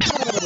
Welcome 0.00 0.40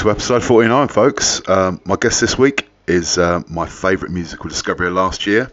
to 0.00 0.10
episode 0.10 0.42
49, 0.42 0.88
folks. 0.88 1.46
Um, 1.46 1.78
my 1.84 1.94
guest 1.94 2.22
this 2.22 2.38
week 2.38 2.66
is 2.86 3.18
uh, 3.18 3.42
my 3.48 3.66
favourite 3.66 4.10
musical 4.10 4.48
discovery 4.48 4.86
of 4.86 4.94
last 4.94 5.26
year, 5.26 5.52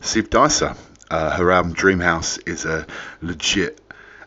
Siv 0.00 0.30
Disa. 0.30 0.76
Uh, 1.08 1.30
her 1.30 1.52
album 1.52 1.74
Dreamhouse 1.74 2.40
is 2.48 2.64
a 2.64 2.88
legit 3.22 3.80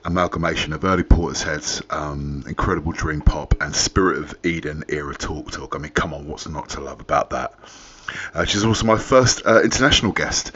amalgamation 0.05 0.71
of 0.71 0.85
early 0.85 1.03
Portishead's 1.03 1.81
um, 1.89 2.45
incredible 2.47 2.93
dream 2.93 3.19
pop 3.19 3.55
and 3.59 3.75
Spirit 3.75 4.19
of 4.19 4.35
Eden 4.45 4.85
era 4.87 5.13
talk 5.13 5.51
talk. 5.51 5.75
I 5.75 5.79
mean, 5.79 5.91
come 5.91 6.13
on, 6.13 6.29
what's 6.29 6.47
not 6.47 6.69
to 6.69 6.79
love 6.79 7.01
about 7.01 7.31
that? 7.31 7.53
Uh, 8.33 8.45
she's 8.45 8.63
also 8.63 8.85
my 8.85 8.97
first 8.97 9.45
uh, 9.45 9.61
international 9.63 10.13
guest. 10.13 10.53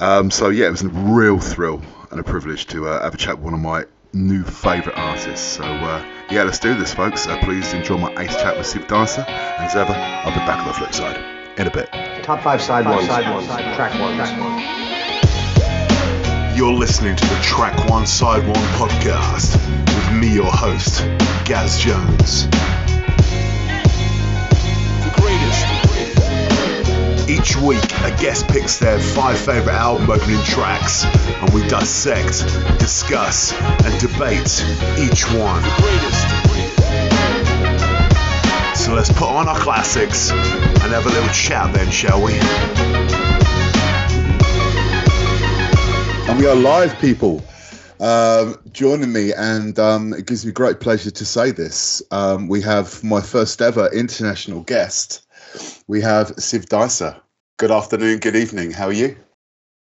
Um, 0.00 0.32
so, 0.32 0.48
yeah, 0.48 0.66
it 0.66 0.70
was 0.70 0.82
a 0.82 0.88
real 0.88 1.38
thrill 1.38 1.82
and 2.10 2.18
a 2.18 2.24
privilege 2.24 2.66
to 2.68 2.88
uh, 2.88 3.00
have 3.00 3.14
a 3.14 3.16
chat 3.16 3.36
with 3.36 3.44
one 3.44 3.54
of 3.54 3.60
my 3.60 3.84
new 4.12 4.42
favourite 4.42 4.98
artists. 4.98 5.46
So, 5.46 5.64
uh, 5.64 6.04
yeah, 6.30 6.42
let's 6.42 6.58
do 6.58 6.74
this, 6.74 6.92
folks. 6.94 7.26
Uh, 7.26 7.38
please 7.42 7.72
enjoy 7.72 7.98
my 7.98 8.10
ace 8.22 8.34
chat 8.36 8.56
with 8.56 8.66
Siv 8.66 8.86
Disa. 8.88 9.28
And 9.28 9.64
as 9.64 9.76
ever, 9.76 9.92
I'll 9.92 10.32
be 10.32 10.38
back 10.46 10.60
on 10.60 10.66
the 10.68 10.74
flip 10.74 10.92
side 10.92 11.16
in 11.58 11.66
a 11.66 11.70
bit. 11.70 11.88
Top 12.22 12.42
five 12.42 12.60
side 12.60 12.86
one, 12.86 13.04
side 13.04 13.32
one, 13.32 13.44
track 13.44 13.98
one, 14.00 14.16
track 14.16 14.40
one. 14.40 14.60
You're 16.56 16.72
listening 16.72 17.16
to 17.16 17.26
the 17.26 17.40
Track 17.42 17.88
One 17.88 18.06
Side 18.06 18.46
One 18.46 18.66
podcast 18.76 19.54
with 19.86 20.12
me, 20.20 20.34
your 20.34 20.52
host, 20.52 21.00
Gaz 21.46 21.78
Jones. 21.78 22.48
Each 27.30 27.54
week, 27.54 27.84
a 28.02 28.10
guest 28.20 28.48
picks 28.48 28.78
their 28.78 28.98
five 28.98 29.38
favourite 29.38 29.76
album 29.76 30.10
opening 30.10 30.42
tracks, 30.42 31.04
and 31.04 31.54
we 31.54 31.64
dissect, 31.68 32.44
discuss, 32.80 33.52
and 33.52 34.00
debate 34.00 34.64
each 34.98 35.30
one. 35.30 35.62
So 38.74 38.94
let's 38.94 39.12
put 39.12 39.28
on 39.28 39.46
our 39.46 39.56
classics 39.60 40.32
and 40.32 40.92
have 40.92 41.06
a 41.06 41.08
little 41.08 41.28
chat 41.28 41.72
then, 41.72 41.88
shall 41.92 42.20
we? 42.20 42.32
And 46.28 46.36
we 46.36 46.48
are 46.48 46.56
live, 46.56 46.98
people. 46.98 47.44
Um, 48.00 48.56
joining 48.72 49.12
me, 49.12 49.32
and 49.34 49.78
um, 49.78 50.14
it 50.14 50.26
gives 50.26 50.44
me 50.44 50.50
great 50.50 50.80
pleasure 50.80 51.12
to 51.12 51.24
say 51.24 51.52
this. 51.52 52.02
Um, 52.10 52.48
we 52.48 52.60
have 52.62 53.04
my 53.04 53.20
first 53.20 53.62
ever 53.62 53.88
international 53.92 54.62
guest. 54.62 55.24
We 55.86 56.00
have 56.02 56.28
Siv 56.36 56.68
Disa. 56.68 57.20
Good 57.60 57.70
afternoon, 57.70 58.20
good 58.20 58.36
evening. 58.36 58.70
How 58.70 58.86
are 58.86 58.92
you? 58.92 59.14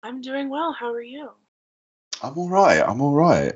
I'm 0.02 0.20
doing 0.20 0.50
well. 0.50 0.74
How 0.74 0.92
are 0.92 1.00
you? 1.00 1.30
I'm 2.24 2.36
all 2.36 2.50
right. 2.50 2.80
I'm 2.80 3.02
all 3.02 3.14
right. 3.14 3.54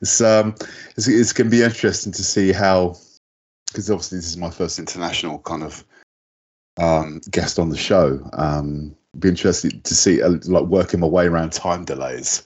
It's 0.00 0.20
um, 0.20 0.56
it's, 0.96 1.06
it's 1.06 1.32
going 1.32 1.48
to 1.48 1.56
be 1.56 1.62
interesting 1.62 2.10
to 2.10 2.24
see 2.24 2.50
how, 2.50 2.96
because 3.68 3.88
obviously 3.88 4.18
this 4.18 4.26
is 4.26 4.36
my 4.36 4.50
first 4.50 4.80
international 4.80 5.38
kind 5.38 5.62
of 5.62 5.84
um, 6.76 7.20
guest 7.30 7.60
on 7.60 7.68
the 7.68 7.76
show. 7.76 8.18
Um, 8.32 8.96
be 9.16 9.28
interested 9.28 9.84
to 9.84 9.94
see 9.94 10.20
uh, 10.20 10.38
like 10.46 10.64
working 10.64 10.98
my 10.98 11.06
way 11.06 11.26
around 11.26 11.52
time 11.52 11.84
delays. 11.84 12.42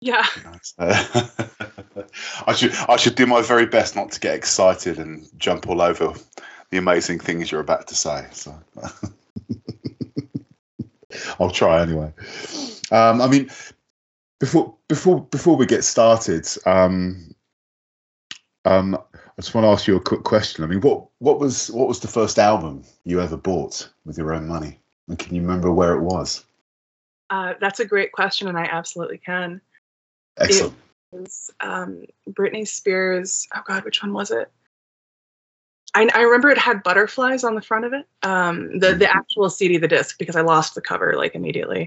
Yeah. 0.00 0.26
I 0.80 2.54
should 2.56 2.74
I 2.88 2.96
should 2.96 3.14
do 3.14 3.26
my 3.26 3.40
very 3.40 3.66
best 3.66 3.94
not 3.94 4.10
to 4.10 4.18
get 4.18 4.34
excited 4.34 4.98
and 4.98 5.28
jump 5.38 5.68
all 5.68 5.80
over 5.80 6.12
the 6.72 6.78
amazing 6.78 7.20
things 7.20 7.52
you're 7.52 7.60
about 7.60 7.86
to 7.86 7.94
say. 7.94 8.26
So 8.32 8.52
I'll 11.40 11.50
try 11.50 11.82
anyway. 11.82 12.12
Um, 12.90 13.20
I 13.20 13.26
mean, 13.26 13.50
before 14.40 14.76
before 14.88 15.22
before 15.22 15.56
we 15.56 15.66
get 15.66 15.84
started, 15.84 16.46
um, 16.66 17.34
um, 18.64 18.94
I 19.14 19.40
just 19.40 19.54
want 19.54 19.64
to 19.64 19.70
ask 19.70 19.86
you 19.86 19.96
a 19.96 20.00
quick 20.00 20.22
question. 20.22 20.64
I 20.64 20.66
mean, 20.66 20.80
what 20.80 21.06
what 21.18 21.38
was 21.38 21.70
what 21.70 21.88
was 21.88 22.00
the 22.00 22.08
first 22.08 22.38
album 22.38 22.84
you 23.04 23.20
ever 23.20 23.36
bought 23.36 23.88
with 24.04 24.18
your 24.18 24.32
own 24.32 24.46
money? 24.46 24.78
And 25.08 25.18
can 25.18 25.34
you 25.34 25.42
remember 25.42 25.72
where 25.72 25.94
it 25.94 26.02
was? 26.02 26.44
Uh, 27.30 27.54
that's 27.60 27.80
a 27.80 27.84
great 27.84 28.12
question, 28.12 28.48
and 28.48 28.58
I 28.58 28.64
absolutely 28.64 29.18
can. 29.18 29.60
Excellent. 30.38 30.74
It 31.12 31.20
was 31.20 31.50
um, 31.60 32.04
Britney 32.30 32.66
Spears. 32.66 33.48
Oh 33.54 33.60
God, 33.66 33.84
which 33.84 34.02
one 34.02 34.12
was 34.12 34.30
it? 34.30 34.50
I, 35.94 36.08
I 36.14 36.22
remember 36.22 36.50
it 36.50 36.58
had 36.58 36.82
butterflies 36.82 37.44
on 37.44 37.54
the 37.54 37.62
front 37.62 37.84
of 37.84 37.92
it. 37.92 38.06
Um, 38.22 38.78
the 38.78 38.94
the 38.94 39.14
actual 39.14 39.48
CD, 39.48 39.78
the 39.78 39.88
disc, 39.88 40.18
because 40.18 40.36
I 40.36 40.40
lost 40.40 40.74
the 40.74 40.80
cover 40.80 41.14
like 41.16 41.34
immediately. 41.34 41.86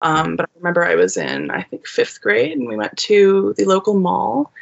Um, 0.00 0.36
but 0.36 0.46
I 0.46 0.58
remember 0.58 0.84
I 0.84 0.94
was 0.94 1.16
in 1.16 1.50
I 1.50 1.62
think 1.62 1.86
fifth 1.86 2.20
grade, 2.20 2.52
and 2.52 2.66
we 2.66 2.76
went 2.76 2.96
to 2.98 3.54
the 3.56 3.64
local 3.64 3.94
mall, 3.94 4.52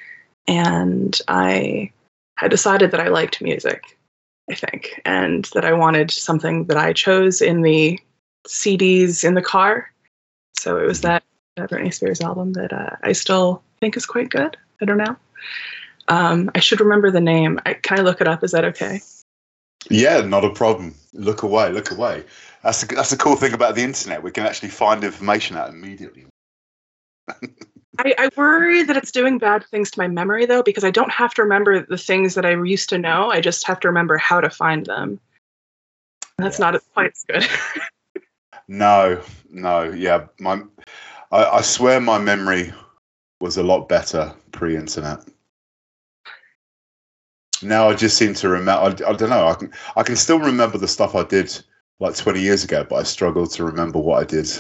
and 0.46 1.18
I 1.28 1.92
had 2.36 2.50
decided 2.50 2.90
that 2.90 3.00
I 3.00 3.08
liked 3.08 3.40
music. 3.40 3.82
I 4.50 4.54
think, 4.54 5.00
and 5.04 5.44
that 5.54 5.64
I 5.64 5.72
wanted 5.72 6.10
something 6.10 6.64
that 6.64 6.76
I 6.76 6.92
chose 6.92 7.40
in 7.40 7.62
the 7.62 8.00
CDs 8.48 9.22
in 9.22 9.34
the 9.34 9.42
car. 9.42 9.92
So 10.58 10.76
it 10.76 10.86
was 10.86 11.02
that, 11.02 11.22
that 11.56 11.70
Britney 11.70 11.94
Spears 11.94 12.20
album 12.20 12.54
that 12.54 12.72
uh, 12.72 12.96
I 13.02 13.12
still 13.12 13.62
think 13.78 13.96
is 13.96 14.06
quite 14.06 14.30
good. 14.30 14.56
I 14.82 14.86
don't 14.86 14.98
know. 14.98 15.16
Um, 16.10 16.50
I 16.54 16.60
should 16.60 16.80
remember 16.80 17.10
the 17.10 17.20
name. 17.20 17.60
I, 17.64 17.74
can 17.74 18.00
I 18.00 18.02
look 18.02 18.20
it 18.20 18.28
up? 18.28 18.42
Is 18.44 18.50
that 18.50 18.64
okay? 18.64 19.00
Yeah, 19.88 20.20
not 20.20 20.44
a 20.44 20.50
problem. 20.50 20.94
Look 21.14 21.42
away, 21.42 21.72
look 21.72 21.90
away. 21.90 22.24
That's 22.62 22.82
the, 22.82 22.94
that's 22.94 23.10
the 23.10 23.16
cool 23.16 23.36
thing 23.36 23.54
about 23.54 23.76
the 23.76 23.82
internet. 23.82 24.22
We 24.22 24.32
can 24.32 24.44
actually 24.44 24.68
find 24.70 25.02
information 25.04 25.56
out 25.56 25.70
immediately. 25.70 26.26
I, 27.98 28.14
I 28.18 28.30
worry 28.36 28.82
that 28.82 28.96
it's 28.96 29.12
doing 29.12 29.38
bad 29.38 29.64
things 29.70 29.90
to 29.92 30.00
my 30.00 30.08
memory 30.08 30.46
though, 30.46 30.62
because 30.62 30.84
I 30.84 30.90
don't 30.90 31.12
have 31.12 31.32
to 31.34 31.42
remember 31.42 31.80
the 31.80 31.96
things 31.96 32.34
that 32.34 32.44
I 32.44 32.50
used 32.50 32.88
to 32.90 32.98
know. 32.98 33.30
I 33.30 33.40
just 33.40 33.66
have 33.66 33.80
to 33.80 33.88
remember 33.88 34.18
how 34.18 34.40
to 34.40 34.50
find 34.50 34.86
them. 34.86 35.20
And 36.38 36.46
that's 36.46 36.58
Yeah. 36.58 36.72
not 36.72 36.82
quite 36.92 37.12
as 37.12 37.24
good. 37.24 37.48
No, 38.68 39.22
no, 39.50 39.84
yeah. 39.84 40.26
My, 40.38 40.62
I, 41.32 41.44
I 41.44 41.60
swear 41.60 42.00
my 42.00 42.18
memory 42.18 42.72
was 43.40 43.56
a 43.56 43.62
lot 43.62 43.88
better 43.88 44.34
pre-internet. 44.52 45.24
Now 47.62 47.88
I 47.88 47.94
just 47.94 48.16
seem 48.16 48.34
to 48.34 48.48
remember. 48.48 49.04
I, 49.04 49.10
I 49.10 49.12
don't 49.14 49.30
know. 49.30 49.46
I 49.46 49.54
can 49.54 49.72
I 49.96 50.02
can 50.02 50.16
still 50.16 50.38
remember 50.38 50.78
the 50.78 50.88
stuff 50.88 51.14
I 51.14 51.24
did 51.24 51.58
like 51.98 52.16
20 52.16 52.40
years 52.40 52.64
ago, 52.64 52.86
but 52.88 52.96
I 52.96 53.02
struggle 53.02 53.46
to 53.46 53.64
remember 53.64 53.98
what 53.98 54.22
I 54.22 54.24
did 54.24 54.50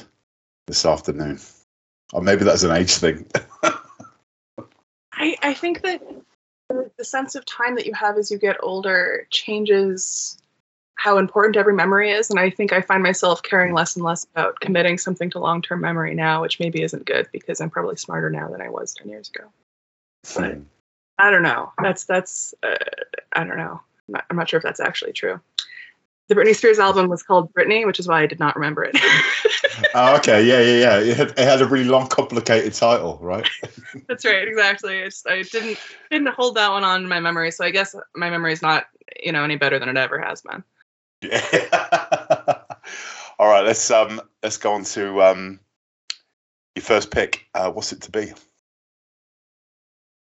this 0.66 0.84
afternoon. 0.84 1.40
Or 2.12 2.22
maybe 2.22 2.44
that's 2.44 2.62
an 2.62 2.76
age 2.76 2.94
thing. 2.96 3.26
I, 5.12 5.36
I 5.42 5.54
think 5.54 5.82
that 5.82 6.02
the, 6.68 6.90
the 6.98 7.04
sense 7.04 7.34
of 7.34 7.44
time 7.46 7.76
that 7.76 7.86
you 7.86 7.94
have 7.94 8.16
as 8.16 8.30
you 8.30 8.38
get 8.38 8.56
older 8.62 9.26
changes 9.30 10.40
how 11.00 11.16
important 11.16 11.56
every 11.56 11.72
memory 11.72 12.10
is. 12.10 12.28
And 12.28 12.38
I 12.38 12.50
think 12.50 12.74
I 12.74 12.82
find 12.82 13.02
myself 13.02 13.42
caring 13.42 13.72
less 13.72 13.96
and 13.96 14.04
less 14.04 14.24
about 14.24 14.60
committing 14.60 14.98
something 14.98 15.30
to 15.30 15.38
long 15.38 15.62
term 15.62 15.80
memory 15.80 16.14
now, 16.14 16.42
which 16.42 16.60
maybe 16.60 16.82
isn't 16.82 17.06
good 17.06 17.26
because 17.32 17.60
I'm 17.60 17.70
probably 17.70 17.96
smarter 17.96 18.28
now 18.28 18.48
than 18.48 18.60
I 18.60 18.68
was 18.68 18.94
10 18.94 19.08
years 19.08 19.30
ago. 19.30 19.46
But 20.36 20.58
I 21.20 21.30
don't 21.30 21.42
know. 21.42 21.72
That's, 21.82 22.04
that's, 22.04 22.54
uh, 22.62 22.76
I 23.34 23.44
don't 23.44 23.58
know. 23.58 23.80
I'm 24.08 24.12
not, 24.12 24.24
I'm 24.30 24.36
not 24.36 24.48
sure 24.48 24.58
if 24.58 24.64
that's 24.64 24.80
actually 24.80 25.12
true. 25.12 25.40
the 26.28 26.34
Britney 26.34 26.54
Spears 26.54 26.78
album 26.78 27.08
was 27.08 27.22
called 27.22 27.52
Britney, 27.52 27.84
which 27.84 27.98
is 27.98 28.08
why 28.08 28.22
I 28.22 28.26
did 28.26 28.38
not 28.38 28.56
remember 28.56 28.84
it. 28.84 28.96
oh, 29.94 30.16
okay, 30.16 30.44
yeah, 30.44 30.60
yeah, 30.60 30.78
yeah. 30.78 31.10
It 31.10 31.16
had, 31.16 31.30
it 31.30 31.38
had, 31.38 31.60
a 31.60 31.66
really 31.66 31.84
long, 31.84 32.06
complicated 32.06 32.72
title, 32.72 33.18
right? 33.20 33.46
That's 34.08 34.24
right, 34.24 34.46
exactly. 34.46 35.02
I, 35.02 35.04
just, 35.06 35.28
I 35.28 35.42
didn't 35.42 35.78
didn't 36.10 36.28
hold 36.28 36.54
that 36.56 36.70
one 36.70 36.84
on 36.84 37.08
my 37.08 37.20
memory, 37.20 37.50
so 37.50 37.64
I 37.64 37.70
guess 37.70 37.94
my 38.14 38.30
memory 38.30 38.52
is 38.52 38.62
not 38.62 38.86
you 39.22 39.32
know 39.32 39.44
any 39.44 39.56
better 39.56 39.78
than 39.78 39.88
it 39.88 39.96
ever 39.96 40.20
has 40.20 40.42
been. 40.42 40.62
Yeah. 41.22 42.62
All 43.38 43.48
right, 43.48 43.64
let's 43.64 43.90
um 43.90 44.20
let's 44.42 44.56
go 44.56 44.72
on 44.72 44.84
to 44.84 45.22
um 45.22 45.60
your 46.76 46.82
first 46.82 47.10
pick. 47.10 47.46
Uh, 47.54 47.70
what's 47.70 47.92
it 47.92 48.02
to 48.02 48.10
be? 48.10 48.32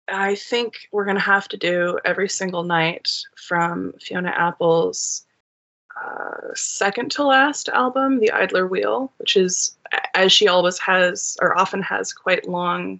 I 0.07 0.35
think 0.35 0.87
we're 0.91 1.05
gonna 1.05 1.19
have 1.19 1.47
to 1.49 1.57
do 1.57 1.99
every 2.05 2.29
single 2.29 2.63
night 2.63 3.09
from 3.35 3.93
Fiona 3.99 4.33
Apple's 4.35 5.25
uh, 6.01 6.53
second 6.55 7.11
to 7.11 7.23
last 7.23 7.69
album, 7.69 8.19
The 8.19 8.31
Idler 8.31 8.67
Wheel, 8.67 9.11
which 9.17 9.37
is, 9.37 9.75
as 10.13 10.31
she 10.31 10.47
always 10.47 10.79
has, 10.79 11.37
or 11.41 11.57
often 11.57 11.81
has, 11.81 12.13
quite 12.13 12.47
long 12.47 12.99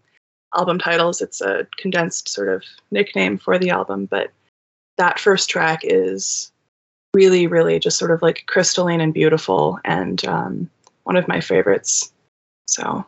album 0.55 0.79
titles. 0.79 1.21
It's 1.21 1.41
a 1.41 1.67
condensed 1.77 2.29
sort 2.29 2.49
of 2.49 2.63
nickname 2.91 3.37
for 3.37 3.57
the 3.57 3.71
album, 3.71 4.05
but 4.05 4.31
that 4.97 5.19
first 5.19 5.49
track 5.49 5.81
is 5.83 6.51
really, 7.13 7.47
really 7.47 7.79
just 7.79 7.97
sort 7.97 8.11
of 8.11 8.21
like 8.21 8.43
crystalline 8.45 9.01
and 9.01 9.13
beautiful, 9.13 9.79
and 9.83 10.23
um, 10.25 10.69
one 11.03 11.15
of 11.15 11.27
my 11.27 11.41
favorites. 11.41 12.13
So, 12.67 13.05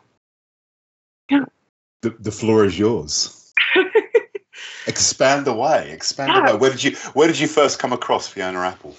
yeah. 1.30 1.46
The, 2.02 2.16
the 2.20 2.32
floor 2.32 2.66
is 2.66 2.78
yours. 2.78 3.54
expand 4.88 5.48
away, 5.48 5.92
expand 5.92 6.30
yeah. 6.30 6.50
away. 6.50 6.60
Where 6.60 6.72
did 6.72 6.84
you 6.84 6.96
Where 7.14 7.28
did 7.28 7.40
you 7.40 7.48
first 7.48 7.80
come 7.80 7.94
across 7.94 8.28
Fiona 8.28 8.60
Apple? 8.60 8.96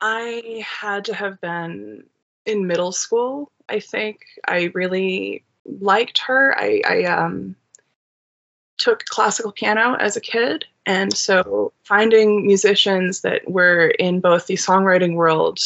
I 0.00 0.64
had 0.66 1.04
to 1.06 1.14
have 1.14 1.40
been 1.40 2.04
in 2.44 2.66
middle 2.66 2.92
school. 2.92 3.50
I 3.68 3.78
think 3.80 4.20
I 4.48 4.72
really 4.74 5.44
liked 5.64 6.18
her. 6.18 6.58
I, 6.58 6.82
I 6.86 7.04
um, 7.04 7.54
took 8.78 9.04
classical 9.04 9.52
piano 9.52 9.96
as 10.00 10.16
a 10.16 10.20
kid, 10.20 10.64
and 10.86 11.16
so 11.16 11.72
finding 11.84 12.44
musicians 12.44 13.20
that 13.20 13.48
were 13.48 13.90
in 13.98 14.20
both 14.20 14.46
the 14.46 14.54
songwriting 14.54 15.14
world 15.14 15.60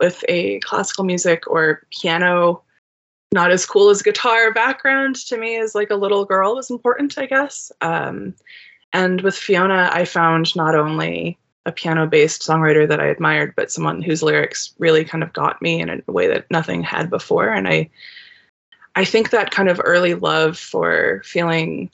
with 0.00 0.24
a 0.28 0.60
classical 0.60 1.04
music 1.04 1.46
or 1.46 1.82
piano 1.90 2.62
not 3.34 3.50
as 3.50 3.66
cool 3.66 3.90
as 3.90 4.00
guitar 4.00 4.52
background 4.52 5.16
to 5.16 5.36
me 5.36 5.58
as 5.58 5.74
like 5.74 5.90
a 5.90 5.96
little 5.96 6.24
girl 6.24 6.54
was 6.54 6.70
important, 6.70 7.18
I 7.18 7.26
guess. 7.26 7.72
Um, 7.80 8.32
and 8.92 9.20
with 9.22 9.34
Fiona, 9.34 9.90
I 9.92 10.04
found 10.04 10.54
not 10.54 10.76
only 10.76 11.36
a 11.66 11.72
piano 11.72 12.06
based 12.06 12.42
songwriter 12.42 12.88
that 12.88 13.00
I 13.00 13.06
admired, 13.06 13.54
but 13.56 13.72
someone 13.72 14.02
whose 14.02 14.22
lyrics 14.22 14.72
really 14.78 15.04
kind 15.04 15.24
of 15.24 15.32
got 15.32 15.60
me 15.60 15.80
in 15.80 15.90
a 15.90 16.12
way 16.12 16.28
that 16.28 16.48
nothing 16.48 16.84
had 16.84 17.10
before. 17.10 17.48
And 17.48 17.66
I 17.66 17.90
I 18.94 19.04
think 19.04 19.30
that 19.30 19.50
kind 19.50 19.68
of 19.68 19.80
early 19.82 20.14
love 20.14 20.56
for 20.56 21.20
feeling 21.24 21.90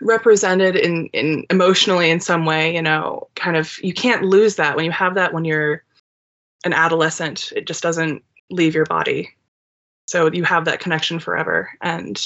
represented 0.00 0.76
in, 0.76 1.08
in 1.12 1.44
emotionally 1.50 2.10
in 2.10 2.20
some 2.20 2.46
way, 2.46 2.74
you 2.74 2.80
know, 2.80 3.28
kind 3.34 3.58
of 3.58 3.78
you 3.82 3.92
can't 3.92 4.24
lose 4.24 4.56
that 4.56 4.76
when 4.76 4.86
you 4.86 4.90
have 4.92 5.14
that 5.16 5.34
when 5.34 5.44
you're 5.44 5.84
an 6.64 6.72
adolescent. 6.72 7.52
It 7.54 7.66
just 7.66 7.82
doesn't 7.82 8.24
leave 8.48 8.74
your 8.74 8.86
body. 8.86 9.35
So 10.06 10.30
you 10.32 10.44
have 10.44 10.64
that 10.64 10.80
connection 10.80 11.18
forever. 11.18 11.70
And 11.82 12.20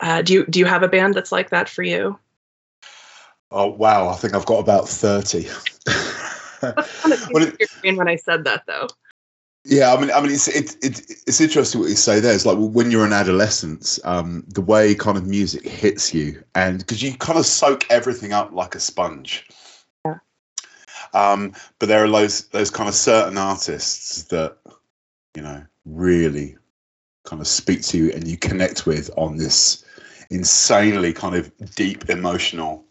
uh, 0.00 0.22
do 0.22 0.32
you 0.32 0.46
do 0.46 0.58
you 0.58 0.66
have 0.66 0.82
a 0.82 0.88
band 0.88 1.14
that's 1.14 1.32
like 1.32 1.50
that 1.50 1.68
for 1.68 1.82
you? 1.82 2.18
Oh 3.50 3.68
wow! 3.68 4.08
I 4.08 4.16
think 4.16 4.34
I've 4.34 4.46
got 4.46 4.58
about 4.58 4.88
thirty. 4.88 5.46
well, 6.62 7.46
it, 7.60 7.96
when 7.96 8.08
I 8.08 8.16
said 8.16 8.44
that, 8.44 8.64
though. 8.66 8.88
Yeah, 9.64 9.94
I 9.94 10.00
mean, 10.00 10.10
I 10.10 10.20
mean, 10.20 10.32
it's 10.32 10.48
it, 10.48 10.76
it, 10.82 11.00
it's 11.26 11.40
interesting 11.40 11.80
what 11.80 11.90
you 11.90 11.96
say 11.96 12.18
there. 12.18 12.34
It's 12.34 12.46
like 12.46 12.56
when 12.58 12.90
you're 12.90 13.06
an 13.06 13.12
adolescent, 13.12 13.98
um, 14.02 14.44
the 14.48 14.60
way 14.60 14.94
kind 14.94 15.16
of 15.16 15.26
music 15.26 15.68
hits 15.68 16.12
you, 16.12 16.42
and 16.54 16.78
because 16.78 17.00
you 17.00 17.16
kind 17.16 17.38
of 17.38 17.46
soak 17.46 17.88
everything 17.88 18.32
up 18.32 18.52
like 18.52 18.74
a 18.74 18.80
sponge. 18.80 19.46
Yeah. 20.04 20.18
Um, 21.14 21.52
but 21.78 21.88
there 21.88 22.02
are 22.02 22.10
those 22.10 22.48
those 22.48 22.70
kind 22.70 22.88
of 22.88 22.94
certain 22.94 23.38
artists 23.38 24.24
that 24.24 24.56
you 25.36 25.42
know 25.42 25.64
really 25.84 26.56
kind 27.24 27.40
of 27.40 27.46
speak 27.46 27.82
to 27.82 27.98
you 27.98 28.10
and 28.12 28.26
you 28.26 28.36
connect 28.36 28.86
with 28.86 29.10
on 29.16 29.36
this 29.36 29.84
insanely 30.30 31.12
kind 31.12 31.34
of 31.34 31.52
deep 31.74 32.08
emotional 32.08 32.84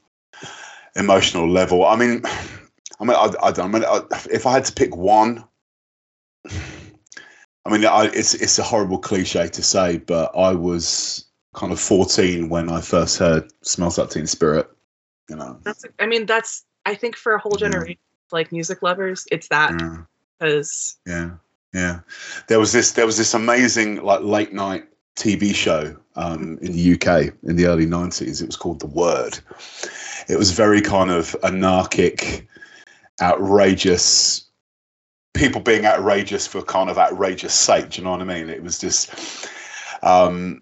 emotional 0.95 1.49
level. 1.49 1.85
I 1.85 1.95
mean, 1.95 2.21
I 2.99 3.05
mean, 3.05 3.15
I, 3.15 3.31
I, 3.41 3.51
don't. 3.51 3.73
I 3.73 3.79
mean, 3.79 3.85
I, 3.85 4.01
if 4.31 4.45
I 4.45 4.53
had 4.53 4.65
to 4.65 4.73
pick 4.73 4.95
one, 4.95 5.43
I 6.45 7.69
mean, 7.69 7.85
I, 7.85 8.05
it's 8.13 8.33
it's 8.35 8.59
a 8.59 8.63
horrible 8.63 8.99
cliche 8.99 9.47
to 9.47 9.63
say, 9.63 9.97
but 9.97 10.31
I 10.35 10.53
was 10.53 11.25
kind 11.53 11.71
of 11.73 11.79
14 11.79 12.49
when 12.49 12.69
I 12.69 12.81
first 12.81 13.17
heard 13.17 13.51
"Smells 13.63 13.97
Like 13.97 14.09
Teen 14.09 14.27
Spirit." 14.27 14.69
You 15.29 15.35
know, 15.35 15.59
that's. 15.63 15.85
I 15.99 16.05
mean, 16.05 16.25
that's. 16.25 16.65
I 16.85 16.95
think 16.95 17.15
for 17.15 17.33
a 17.33 17.39
whole 17.39 17.55
generation, 17.55 17.97
yeah. 17.99 18.35
like 18.35 18.51
music 18.51 18.81
lovers, 18.81 19.27
it's 19.31 19.47
that 19.49 19.73
because. 20.39 20.97
Yeah. 21.05 21.31
Yeah. 21.73 21.99
There 22.47 22.59
was 22.59 22.71
this. 22.71 22.91
There 22.91 23.05
was 23.05 23.17
this 23.17 23.33
amazing 23.33 24.03
like 24.03 24.21
late 24.21 24.53
night 24.53 24.85
TV 25.15 25.53
show 25.53 25.95
um, 26.15 26.57
in 26.61 26.73
the 26.73 26.93
UK 26.93 27.33
in 27.43 27.55
the 27.55 27.65
early 27.65 27.85
90s. 27.85 28.41
It 28.41 28.45
was 28.45 28.55
called 28.55 28.79
The 28.79 28.87
Word, 28.87 29.39
it 30.27 30.37
was 30.37 30.51
very 30.51 30.81
kind 30.81 31.11
of 31.11 31.35
anarchic, 31.43 32.47
outrageous 33.21 34.45
people 35.33 35.61
being 35.61 35.85
outrageous 35.85 36.45
for 36.47 36.61
kind 36.61 36.89
of 36.89 36.97
outrageous 36.97 37.53
sake. 37.53 37.91
Do 37.91 38.01
you 38.01 38.05
know 38.05 38.11
what 38.11 38.21
I 38.21 38.25
mean? 38.25 38.49
It 38.49 38.63
was 38.63 38.79
just 38.79 39.47
um, 40.03 40.61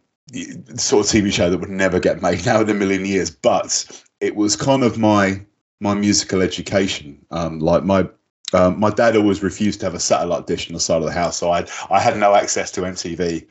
sort 0.75 1.05
of 1.05 1.11
TV 1.11 1.31
show 1.31 1.49
that 1.49 1.59
would 1.59 1.69
never 1.69 1.99
get 1.99 2.21
made 2.21 2.45
now 2.45 2.61
in 2.61 2.69
a 2.69 2.73
million 2.73 3.05
years. 3.05 3.29
But 3.29 4.03
it 4.19 4.35
was 4.35 4.55
kind 4.55 4.83
of 4.83 4.97
my 4.97 5.45
my 5.79 5.93
musical 5.93 6.41
education. 6.41 7.25
Um, 7.31 7.59
like 7.59 7.83
my 7.83 8.07
um, 8.53 8.79
my 8.79 8.89
dad 8.89 9.15
always 9.15 9.43
refused 9.43 9.79
to 9.79 9.85
have 9.85 9.95
a 9.95 9.99
satellite 9.99 10.47
dish 10.47 10.69
on 10.69 10.73
the 10.73 10.79
side 10.79 11.01
of 11.01 11.05
the 11.05 11.11
house, 11.11 11.37
so 11.37 11.51
I 11.51 11.65
I 11.89 11.99
had 11.99 12.17
no 12.17 12.35
access 12.35 12.71
to 12.71 12.81
MTV. 12.81 13.47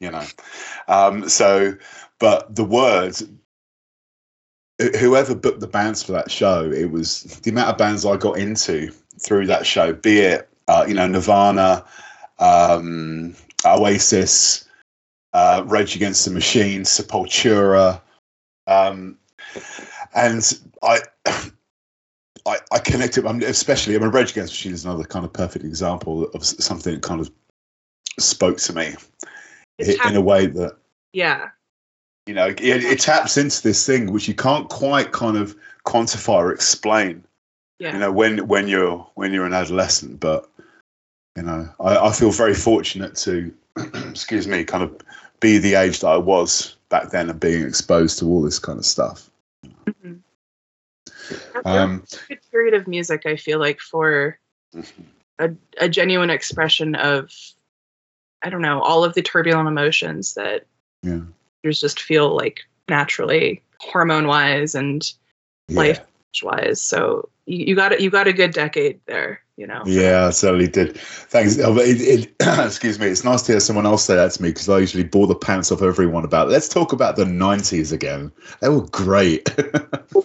You 0.00 0.10
know, 0.10 0.24
um, 0.88 1.28
so 1.28 1.74
but 2.18 2.54
the 2.54 2.64
words 2.64 3.22
whoever 4.98 5.34
booked 5.34 5.60
the 5.60 5.66
bands 5.66 6.02
for 6.02 6.12
that 6.12 6.30
show, 6.30 6.70
it 6.70 6.90
was 6.90 7.22
the 7.42 7.50
amount 7.50 7.68
of 7.68 7.76
bands 7.76 8.06
I 8.06 8.16
got 8.16 8.38
into 8.38 8.90
through 9.20 9.46
that 9.46 9.66
show, 9.66 9.92
be 9.92 10.20
it 10.20 10.50
uh, 10.70 10.84
you 10.86 10.94
know 10.94 11.06
Nirvana, 11.06 11.84
um, 12.38 13.34
Oasis, 13.64 14.68
uh, 15.32 15.64
Rage 15.66 15.96
Against 15.96 16.24
the 16.24 16.30
Machine, 16.30 16.82
Sepultura, 16.82 18.00
um, 18.66 19.18
and 20.14 20.60
I. 20.82 21.00
I, 22.46 22.58
I 22.72 22.80
it, 22.84 23.16
especially, 23.44 23.96
I 23.96 23.98
mean, 23.98 24.10
Rage 24.10 24.32
Against 24.32 24.52
Machine 24.52 24.72
is 24.72 24.84
another 24.84 25.04
kind 25.04 25.24
of 25.24 25.32
perfect 25.32 25.64
example 25.64 26.24
of 26.30 26.44
something 26.44 26.94
that 26.94 27.02
kind 27.02 27.20
of 27.20 27.30
spoke 28.18 28.58
to 28.58 28.72
me 28.72 28.94
in 29.78 30.16
a 30.16 30.20
way 30.20 30.46
that, 30.46 30.76
yeah, 31.12 31.50
you 32.26 32.34
know, 32.34 32.48
it, 32.48 32.60
it, 32.60 33.00
taps 33.00 33.36
into 33.36 33.62
this 33.62 33.84
thing 33.84 34.12
which 34.12 34.28
you 34.28 34.34
can't 34.34 34.68
quite 34.68 35.12
kind 35.12 35.36
of 35.36 35.56
quantify 35.86 36.34
or 36.34 36.52
explain. 36.52 37.24
Yeah. 37.78 37.94
You 37.94 37.98
know, 37.98 38.12
when 38.12 38.46
when 38.46 38.68
you're 38.68 38.98
when 39.14 39.32
you're 39.32 39.46
an 39.46 39.54
adolescent, 39.54 40.20
but 40.20 40.48
you 41.36 41.42
know, 41.42 41.68
I, 41.80 41.96
I 41.96 42.12
feel 42.12 42.30
very 42.30 42.54
fortunate 42.54 43.16
to, 43.16 43.52
excuse 44.10 44.46
me, 44.46 44.64
kind 44.64 44.84
of 44.84 44.96
be 45.40 45.58
the 45.58 45.74
age 45.74 46.00
that 46.00 46.08
I 46.08 46.18
was 46.18 46.76
back 46.90 47.10
then 47.10 47.30
and 47.30 47.40
being 47.40 47.66
exposed 47.66 48.18
to 48.18 48.26
all 48.26 48.42
this 48.42 48.58
kind 48.58 48.78
of 48.78 48.84
stuff. 48.84 49.30
Mm-hmm. 49.64 50.16
Um, 51.64 52.04
a 52.12 52.28
good 52.28 52.40
period 52.50 52.74
of 52.74 52.86
music, 52.86 53.22
I 53.26 53.36
feel 53.36 53.58
like, 53.58 53.80
for 53.80 54.38
a, 55.38 55.50
a 55.78 55.88
genuine 55.88 56.30
expression 56.30 56.94
of, 56.94 57.30
I 58.42 58.50
don't 58.50 58.62
know, 58.62 58.80
all 58.80 59.04
of 59.04 59.14
the 59.14 59.22
turbulent 59.22 59.68
emotions 59.68 60.34
that 60.34 60.66
yeah 61.02 61.20
just 61.62 62.00
feel 62.00 62.34
like 62.34 62.60
naturally 62.88 63.62
hormone 63.78 64.26
wise 64.26 64.74
and 64.74 65.12
yeah. 65.68 65.78
life 65.78 66.00
wise. 66.42 66.80
So 66.80 67.28
you, 67.46 67.66
you 67.66 67.76
got 67.76 67.92
it. 67.92 68.00
You 68.00 68.10
got 68.10 68.28
a 68.28 68.32
good 68.32 68.52
decade 68.52 69.00
there. 69.06 69.42
You 69.60 69.66
know. 69.66 69.82
Yeah, 69.84 70.28
I 70.28 70.30
certainly 70.30 70.68
did. 70.68 70.96
Thanks. 70.96 71.58
It, 71.58 71.66
it, 71.68 72.34
excuse 72.40 72.98
me. 72.98 73.08
It's 73.08 73.24
nice 73.24 73.42
to 73.42 73.52
hear 73.52 73.60
someone 73.60 73.84
else 73.84 74.06
say 74.06 74.16
that 74.16 74.32
to 74.32 74.42
me 74.42 74.48
because 74.48 74.70
I 74.70 74.78
usually 74.78 75.04
bore 75.04 75.26
the 75.26 75.34
pants 75.34 75.70
off 75.70 75.82
everyone 75.82 76.24
about. 76.24 76.48
Let's 76.48 76.66
talk 76.66 76.94
about 76.94 77.16
the 77.16 77.26
'90s 77.26 77.92
again. 77.92 78.32
They 78.60 78.70
were 78.70 78.86
great. 78.86 79.54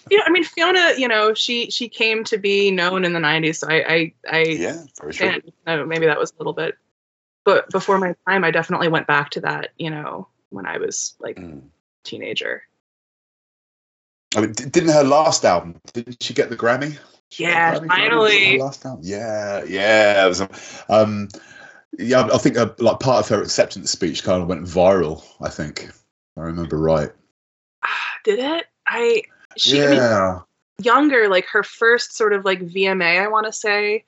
yeah, 0.09 0.21
I 0.25 0.29
mean 0.29 0.45
Fiona. 0.45 0.93
You 0.97 1.09
know, 1.09 1.33
she 1.33 1.69
she 1.69 1.89
came 1.89 2.23
to 2.23 2.37
be 2.37 2.71
known 2.71 3.03
in 3.03 3.11
the 3.11 3.19
'90s. 3.19 3.57
So 3.57 3.67
I 3.67 3.73
I, 3.75 4.13
I 4.31 4.43
yeah, 4.43 4.81
for 4.93 5.11
sure. 5.11 5.35
maybe 5.65 6.05
that 6.05 6.17
was 6.17 6.31
a 6.31 6.35
little 6.37 6.53
bit, 6.53 6.77
but 7.43 7.69
before 7.71 7.97
my 7.97 8.15
time, 8.25 8.45
I 8.45 8.51
definitely 8.51 8.87
went 8.87 9.05
back 9.05 9.31
to 9.31 9.41
that. 9.41 9.71
You 9.77 9.89
know, 9.89 10.29
when 10.49 10.65
I 10.65 10.77
was 10.77 11.13
like 11.19 11.35
mm. 11.35 11.61
teenager. 12.05 12.63
I 14.33 14.41
mean, 14.41 14.53
didn't 14.53 14.93
her 14.93 15.03
last 15.03 15.43
album? 15.43 15.81
Didn't 15.91 16.23
she 16.23 16.33
get 16.33 16.49
the 16.49 16.55
Grammy? 16.55 16.97
Yeah, 17.31 17.79
finally. 17.87 18.59
Last. 18.59 18.85
Yeah, 19.01 19.63
yeah. 19.63 20.25
Was, 20.25 20.41
um, 20.89 21.27
yeah, 21.97 22.27
I 22.31 22.37
think 22.37 22.57
uh, 22.57 22.69
like 22.79 22.99
part 22.99 23.25
of 23.25 23.29
her 23.29 23.41
acceptance 23.41 23.91
speech 23.91 24.23
kind 24.23 24.41
of 24.41 24.47
went 24.47 24.63
viral. 24.63 25.23
I 25.41 25.49
think, 25.49 25.89
I 26.37 26.41
remember 26.41 26.77
right. 26.77 27.11
Did 28.23 28.39
it? 28.39 28.65
I 28.87 29.23
she 29.57 29.81
I 29.81 29.87
mean, 29.87 29.95
yeah, 29.95 30.39
younger, 30.81 31.27
like 31.29 31.45
her 31.47 31.63
first 31.63 32.15
sort 32.15 32.33
of 32.33 32.45
like 32.45 32.59
VMA, 32.61 33.21
I 33.21 33.27
want 33.27 33.45
to 33.45 33.53
say. 33.53 34.03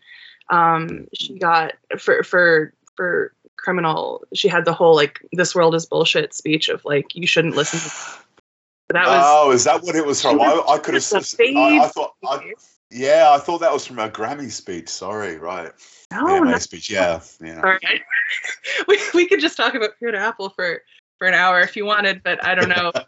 Um, 0.49 1.07
she 1.13 1.37
got 1.37 1.73
for 1.97 2.23
for 2.23 2.73
for 2.95 3.33
criminal. 3.57 4.23
She 4.33 4.47
had 4.47 4.65
the 4.65 4.73
whole 4.73 4.95
like 4.95 5.25
"this 5.33 5.55
world 5.55 5.75
is 5.75 5.85
bullshit" 5.85 6.33
speech 6.33 6.69
of 6.69 6.83
like 6.85 7.15
you 7.15 7.27
shouldn't 7.27 7.55
listen. 7.55 7.79
to 7.79 7.89
That 8.89 9.05
was 9.05 9.21
oh, 9.25 9.51
is 9.51 9.63
that 9.65 9.83
what 9.83 9.97
it 9.97 10.05
was 10.05 10.21
from? 10.21 10.39
I, 10.39 10.63
I 10.65 10.77
could 10.77 10.93
have. 10.93 11.03
I, 11.13 11.79
I 11.83 11.87
thought. 11.89 12.13
I, 12.23 12.53
yeah, 12.89 13.31
I 13.31 13.37
thought 13.39 13.59
that 13.59 13.71
was 13.73 13.85
from 13.85 13.99
a 13.99 14.09
Grammy 14.09 14.51
speech. 14.51 14.89
Sorry, 14.89 15.37
right? 15.37 15.71
no, 16.11 16.39
no, 16.39 16.57
speech. 16.57 16.89
Yeah, 16.89 17.19
yeah. 17.41 17.61
sorry. 17.61 17.79
we 18.87 18.99
we 19.13 19.27
could 19.27 19.39
just 19.39 19.57
talk 19.57 19.75
about 19.75 19.91
Fiona 19.99 20.19
Apple 20.19 20.49
for 20.49 20.81
for 21.17 21.27
an 21.27 21.33
hour 21.33 21.59
if 21.61 21.75
you 21.75 21.85
wanted, 21.85 22.21
but 22.23 22.43
I 22.43 22.55
don't 22.55 22.69
know 22.69 22.91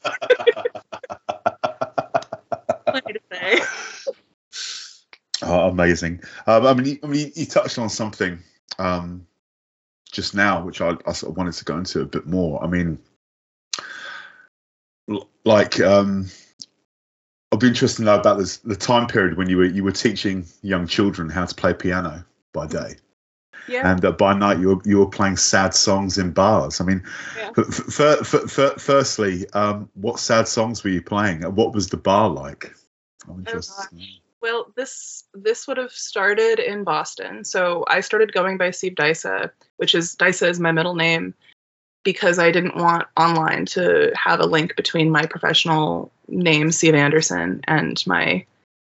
what 2.86 3.06
to 3.08 3.20
say. 3.32 3.62
Oh, 5.42 5.70
amazing. 5.70 6.22
Um, 6.48 6.66
I 6.66 6.74
mean, 6.74 6.86
you, 6.86 7.00
I 7.04 7.08
mean, 7.08 7.28
you- 7.28 7.32
you 7.36 7.46
touched 7.46 7.80
on 7.80 7.90
something 7.90 8.40
um, 8.78 9.26
just 10.12 10.36
now, 10.36 10.64
which 10.64 10.82
I, 10.82 10.98
I 11.08 11.14
sort 11.14 11.32
of 11.32 11.38
wanted 11.38 11.54
to 11.54 11.66
go 11.66 11.78
into 11.78 12.02
a 12.02 12.06
bit 12.06 12.26
more. 12.28 12.62
I 12.64 12.68
mean, 12.68 13.00
like, 15.46 15.80
um, 15.80 16.28
I'd 17.52 17.60
be 17.60 17.68
interested 17.68 17.98
to 17.98 18.04
know 18.04 18.20
about 18.20 18.38
this, 18.38 18.58
the 18.58 18.76
time 18.76 19.08
period 19.08 19.38
when 19.38 19.50
you 19.50 19.58
were 19.58 19.66
you 19.66 19.84
were 19.84 19.92
teaching 19.92 20.46
young 20.62 20.86
children 20.88 21.30
how 21.30 21.46
to 21.46 21.56
play 21.56 21.74
piano 21.74 22.24
by 22.54 22.68
day, 22.68 22.96
Yeah. 23.68 23.92
and 23.92 24.04
uh, 24.06 24.12
by 24.12 24.34
night 24.34 24.60
you 24.60 24.76
were 24.76 24.82
you 24.86 25.00
were 25.00 25.10
playing 25.10 25.38
sad 25.38 25.74
songs 25.74 26.18
in 26.18 26.32
bars. 26.32 26.80
I 26.80 26.84
mean, 26.86 27.04
Yeah. 27.38 27.52
f- 27.58 28.00
f- 28.00 28.60
f- 28.60 28.82
firstly, 28.82 29.50
um, 29.54 29.90
what 29.96 30.20
sad 30.20 30.48
songs 30.48 30.84
were 30.84 30.92
you 30.92 31.02
playing? 31.02 31.44
and 31.44 31.56
What 31.56 31.74
was 31.74 31.90
the 31.90 31.98
bar 31.98 32.30
like? 32.30 32.72
I'm 33.28 33.40
interested. 33.40 33.98
Well, 34.42 34.72
this 34.76 35.26
this 35.34 35.68
would 35.68 35.78
have 35.78 35.92
started 35.92 36.60
in 36.60 36.84
Boston. 36.84 37.44
So 37.44 37.84
I 37.88 38.00
started 38.00 38.32
going 38.32 38.58
by 38.58 38.70
Siv 38.70 38.96
Disa, 38.96 39.52
which 39.78 39.96
is 39.96 40.16
Disa 40.16 40.48
is 40.48 40.60
my 40.60 40.72
middle 40.72 40.96
name, 40.96 41.34
because 42.04 42.40
I 42.40 42.52
didn't 42.52 42.78
want 42.78 43.08
online 43.18 43.66
to 43.68 44.12
have 44.16 44.40
a 44.40 44.46
link 44.46 44.76
between 44.76 45.12
my 45.12 45.26
professional 45.26 46.12
name, 46.28 46.70
Siv 46.70 46.94
Anderson, 46.94 47.62
and 47.68 48.02
my 48.08 48.46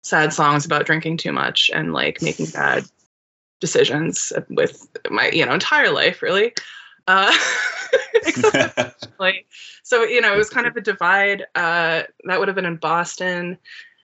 sad 0.03 0.33
songs 0.33 0.65
about 0.65 0.85
drinking 0.85 1.17
too 1.17 1.31
much 1.31 1.69
and 1.73 1.93
like 1.93 2.21
making 2.21 2.47
bad 2.47 2.85
decisions 3.59 4.31
with 4.49 4.87
my 5.09 5.29
you 5.29 5.45
know 5.45 5.53
entire 5.53 5.91
life, 5.91 6.21
really. 6.21 6.53
Uh, 7.07 7.33
so 9.83 10.03
you 10.03 10.19
know 10.19 10.33
it 10.33 10.37
was 10.37 10.49
kind 10.49 10.67
of 10.67 10.75
a 10.75 10.81
divide. 10.81 11.45
Uh 11.55 12.03
that 12.25 12.39
would 12.39 12.47
have 12.47 12.55
been 12.55 12.65
in 12.65 12.77
boston. 12.77 13.57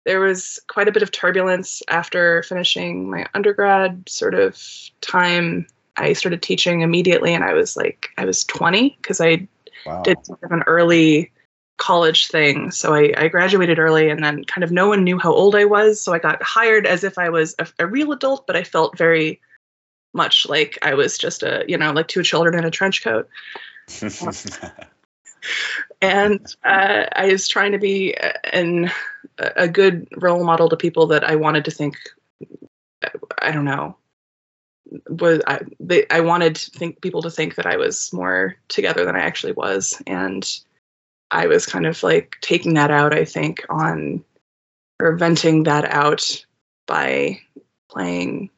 There 0.05 0.21
was 0.21 0.59
quite 0.67 0.87
a 0.87 0.91
bit 0.91 1.03
of 1.03 1.11
turbulence 1.11 1.81
after 1.89 2.41
finishing 2.43 3.09
my 3.09 3.27
undergrad 3.33 4.07
sort 4.07 4.35
of 4.35 4.57
time 5.01 5.67
i 5.97 6.13
started 6.13 6.41
teaching 6.41 6.81
immediately 6.81 7.33
and 7.33 7.43
i 7.43 7.53
was 7.53 7.75
like 7.75 8.09
i 8.17 8.25
was 8.25 8.43
20 8.45 8.97
because 9.01 9.21
i 9.21 9.47
Wow. 9.85 10.01
did 10.03 10.25
sort 10.25 10.43
of 10.43 10.51
an 10.51 10.63
early 10.67 11.31
college 11.77 12.27
thing 12.27 12.71
so 12.71 12.93
I, 12.93 13.13
I 13.15 13.27
graduated 13.27 13.79
early 13.79 14.09
and 14.09 14.23
then 14.23 14.43
kind 14.45 14.63
of 14.63 14.71
no 14.71 14.87
one 14.87 15.03
knew 15.03 15.19
how 15.19 15.31
old 15.31 15.55
i 15.55 15.63
was 15.63 16.01
so 16.01 16.13
i 16.13 16.19
got 16.19 16.41
hired 16.41 16.85
as 16.85 17.03
if 17.03 17.17
i 17.17 17.29
was 17.29 17.55
a, 17.59 17.67
a 17.79 17.87
real 17.87 18.11
adult 18.11 18.47
but 18.47 18.55
i 18.55 18.63
felt 18.63 18.97
very 18.97 19.39
much 20.13 20.47
like 20.49 20.77
i 20.81 20.93
was 20.93 21.17
just 21.17 21.43
a 21.43 21.63
you 21.67 21.77
know 21.77 21.93
like 21.93 22.07
two 22.07 22.23
children 22.23 22.57
in 22.57 22.65
a 22.65 22.71
trench 22.71 23.03
coat 23.03 23.29
and 26.01 26.55
uh, 26.63 27.05
I 27.13 27.31
was 27.31 27.47
trying 27.47 27.71
to 27.71 27.77
be 27.77 28.15
an 28.53 28.91
a 29.37 29.67
good 29.67 30.07
role 30.17 30.43
model 30.43 30.69
to 30.69 30.75
people 30.75 31.07
that 31.07 31.23
I 31.23 31.35
wanted 31.35 31.65
to 31.65 31.71
think. 31.71 31.95
I 33.41 33.51
don't 33.51 33.65
know. 33.65 33.95
Was 35.09 35.41
I? 35.47 35.61
They, 35.79 36.05
I 36.09 36.21
wanted 36.21 36.55
to 36.55 36.71
think 36.71 37.01
people 37.01 37.21
to 37.21 37.31
think 37.31 37.55
that 37.55 37.65
I 37.65 37.77
was 37.77 38.11
more 38.13 38.55
together 38.69 39.05
than 39.05 39.15
I 39.15 39.19
actually 39.19 39.53
was, 39.53 40.01
and 40.07 40.47
I 41.31 41.47
was 41.47 41.65
kind 41.65 41.85
of 41.85 42.01
like 42.03 42.37
taking 42.41 42.73
that 42.75 42.91
out. 42.91 43.13
I 43.13 43.25
think 43.25 43.65
on 43.69 44.23
or 44.99 45.15
venting 45.15 45.63
that 45.63 45.85
out 45.85 46.45
by 46.87 47.39
playing 47.89 48.49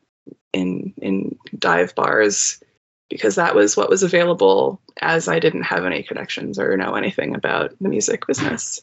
in 0.54 0.94
in 1.02 1.38
dive 1.58 1.94
bars 1.96 2.62
because 3.10 3.36
that 3.36 3.56
was 3.56 3.76
what 3.76 3.90
was 3.90 4.04
available 4.04 4.80
as 5.02 5.28
I 5.28 5.40
didn't 5.40 5.64
have 5.64 5.86
any 5.86 6.04
connections 6.04 6.60
or 6.60 6.78
know 6.78 6.94
anything 6.94 7.34
about 7.36 7.74
the 7.82 7.90
music 7.90 8.28
business. 8.28 8.82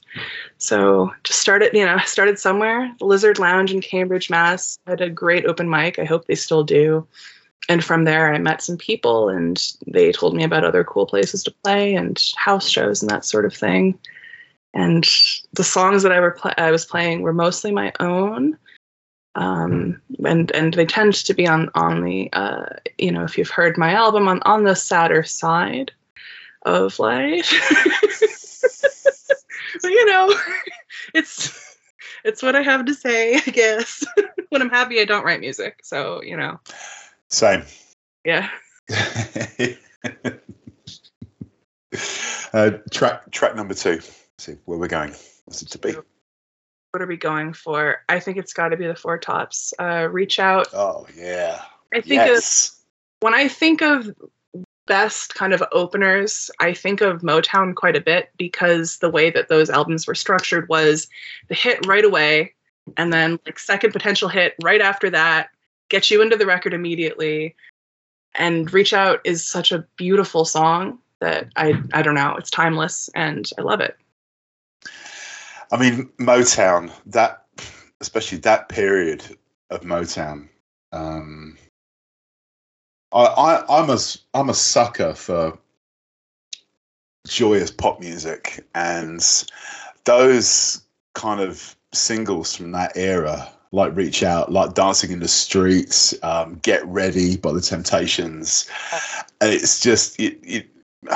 So 0.58 1.12
just 1.22 1.40
started, 1.40 1.74
you 1.74 1.84
know, 1.84 1.98
started 2.04 2.38
somewhere. 2.38 2.92
The 2.98 3.04
Lizard 3.04 3.38
Lounge 3.38 3.72
in 3.72 3.80
Cambridge, 3.80 4.28
Mass. 4.28 4.78
had 4.86 5.00
a 5.00 5.10
great 5.10 5.46
open 5.46 5.70
mic. 5.70 5.98
I 5.98 6.04
hope 6.04 6.26
they 6.26 6.34
still 6.34 6.64
do. 6.64 7.06
And 7.68 7.82
from 7.82 8.04
there, 8.04 8.32
I 8.32 8.38
met 8.38 8.62
some 8.62 8.76
people, 8.76 9.28
and 9.28 9.60
they 9.86 10.12
told 10.12 10.36
me 10.36 10.44
about 10.44 10.64
other 10.64 10.84
cool 10.84 11.06
places 11.06 11.42
to 11.44 11.54
play 11.64 11.94
and 11.94 12.22
house 12.36 12.68
shows 12.68 13.02
and 13.02 13.10
that 13.10 13.24
sort 13.24 13.44
of 13.44 13.54
thing. 13.54 13.98
And 14.72 15.04
the 15.52 15.64
songs 15.64 16.02
that 16.02 16.12
I 16.12 16.20
were 16.20 16.32
pl- 16.32 16.54
I 16.58 16.70
was 16.70 16.84
playing 16.84 17.22
were 17.22 17.32
mostly 17.32 17.72
my 17.72 17.92
own, 17.98 18.56
um, 19.34 20.00
and 20.24 20.52
and 20.52 20.74
they 20.74 20.86
tend 20.86 21.14
to 21.14 21.34
be 21.34 21.48
on 21.48 21.70
on 21.74 22.04
the 22.04 22.28
uh, 22.34 22.66
you 22.98 23.10
know 23.10 23.24
if 23.24 23.38
you've 23.38 23.50
heard 23.50 23.78
my 23.78 23.92
album 23.92 24.28
on 24.28 24.42
on 24.42 24.64
the 24.64 24.76
sadder 24.76 25.24
side 25.24 25.92
of 26.62 26.98
life. 26.98 27.52
you 29.84 30.06
know, 30.06 30.34
it's 31.14 31.76
it's 32.24 32.42
what 32.42 32.56
I 32.56 32.62
have 32.62 32.84
to 32.86 32.94
say, 32.94 33.36
I 33.36 33.50
guess. 33.50 34.04
when 34.50 34.62
I'm 34.62 34.70
happy, 34.70 35.00
I 35.00 35.04
don't 35.04 35.24
write 35.24 35.40
music, 35.40 35.80
so 35.82 36.22
you 36.22 36.36
know, 36.36 36.58
Same. 37.30 37.64
yeah. 38.24 38.48
uh, 42.52 42.70
track 42.90 43.30
track 43.30 43.56
number 43.56 43.74
two. 43.74 43.94
Let's 43.94 44.24
see 44.38 44.56
where 44.64 44.78
we're 44.78 44.88
going. 44.88 45.14
What's 45.44 45.62
it 45.62 45.70
to 45.70 45.78
be? 45.78 45.92
What 45.92 47.02
are 47.02 47.06
we 47.06 47.16
going 47.16 47.52
for? 47.52 48.02
I 48.08 48.20
think 48.20 48.36
it's 48.36 48.52
got 48.52 48.68
to 48.68 48.76
be 48.76 48.86
the 48.86 48.94
Four 48.94 49.18
Tops. 49.18 49.74
Uh, 49.78 50.08
reach 50.10 50.38
out. 50.38 50.68
Oh 50.72 51.06
yeah. 51.16 51.62
I 51.92 52.00
think 52.00 52.22
of 52.22 52.42
when 53.20 53.34
I 53.34 53.48
think 53.48 53.82
of 53.82 54.14
best 54.86 55.34
kind 55.34 55.52
of 55.52 55.62
openers, 55.72 56.50
I 56.60 56.72
think 56.72 57.00
of 57.00 57.22
Motown 57.22 57.74
quite 57.74 57.96
a 57.96 58.00
bit 58.00 58.30
because 58.38 58.98
the 58.98 59.10
way 59.10 59.30
that 59.30 59.48
those 59.48 59.68
albums 59.68 60.06
were 60.06 60.14
structured 60.14 60.68
was 60.68 61.08
the 61.48 61.54
hit 61.54 61.84
right 61.86 62.04
away, 62.04 62.54
and 62.96 63.12
then 63.12 63.38
like 63.44 63.58
second 63.58 63.92
potential 63.92 64.28
hit 64.28 64.54
right 64.62 64.80
after 64.80 65.10
that, 65.10 65.50
get 65.88 66.10
you 66.10 66.22
into 66.22 66.36
the 66.36 66.46
record 66.46 66.74
immediately. 66.74 67.54
And 68.34 68.72
Reach 68.72 68.92
Out 68.92 69.20
is 69.24 69.46
such 69.46 69.72
a 69.72 69.86
beautiful 69.96 70.44
song 70.44 70.98
that 71.20 71.48
I 71.56 71.82
I 71.92 72.02
don't 72.02 72.14
know, 72.14 72.36
it's 72.36 72.50
timeless 72.50 73.08
and 73.14 73.48
I 73.58 73.62
love 73.62 73.80
it. 73.80 73.96
I 75.72 75.78
mean 75.78 76.10
Motown. 76.18 76.90
That 77.06 77.44
especially 78.00 78.38
that 78.38 78.68
period 78.68 79.24
of 79.70 79.80
Motown. 79.80 80.48
Um, 80.92 81.56
I, 83.12 83.24
I 83.24 83.80
I'm 83.80 83.90
a 83.90 83.98
I'm 84.34 84.50
a 84.50 84.54
sucker 84.54 85.14
for 85.14 85.58
joyous 87.26 87.70
pop 87.70 88.00
music 88.00 88.64
and 88.74 89.20
those 90.04 90.82
kind 91.14 91.40
of 91.40 91.74
singles 91.92 92.54
from 92.54 92.72
that 92.72 92.92
era 92.94 93.50
like 93.72 93.94
reach 93.96 94.22
out 94.22 94.52
like 94.52 94.74
dancing 94.74 95.10
in 95.10 95.20
the 95.20 95.28
streets 95.28 96.14
um, 96.22 96.58
get 96.62 96.84
ready 96.86 97.36
by 97.36 97.52
the 97.52 97.60
temptations 97.60 98.68
it's 99.40 99.80
just 99.80 100.18
it, 100.20 100.38
it 100.42 100.68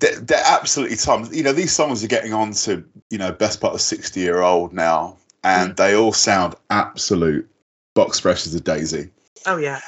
they're, 0.00 0.20
they're 0.20 0.44
absolutely 0.46 0.96
timeless 0.96 1.34
you 1.34 1.42
know 1.42 1.52
these 1.52 1.72
songs 1.72 2.04
are 2.04 2.08
getting 2.08 2.32
on 2.32 2.52
to 2.52 2.84
you 3.10 3.18
know 3.18 3.32
best 3.32 3.60
part 3.60 3.74
of 3.74 3.80
60 3.80 4.20
year 4.20 4.42
old 4.42 4.72
now 4.72 5.16
and 5.42 5.76
they 5.76 5.94
all 5.94 6.12
sound 6.12 6.54
absolute 6.70 7.48
box 7.94 8.20
fresh 8.20 8.46
as 8.46 8.54
a 8.54 8.60
daisy 8.60 9.10
Oh 9.46 9.56
yeah. 9.56 9.80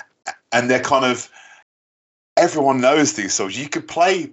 and 0.52 0.70
they're 0.70 0.80
kind 0.80 1.04
of 1.04 1.30
everyone 2.36 2.80
knows 2.80 3.14
these 3.14 3.34
songs. 3.34 3.58
You 3.58 3.68
could 3.68 3.86
play 3.86 4.30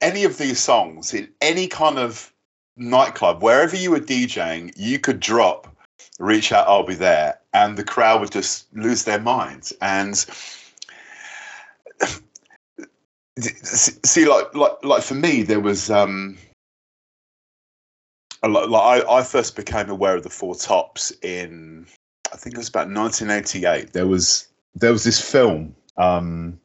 any 0.00 0.24
of 0.24 0.38
these 0.38 0.58
songs 0.58 1.14
in 1.14 1.28
any 1.40 1.66
kind 1.66 1.98
of 1.98 2.31
nightclub, 2.82 3.42
wherever 3.42 3.76
you 3.76 3.90
were 3.90 4.00
DJing, 4.00 4.72
you 4.76 4.98
could 4.98 5.20
drop 5.20 5.72
reach 6.18 6.52
out, 6.52 6.68
I'll 6.68 6.84
be 6.84 6.94
there, 6.94 7.38
and 7.52 7.76
the 7.76 7.84
crowd 7.84 8.20
would 8.20 8.30
just 8.30 8.66
lose 8.74 9.04
their 9.04 9.20
minds. 9.20 9.72
And 9.80 10.16
see, 13.38 14.26
like 14.26 14.54
like 14.54 14.84
like 14.84 15.02
for 15.02 15.14
me, 15.14 15.42
there 15.42 15.60
was 15.60 15.90
um 15.90 16.38
like 18.42 18.70
I, 18.72 19.18
I 19.18 19.22
first 19.22 19.56
became 19.56 19.90
aware 19.90 20.16
of 20.16 20.22
the 20.22 20.30
Four 20.30 20.54
Tops 20.54 21.12
in 21.22 21.86
I 22.32 22.36
think 22.36 22.54
it 22.54 22.58
was 22.58 22.68
about 22.68 22.88
1988. 22.88 23.92
There 23.92 24.06
was 24.06 24.48
there 24.74 24.92
was 24.92 25.04
this 25.04 25.20
film. 25.20 25.74
Um, 25.98 26.58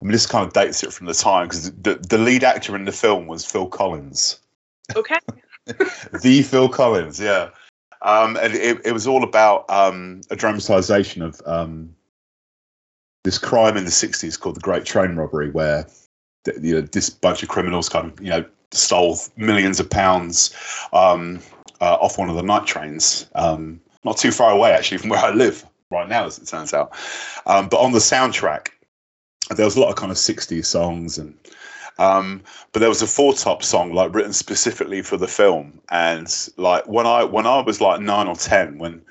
I 0.00 0.04
mean, 0.04 0.12
this 0.12 0.26
kind 0.26 0.46
of 0.46 0.52
dates 0.52 0.82
it 0.84 0.92
from 0.92 1.06
the 1.06 1.14
time 1.14 1.46
because 1.46 1.72
the, 1.72 1.94
the 1.94 2.18
lead 2.18 2.44
actor 2.44 2.76
in 2.76 2.84
the 2.84 2.92
film 2.92 3.26
was 3.26 3.46
Phil 3.46 3.66
Collins, 3.66 4.38
Okay. 4.94 5.18
the 5.66 6.42
Phil 6.42 6.68
Collins, 6.68 7.20
yeah. 7.20 7.50
Um, 8.02 8.36
and 8.36 8.54
it, 8.54 8.80
it 8.84 8.92
was 8.92 9.06
all 9.06 9.24
about 9.24 9.68
um, 9.70 10.20
a 10.30 10.36
dramatization 10.36 11.22
of 11.22 11.40
um, 11.46 11.94
this 13.24 13.38
crime 13.38 13.76
in 13.76 13.84
the 13.84 13.90
60s 13.90 14.38
called 14.38 14.56
the 14.56 14.60
Great 14.60 14.84
Train 14.84 15.16
Robbery, 15.16 15.50
where 15.50 15.86
th- 16.44 16.58
you 16.60 16.74
know, 16.74 16.80
this 16.82 17.08
bunch 17.08 17.42
of 17.42 17.48
criminals 17.48 17.88
kind 17.88 18.12
of 18.12 18.20
you 18.20 18.30
know 18.30 18.44
stole 18.72 19.18
millions 19.36 19.80
of 19.80 19.88
pounds 19.88 20.54
um, 20.92 21.40
uh, 21.80 21.94
off 21.94 22.18
one 22.18 22.28
of 22.28 22.36
the 22.36 22.42
night 22.42 22.66
trains, 22.66 23.26
um, 23.34 23.80
not 24.04 24.18
too 24.18 24.30
far 24.30 24.50
away 24.50 24.72
actually 24.72 24.98
from 24.98 25.10
where 25.10 25.20
I 25.20 25.30
live 25.30 25.64
right 25.90 26.08
now, 26.08 26.26
as 26.26 26.38
it 26.38 26.46
turns 26.46 26.74
out. 26.74 26.92
Um, 27.46 27.68
but 27.68 27.80
on 27.80 27.92
the 27.92 27.98
soundtrack, 27.98 28.68
there 29.56 29.64
was 29.64 29.76
a 29.76 29.80
lot 29.80 29.90
of 29.90 29.96
kind 29.96 30.12
of 30.12 30.18
60s 30.18 30.66
songs 30.66 31.18
and 31.18 31.34
um, 31.98 32.42
but 32.72 32.80
there 32.80 32.88
was 32.88 33.02
a 33.02 33.06
four 33.06 33.34
top 33.34 33.62
song 33.62 33.92
like 33.92 34.14
written 34.14 34.32
specifically 34.32 35.02
for 35.02 35.16
the 35.16 35.28
film. 35.28 35.80
And 35.90 36.28
like 36.56 36.86
when 36.88 37.06
i 37.06 37.24
when 37.24 37.46
i 37.46 37.60
was 37.60 37.80
like 37.80 38.00
nine 38.00 38.26
or 38.26 38.36
ten 38.36 38.78
when 38.78 39.02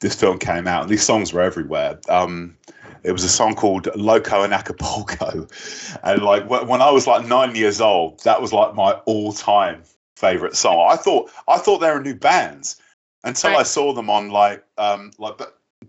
this 0.00 0.14
film 0.14 0.38
came 0.38 0.66
out 0.66 0.82
and 0.82 0.90
these 0.90 1.04
songs 1.04 1.32
were 1.32 1.42
everywhere. 1.42 2.00
Um, 2.08 2.56
it 3.02 3.12
was 3.12 3.24
a 3.24 3.28
song 3.28 3.54
called 3.54 3.88
Loco 3.96 4.42
in 4.42 4.52
Acapulco. 4.52 5.46
And 6.02 6.22
like 6.22 6.48
when 6.48 6.80
i 6.80 6.90
was 6.90 7.06
like 7.06 7.26
nine 7.26 7.54
years 7.54 7.80
old 7.80 8.22
that 8.24 8.40
was 8.40 8.52
like 8.52 8.74
my 8.74 8.92
all-time 9.04 9.82
favorite 10.16 10.56
song. 10.56 10.88
I 10.90 10.96
thought 10.96 11.30
i 11.48 11.58
thought 11.58 11.78
they 11.78 11.90
were 11.90 12.02
new 12.02 12.14
bands 12.14 12.80
until 13.24 13.56
i 13.56 13.62
saw 13.62 13.92
them 13.92 14.08
on 14.08 14.30
like 14.30 14.64
um 14.78 15.10
like 15.18 15.36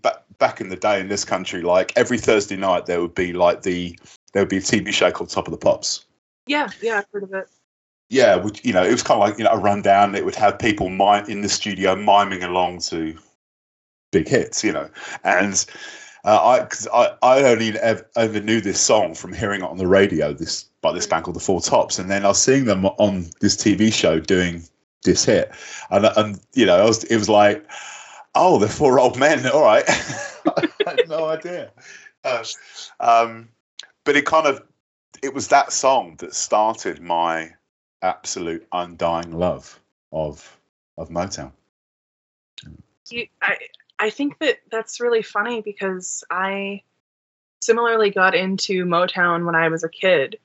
ba- 0.01 0.21
back 0.37 0.59
in 0.59 0.67
the 0.69 0.75
day 0.75 0.99
in 0.99 1.07
this 1.07 1.23
country. 1.23 1.61
Like 1.61 1.93
every 1.95 2.17
thursday 2.17 2.57
night 2.57 2.85
there 2.85 2.99
would 2.99 3.15
be 3.15 3.31
like 3.31 3.61
the 3.61 3.97
there 4.33 4.41
would 4.41 4.49
be 4.49 4.57
a 4.57 4.61
tv 4.61 4.91
show 4.91 5.11
called 5.11 5.29
top 5.29 5.47
of 5.47 5.51
the 5.51 5.57
pops 5.57 6.05
Yeah, 6.47 6.69
yeah, 6.81 6.97
I've 6.99 7.05
heard 7.13 7.23
of 7.23 7.33
it. 7.33 7.47
yeah, 8.09 8.35
which 8.35 8.63
you 8.65 8.73
know, 8.73 8.83
it 8.83 8.91
was 8.91 9.03
kind 9.03 9.21
of 9.21 9.29
like 9.29 9.37
you 9.37 9.43
know 9.45 9.51
a 9.51 9.57
rundown. 9.57 10.15
It 10.15 10.25
would 10.25 10.35
have 10.35 10.59
people 10.59 10.89
mime 10.89 11.25
in 11.29 11.41
the 11.41 11.49
studio 11.49 11.95
miming 11.95 12.43
along 12.43 12.79
to 12.89 13.15
big 14.11 14.27
hits, 14.27 14.63
you 14.63 14.73
know, 14.73 14.89
and 15.23 15.65
uh, 16.25 16.39
I, 16.45 16.65
cause 16.65 16.87
I 16.93 17.15
I 17.21 17.43
only 17.43 17.77
ever, 17.79 18.05
ever 18.15 18.39
knew 18.41 18.59
this 18.61 18.81
song 18.81 19.15
from 19.15 19.31
hearing 19.33 19.61
it 19.61 19.69
on 19.69 19.77
the 19.77 19.87
radio. 19.87 20.33
This 20.33 20.65
by 20.81 20.91
this 20.91 21.07
band 21.07 21.23
called 21.23 21.35
the 21.35 21.39
Four 21.39 21.61
Tops, 21.61 21.99
and 21.99 22.09
then 22.09 22.25
I 22.25 22.29
was 22.29 22.41
seeing 22.41 22.65
them 22.65 22.85
on 22.85 23.27
this 23.39 23.55
TV 23.55 23.93
show 23.93 24.19
doing 24.19 24.63
this 25.03 25.23
hit, 25.25 25.51
and 25.89 26.05
and 26.17 26.39
you 26.53 26.65
know, 26.65 26.77
I 26.77 26.85
was 26.85 27.03
it 27.05 27.17
was 27.17 27.29
like, 27.29 27.65
oh, 28.35 28.59
they're 28.59 28.67
four 28.69 28.99
old 28.99 29.17
men. 29.17 29.45
All 29.53 29.63
right, 29.63 29.85
I 29.87 30.67
had 30.85 31.07
no 31.07 31.25
idea. 31.25 31.71
Uh, 32.23 32.43
um, 32.99 33.47
but 34.03 34.15
it 34.15 34.25
kind 34.25 34.47
of 34.47 34.63
it 35.21 35.33
was 35.33 35.49
that 35.49 35.71
song 35.71 36.15
that 36.19 36.33
started 36.33 37.01
my 37.01 37.51
absolute 38.01 38.65
undying 38.71 39.31
love 39.31 39.79
of 40.11 40.59
of 40.97 41.09
Motown. 41.09 41.51
You, 43.09 43.27
I 43.41 43.57
I 43.99 44.09
think 44.09 44.39
that 44.39 44.59
that's 44.71 44.99
really 44.99 45.21
funny 45.21 45.61
because 45.61 46.23
I 46.31 46.81
similarly 47.61 48.09
got 48.09 48.33
into 48.33 48.85
Motown 48.85 49.45
when 49.45 49.55
I 49.55 49.67
was 49.67 49.83
a 49.83 49.89
kid. 49.89 50.39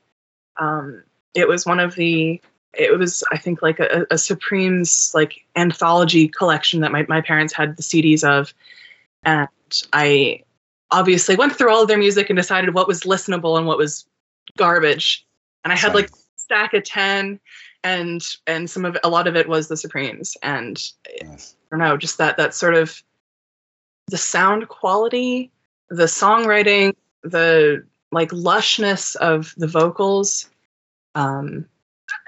Um, 0.58 1.02
it 1.34 1.48
was 1.48 1.66
one 1.66 1.80
of 1.80 1.94
the 1.94 2.40
it 2.74 2.98
was 2.98 3.24
I 3.32 3.38
think 3.38 3.62
like 3.62 3.80
a, 3.80 4.06
a 4.10 4.18
Supremes 4.18 5.12
like 5.14 5.44
anthology 5.56 6.28
collection 6.28 6.80
that 6.80 6.92
my, 6.92 7.06
my 7.08 7.20
parents 7.20 7.54
had 7.54 7.76
the 7.76 7.82
CDs 7.82 8.22
of, 8.22 8.52
and 9.24 9.48
I 9.92 10.42
obviously 10.90 11.36
went 11.36 11.54
through 11.56 11.70
all 11.72 11.82
of 11.82 11.88
their 11.88 11.98
music 11.98 12.30
and 12.30 12.36
decided 12.36 12.74
what 12.74 12.88
was 12.88 13.02
listenable 13.02 13.56
and 13.58 13.66
what 13.66 13.78
was 13.78 14.06
garbage. 14.56 15.24
And 15.64 15.72
I 15.72 15.76
had 15.76 15.94
like 15.94 16.10
stack 16.36 16.74
of 16.74 16.84
ten, 16.84 17.40
and 17.82 18.22
and 18.46 18.70
some 18.70 18.84
of 18.84 18.96
a 19.02 19.08
lot 19.08 19.26
of 19.26 19.34
it 19.36 19.48
was 19.48 19.68
the 19.68 19.76
Supremes, 19.76 20.36
and 20.42 20.80
Yes. 21.20 21.56
I 21.72 21.76
don't 21.76 21.86
know, 21.86 21.96
just 21.96 22.18
that 22.18 22.36
that 22.36 22.54
sort 22.54 22.74
of 22.74 23.02
the 24.08 24.16
sound 24.16 24.68
quality, 24.68 25.50
the 25.90 26.04
songwriting, 26.04 26.94
the 27.24 27.84
like 28.12 28.30
lushness 28.30 29.16
of 29.16 29.52
the 29.56 29.66
vocals. 29.66 30.48
Um, 31.16 31.66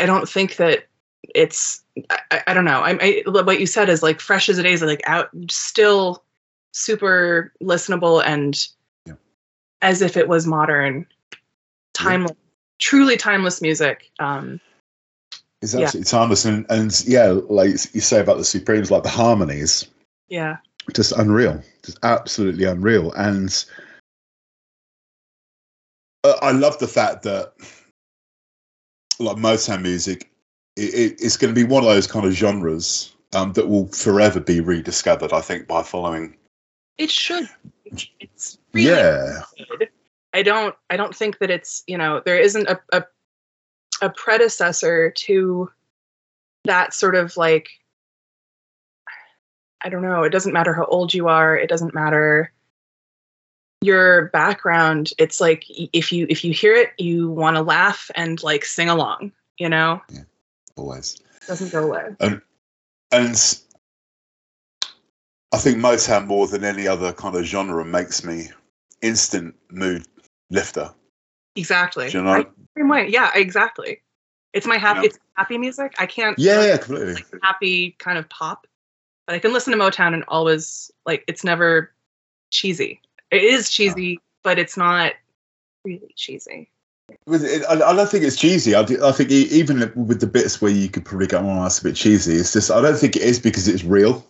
I 0.01 0.07
don't 0.07 0.29
think 0.29 0.57
that 0.57 0.87
it's. 1.35 1.83
I, 2.11 2.19
I- 2.33 2.43
I 2.49 2.55
don't 2.55 2.65
know. 2.65 2.81
I, 2.81 2.99
I 3.01 3.23
what 3.31 3.61
you 3.61 3.67
said 3.67 3.89
is 3.89 4.03
like 4.03 4.21
fresh 4.21 4.49
as 4.49 4.59
it 4.59 4.67
is, 4.67 4.83
like 4.83 5.03
out 5.07 5.29
still 5.51 6.25
super 6.73 7.53
listenable 7.63 8.23
and 8.25 8.67
Yeah. 9.07 9.15
as 9.83 10.03
if 10.03 10.17
it 10.17 10.29
was 10.29 10.47
modern, 10.47 11.07
timeless, 11.95 12.37
truly 12.79 13.17
timeless 13.17 13.61
music. 13.61 14.11
Um, 14.19 14.61
It's 15.61 15.75
Yeah. 15.75 15.83
absolutely 15.83 16.11
timeless, 16.11 16.45
and 16.45 16.67
and 16.71 17.05
yeah, 17.07 17.39
like 17.49 17.71
you 17.95 18.01
say 18.01 18.21
about 18.21 18.39
the 18.39 18.45
Supremes, 18.45 18.91
like 18.91 19.03
the 19.03 19.09
harmonies, 19.09 19.87
yeah, 20.29 20.59
just 20.95 21.13
unreal, 21.13 21.63
just 21.85 21.99
absolutely 22.03 22.65
unreal. 22.65 23.13
And 23.13 23.65
uh, 26.25 26.37
I 26.43 26.53
love 26.53 26.79
the 26.79 26.89
fact 26.89 27.23
that 27.25 27.55
like 29.19 29.37
Motown 29.37 29.83
music, 29.83 30.31
it, 30.77 30.95
it, 30.95 31.21
it's 31.21 31.37
going 31.37 31.53
to 31.53 31.61
be 31.61 31.67
one 31.67 31.83
of 31.83 31.89
those 31.89 32.07
kind 32.07 32.25
of 32.25 32.33
genres 32.33 33.15
um, 33.33 33.53
that 33.55 33.69
will 33.69 33.89
forever 33.89 34.39
be 34.39 34.61
rediscovered. 34.61 35.33
I 35.33 35.41
think 35.41 35.67
by 35.67 35.83
following, 35.83 36.37
it 36.99 37.11
should. 37.11 37.49
It's 38.21 38.59
really 38.73 38.91
yeah, 38.91 39.43
good. 39.57 39.89
I 40.35 40.43
don't 40.43 40.75
I 40.91 40.97
don't 40.97 41.15
think 41.15 41.39
that 41.39 41.51
it's 41.51 41.83
you 41.87 41.97
know 41.97 42.21
there 42.25 42.39
isn't 42.39 42.69
a, 42.69 42.79
a 42.93 43.05
a 44.03 44.11
predecessor 44.11 45.11
to 45.11 45.71
that 46.65 46.93
sort 46.93 47.15
of 47.15 47.37
like 47.37 47.71
I 49.81 49.89
don't 49.89 50.03
know, 50.03 50.25
it 50.25 50.31
doesn't 50.31 50.53
matter 50.53 50.75
how 50.75 50.85
old 50.85 51.15
you 51.15 51.29
are, 51.29 51.57
it 51.57 51.69
doesn't 51.69 51.95
matter 51.95 52.53
your 53.81 54.27
background. 54.31 55.13
It's 55.19 55.41
like 55.41 55.65
if 55.69 56.13
you 56.13 56.27
if 56.29 56.45
you 56.45 56.53
hear 56.53 56.75
it, 56.75 56.91
you 56.99 57.31
want 57.31 57.57
to 57.57 57.63
laugh 57.63 58.11
and 58.17 58.43
like 58.43 58.65
sing 58.65 58.89
along, 58.89 59.33
you 59.57 59.69
know? 59.69 60.03
Yeah. 60.11 60.23
always. 60.77 61.21
It 61.43 61.47
doesn't 61.47 61.73
go 61.73 61.85
away. 61.85 62.41
and 63.13 63.61
I 65.53 65.59
think 65.59 65.79
Motown 65.79 66.27
more 66.27 66.47
than 66.47 66.65
any 66.65 66.87
other 66.87 67.13
kind 67.13 67.35
of 67.35 67.45
genre 67.45 67.85
makes 67.85 68.25
me 68.25 68.49
instant 69.01 69.55
mood 69.71 70.07
lifter. 70.51 70.91
Exactly. 71.57 72.11
Do 72.11 72.19
you 72.19 72.25
know? 72.25 72.33
I- 72.33 72.47
same 72.77 72.89
way. 72.89 73.09
Yeah, 73.09 73.31
exactly. 73.35 74.03
It's 74.53 74.67
my 74.67 74.77
happy 74.77 75.01
Yeah. 75.01 75.07
it's 75.07 75.19
happy 75.37 75.59
music. 75.59 75.95
I 75.99 76.07
can't 76.07 76.39
Yeah, 76.39 76.65
yeah, 76.65 76.77
completely. 76.77 77.15
like 77.15 77.27
happy 77.43 77.93
kind 77.99 78.19
of 78.19 78.29
pop. 78.29 78.67
But 79.27 79.37
I 79.37 79.39
can 79.39 79.53
listen 79.53 79.73
to 79.73 79.79
Motown 79.79 80.15
and 80.15 80.25
always 80.29 80.91
like 81.07 81.25
it's 81.27 81.45
never 81.45 81.93
cheesy. 82.51 83.01
It 83.31 83.43
is 83.43 83.69
cheesy, 83.71 84.21
but 84.43 84.59
it's 84.59 84.77
not 84.77 85.13
really 85.85 86.13
cheesy. 86.17 86.71
With 87.27 87.45
it, 87.45 87.63
I, 87.69 87.75
I 87.75 87.95
don't 87.95 88.09
think 88.09 88.25
it's 88.25 88.37
cheesy. 88.37 88.75
I, 88.75 88.83
do, 88.83 89.05
I 89.05 89.13
think 89.13 89.31
even 89.31 89.93
with 89.97 90.21
the 90.21 90.27
bits 90.27 90.61
where 90.61 90.71
you 90.71 90.89
could 90.89 91.05
probably 91.05 91.27
go, 91.27 91.39
"Oh, 91.39 91.63
that's 91.63 91.79
a 91.81 91.85
bit 91.85 91.97
cheesy." 91.97 92.35
It's 92.35 92.53
just 92.53 92.71
I 92.71 92.81
don't 92.81 92.99
think 92.99 93.17
it 93.17 93.23
is 93.23 93.39
because 93.39 93.67
it's 93.69 93.85
real. 93.85 94.25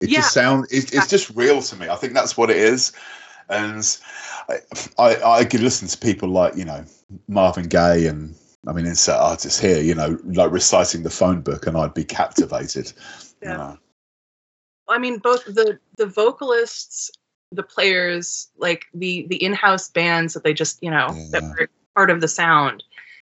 It 0.00 0.10
Yeah. 0.10 0.20
just 0.20 0.34
sounds. 0.34 0.70
It's, 0.70 0.92
it's 0.92 1.08
just 1.08 1.30
real 1.30 1.62
to 1.62 1.76
me. 1.76 1.88
I 1.88 1.96
think 1.96 2.12
that's 2.14 2.36
what 2.36 2.50
it 2.50 2.56
is. 2.58 2.92
And 3.48 3.96
I, 4.48 4.58
I 4.98 5.22
I 5.40 5.44
could 5.44 5.60
listen 5.60 5.88
to 5.88 5.96
people 5.98 6.28
like 6.28 6.56
you 6.56 6.64
know 6.64 6.84
Marvin 7.28 7.68
Gaye 7.68 8.06
and 8.06 8.34
I 8.66 8.72
mean 8.72 8.86
insert 8.86 9.16
artists 9.20 9.58
here, 9.60 9.80
you 9.80 9.94
know, 9.94 10.18
like 10.24 10.50
reciting 10.50 11.02
the 11.04 11.10
phone 11.10 11.40
book, 11.40 11.66
and 11.66 11.76
I'd 11.76 11.94
be 11.94 12.04
captivated. 12.04 12.92
Yeah. 13.42 13.50
You 13.52 13.56
know? 13.58 13.78
I 14.88 14.98
mean, 14.98 15.18
both 15.18 15.44
the 15.46 15.78
the 15.96 16.06
vocalists, 16.06 17.10
the 17.52 17.62
players, 17.62 18.48
like 18.58 18.86
the 18.94 19.26
the 19.28 19.36
in-house 19.42 19.88
bands 19.90 20.34
that 20.34 20.42
they 20.44 20.52
just 20.52 20.82
you 20.82 20.90
know 20.90 21.08
that 21.30 21.42
were 21.42 21.68
part 21.94 22.10
of 22.10 22.20
the 22.20 22.28
sound, 22.28 22.82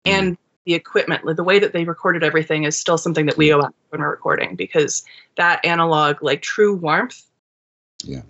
Mm. 0.06 0.10
and 0.10 0.38
the 0.68 0.74
equipment, 0.74 1.24
the 1.34 1.42
way 1.42 1.58
that 1.58 1.72
they 1.72 1.84
recorded 1.84 2.22
everything, 2.22 2.64
is 2.64 2.78
still 2.78 2.98
something 2.98 3.24
that 3.24 3.38
we 3.38 3.50
owe 3.54 3.62
out 3.62 3.74
when 3.88 4.02
we're 4.02 4.10
recording 4.10 4.54
because 4.54 5.02
that 5.36 5.64
analog, 5.64 6.22
like 6.22 6.42
true 6.42 6.76
warmth, 6.76 7.22
Yeah. 8.04 8.20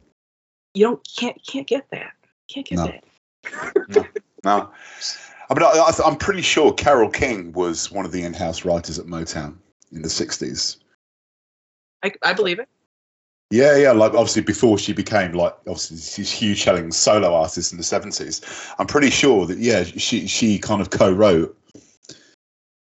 you 0.73 0.85
don't 0.85 1.07
can't 1.19 1.37
can't 1.45 1.67
get 1.67 1.91
that. 1.91 2.13
Can't 2.49 2.65
get 2.65 2.77
No. 2.77 2.85
that. 2.87 4.09
No, 4.45 4.71
I 5.51 5.55
mean, 5.55 5.65
I, 5.65 5.91
I'm 6.07 6.15
pretty 6.15 6.43
sure 6.43 6.73
Carole 6.73 7.11
King 7.11 7.51
was 7.55 7.91
one 7.91 8.05
of 8.05 8.13
the 8.13 8.23
in-house 8.23 8.65
writers 8.65 9.01
at 9.01 9.07
Motown 9.07 9.57
in 9.91 10.03
the 10.03 10.09
'60s. 10.09 10.77
I, 12.05 12.13
I 12.23 12.35
believe 12.35 12.61
it. 12.61 12.69
Yeah, 13.51 13.77
yeah. 13.77 13.91
Like 13.91 14.13
obviously 14.13 14.43
before 14.43 14.79
she 14.79 14.93
became 14.93 15.33
like 15.33 15.55
obviously 15.67 15.97
she's 15.97 16.31
huge 16.31 16.63
selling 16.63 16.93
solo 16.93 17.35
artist 17.35 17.73
in 17.73 17.79
the 17.79 17.85
seventies. 17.85 18.43
I'm 18.79 18.87
pretty 18.87 19.11
sure 19.11 19.45
that 19.47 19.59
yeah, 19.59 19.83
she 19.83 20.29
she 20.29 20.57
kind 20.61 20.81
of 20.81 20.91
co-wrote 20.91 21.58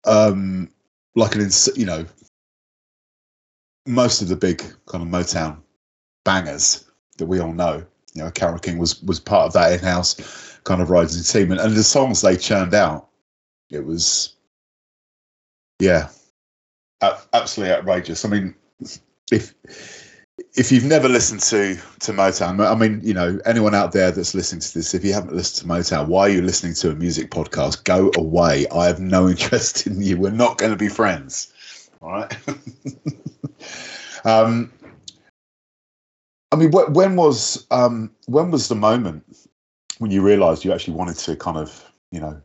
um 0.06 0.70
like 1.16 1.36
an 1.36 1.42
ins- 1.42 1.70
you 1.76 1.86
know 1.86 2.06
most 3.86 4.22
of 4.22 4.28
the 4.28 4.36
big 4.36 4.60
kind 4.88 5.04
of 5.04 5.08
Motown 5.10 5.58
bangers 6.24 6.86
that 7.18 7.26
we 7.26 7.40
all 7.40 7.54
know. 7.54 7.86
You 8.14 8.24
know, 8.24 8.32
Carole 8.32 8.60
King 8.60 8.78
was 8.78 9.02
was 9.04 9.20
part 9.20 9.48
of 9.48 9.54
that 9.54 9.74
in-house 9.74 10.60
kind 10.64 10.82
of 10.82 10.90
rising 10.90 11.24
team, 11.24 11.52
and, 11.52 11.60
and 11.60 11.76
the 11.76 11.84
songs 11.84 12.22
they 12.22 12.38
churned 12.38 12.74
out, 12.74 13.10
it 13.70 13.84
was, 13.84 14.36
yeah, 15.80 16.10
absolutely 17.34 17.74
outrageous. 17.76 18.24
I 18.24 18.30
mean, 18.30 18.56
if 19.32 19.54
if 20.56 20.72
you've 20.72 20.84
never 20.84 21.08
listened 21.08 21.42
to 21.42 21.76
to 22.00 22.12
Motown, 22.12 22.66
I 22.66 22.76
mean, 22.76 23.02
you 23.04 23.14
know, 23.14 23.40
anyone 23.46 23.76
out 23.76 23.92
there 23.92 24.12
that's 24.12 24.34
listening 24.34 24.62
to 24.62 24.74
this, 24.74 24.94
if 24.94 25.04
you 25.04 25.14
haven't 25.14 25.36
listened 25.36 25.68
to 25.68 25.74
Motown, 25.74 26.08
why 26.08 26.22
are 26.22 26.30
you 26.30 26.42
listening 26.42 26.74
to 26.76 26.92
a 26.92 26.96
music 26.96 27.30
podcast? 27.30 27.84
Go 27.84 28.12
away. 28.16 28.66
I 28.70 28.86
have 28.88 29.00
no 29.00 29.30
interest 29.30 29.86
in 29.86 30.02
you. 30.02 30.18
We're 30.18 30.32
not 30.32 30.58
going 30.58 30.72
to 30.72 30.78
be 30.78 30.90
friends. 30.90 31.54
All 32.02 32.12
right. 32.12 32.36
um, 34.26 34.72
I 36.52 36.56
mean, 36.56 36.72
wh- 36.72 36.92
when 36.92 37.16
was 37.16 37.66
um, 37.72 38.12
when 38.26 38.52
was 38.52 38.68
the 38.68 38.76
moment 38.76 39.24
when 40.00 40.12
you 40.12 40.22
realised 40.22 40.66
you 40.66 40.74
actually 40.74 40.96
wanted 40.96 41.18
to 41.18 41.36
kind 41.36 41.58
of, 41.58 41.92
you 42.12 42.20
know, 42.20 42.42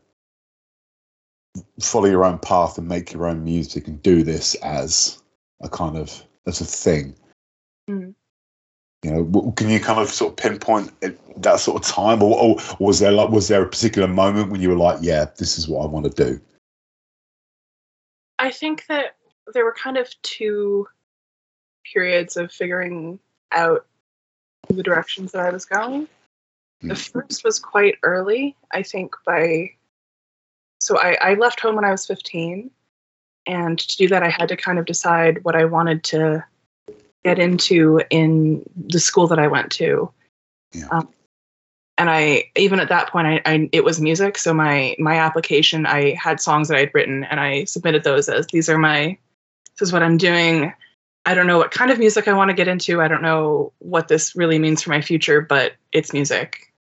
follow 1.81 2.07
your 2.07 2.25
own 2.25 2.39
path 2.39 2.79
and 2.79 2.87
make 2.87 3.13
your 3.13 3.27
own 3.27 3.43
music 3.43 3.89
and 3.89 4.03
do 4.03 4.23
this 4.23 4.55
as 4.57 5.23
a 5.63 5.69
kind 5.71 5.97
of 5.97 6.23
as 6.47 6.61
a 6.61 6.67
thing? 6.67 7.15
Mm. 7.89 8.15
You 9.05 9.11
know, 9.11 9.53
can 9.53 9.69
you 9.69 9.79
kind 9.79 10.01
of 10.01 10.09
sort 10.09 10.33
of 10.33 10.37
pinpoint 10.37 10.93
that 11.37 11.61
sort 11.61 11.81
of 11.81 11.89
time, 11.89 12.23
or, 12.23 12.37
or 12.37 12.57
was 12.81 12.99
there 12.99 13.13
like 13.13 13.31
was 13.31 13.49
there 13.49 13.63
a 13.63 13.69
particular 13.69 14.09
moment 14.09 14.51
when 14.51 14.61
you 14.61 14.69
were 14.69 14.77
like, 14.77 14.99
yeah, 15.01 15.27
this 15.39 15.57
is 15.57 15.69
what 15.69 15.85
I 15.85 15.87
want 15.87 16.05
to 16.05 16.25
do? 16.25 16.41
I 18.41 18.51
think 18.51 18.87
that 18.89 19.17
there 19.55 19.65
were 19.65 19.75
kind 19.75 19.97
of 19.97 20.11
two 20.23 20.87
periods 21.93 22.37
of 22.37 22.53
figuring 22.53 23.19
out 23.53 23.87
the 24.69 24.83
directions 24.83 25.33
that 25.33 25.47
I 25.47 25.51
was 25.51 25.65
going. 25.65 26.09
The 26.83 26.95
first 26.95 27.45
was 27.45 27.59
quite 27.59 27.97
early, 28.03 28.57
I 28.73 28.83
think 28.83 29.15
by 29.25 29.73
so 30.81 30.99
I, 30.99 31.17
I 31.21 31.35
left 31.35 31.61
home 31.61 31.75
when 31.75 31.85
I 31.85 31.91
was 31.91 32.07
15. 32.07 32.71
And 33.47 33.79
to 33.79 33.97
do 33.97 34.09
that 34.09 34.23
I 34.23 34.29
had 34.29 34.49
to 34.49 34.57
kind 34.57 34.79
of 34.79 34.85
decide 34.85 35.43
what 35.43 35.57
I 35.57 35.65
wanted 35.65 36.05
to 36.05 36.45
get 37.25 37.39
into 37.39 38.01
in 38.11 38.63
the 38.77 39.01
school 39.01 39.27
that 39.29 39.39
I 39.39 39.49
went 39.49 39.71
to. 39.73 40.11
Yeah. 40.73 40.89
Um, 40.91 41.09
and 41.97 42.09
I 42.09 42.45
even 42.57 42.79
at 42.79 42.89
that 42.89 43.11
point 43.11 43.27
I, 43.27 43.43
I 43.45 43.69
it 43.73 43.85
was 43.85 44.01
music. 44.01 44.39
So 44.39 44.55
my 44.55 44.95
my 44.99 45.17
application 45.17 45.85
I 45.85 46.15
had 46.15 46.41
songs 46.41 46.69
that 46.69 46.79
I'd 46.79 46.95
written 46.95 47.25
and 47.25 47.41
I 47.41 47.65
submitted 47.65 48.05
those 48.05 48.29
as 48.29 48.47
these 48.47 48.69
are 48.69 48.79
my 48.79 49.19
this 49.79 49.89
is 49.89 49.93
what 49.93 50.03
I'm 50.03 50.17
doing. 50.17 50.73
I 51.27 51.35
don't 51.35 51.47
know 51.47 51.59
what 51.59 51.73
kind 51.73 51.91
of 51.91 51.99
music 51.99 52.27
I 52.27 52.33
want 52.33 52.51
to 52.51 52.55
get 52.55 52.69
into. 52.69 53.03
I 53.03 53.09
don't 53.09 53.23
know 53.23 53.73
what 53.81 54.09
this 54.09 54.35
really 54.35 54.59
means 54.59 54.83
for 54.83 54.91
my 54.91 55.03
future, 55.03 55.41
but 55.41 55.73
it's 55.93 56.13
music. 56.13 56.73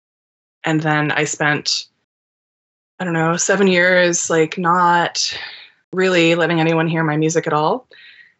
And 0.63 0.81
then 0.81 1.11
I 1.11 1.25
spent, 1.25 1.87
I 2.99 3.03
don't 3.03 3.13
know, 3.13 3.35
seven 3.37 3.67
years 3.67 4.29
like 4.29 4.57
not 4.57 5.37
really 5.91 6.35
letting 6.35 6.59
anyone 6.59 6.87
hear 6.87 7.03
my 7.03 7.17
music 7.17 7.47
at 7.47 7.53
all 7.53 7.87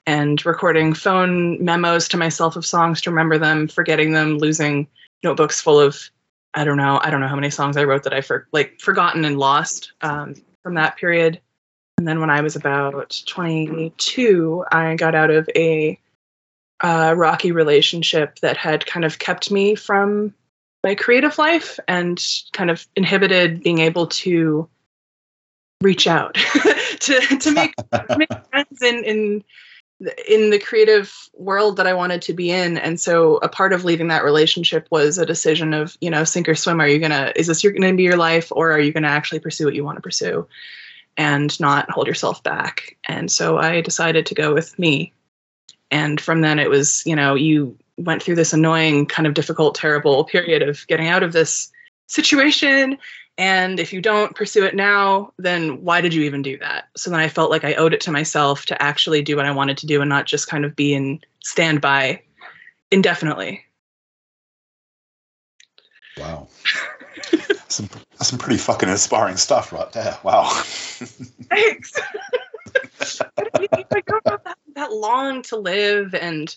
and 0.08 0.43
recording 0.46 0.93
phone 0.93 1.63
memos 1.63 2.08
to 2.08 2.17
myself 2.17 2.56
of 2.56 2.65
songs 2.65 3.02
to 3.02 3.10
remember 3.10 3.38
them, 3.38 3.67
forgetting 3.67 4.13
them, 4.13 4.38
losing 4.38 4.88
notebooks 5.22 5.60
full 5.60 5.80
of, 5.80 6.10
I 6.54 6.63
don't 6.63 6.78
know, 6.78 7.00
I 7.04 7.10
don't 7.10 7.20
know 7.20 7.28
how 7.28 7.36
many 7.36 7.50
songs 7.50 7.76
I 7.76 7.84
wrote 7.84 8.04
that 8.04 8.13
I 8.13 8.22
for, 8.22 8.48
like 8.54 8.80
forgotten 8.80 9.26
and 9.26 9.38
lost 9.38 9.91
um, 10.02 10.36
from 10.63 10.76
that 10.76 10.96
period. 10.96 11.41
And 11.98 12.08
then 12.08 12.22
when 12.22 12.30
I 12.30 12.39
was 12.39 12.56
about 12.56 13.22
22, 13.28 14.63
I 14.72 14.96
got 14.96 15.13
out 15.13 15.30
of 15.30 15.50
a 15.56 16.00
uh, 16.82 17.13
rocky 17.17 17.52
relationship 17.52 18.39
that 18.39 18.56
had 18.56 18.86
kind 18.86 19.04
of 19.04 19.20
kept 19.20 19.52
me 19.52 19.76
from 19.76 20.34
my 20.86 20.96
creative 20.96 21.38
life 21.38 21.80
and 21.89 22.24
kind 22.54 22.72
of 22.72 22.88
inhibited 22.96 23.62
being 23.62 23.80
able 23.80 24.08
to 24.08 24.70
reach 25.82 26.08
out 26.08 26.34
to 27.00 27.20
to 27.39 27.52
make, 27.52 27.74
to 27.76 28.17
make 28.17 28.30
friends 28.50 28.82
in 28.82 29.04
in 29.04 29.43
in 30.28 30.52
the 30.52 30.60
creative 30.60 31.30
world 31.34 31.78
that 31.78 31.88
I 31.88 31.94
wanted 31.94 32.22
to 32.24 32.34
be 32.34 32.52
in. 32.52 32.78
And 32.78 33.00
so 33.00 33.38
a 33.38 33.50
part 33.50 33.74
of 33.74 33.84
leaving 33.84 34.10
that 34.10 34.24
relationship 34.24 34.88
was 34.92 35.18
a 35.18 35.26
decision 35.26 35.74
of, 35.74 35.98
you 36.02 36.10
know, 36.10 36.24
sink 36.24 36.48
or 36.48 36.56
swim. 36.56 36.80
Are 36.80 36.88
you 36.88 37.00
gonna 37.00 37.34
is 37.36 37.48
this 37.48 37.64
going 37.64 37.82
to 37.82 37.96
be 37.96 38.04
your 38.04 38.18
life 38.18 38.52
or 38.52 38.72
are 38.72 38.80
you 38.80 38.94
gonna 38.94 39.08
actually 39.08 39.40
pursue 39.40 39.66
what 39.66 39.76
you 39.76 39.84
want 39.84 39.98
to 39.98 40.02
pursue? 40.02 40.48
and 41.18 41.60
not 41.60 41.90
hold 41.90 42.08
yourself 42.08 42.44
back. 42.44 42.96
And 43.06 43.32
so 43.32 43.58
I 43.58 43.82
decided 43.82 44.26
to 44.28 44.36
go 44.36 44.54
with 44.54 44.78
me. 44.78 45.14
And 45.90 46.22
from 46.22 46.42
then 46.42 46.60
it 46.60 46.70
was, 46.70 47.04
you 47.06 47.16
know, 47.16 47.34
you 47.34 47.76
went 47.98 48.22
through 48.22 48.36
this 48.36 48.54
annoying, 48.54 49.08
kind 49.08 49.26
of 49.26 49.34
difficult, 49.34 49.74
terrible 49.76 50.24
period 50.26 50.62
of 50.62 50.86
getting 50.88 51.08
out 51.08 51.24
of 51.24 51.34
this 51.34 51.72
situation. 52.06 52.98
And 53.38 53.80
if 53.80 53.93
you 53.93 54.02
don't 54.02 54.36
pursue 54.36 54.65
it 54.65 54.76
now, 54.76 55.32
then 55.38 55.84
why 55.84 56.02
did 56.02 56.13
you 56.13 56.23
even 56.23 56.41
do 56.41 56.58
that? 56.58 56.86
So 56.97 57.12
then 57.12 57.19
I 57.19 57.28
felt 57.28 57.52
like 57.52 57.63
I 57.63 57.76
owed 57.76 57.93
it 57.93 58.02
to 58.02 58.12
myself 58.12 58.65
to 58.65 58.82
actually 58.82 59.21
do 59.21 59.36
what 59.36 59.45
I 59.45 59.52
wanted 59.52 59.78
to 59.78 59.88
do 59.88 60.02
and 60.02 60.10
not 60.10 60.26
just 60.26 60.47
kind 60.47 60.65
of 60.65 60.76
be 60.76 60.93
in 60.93 61.19
standby 61.43 62.21
indefinitely. 62.91 63.63
Wow. 66.17 66.47
some 67.67 67.89
that's 68.17 68.30
some 68.30 68.39
pretty 68.39 68.58
fucking 68.58 68.89
inspiring 68.89 69.38
stuff 69.38 69.71
right 69.71 69.91
there. 69.91 70.17
Wow. 70.23 70.50
Thanks. 71.50 71.93
I, 73.21 73.43
don't 73.43 74.26
know 74.26 74.38
that, 74.43 74.58
that 74.76 74.93
long 74.93 75.41
to 75.43 75.58
live, 75.58 76.13
and 76.15 76.56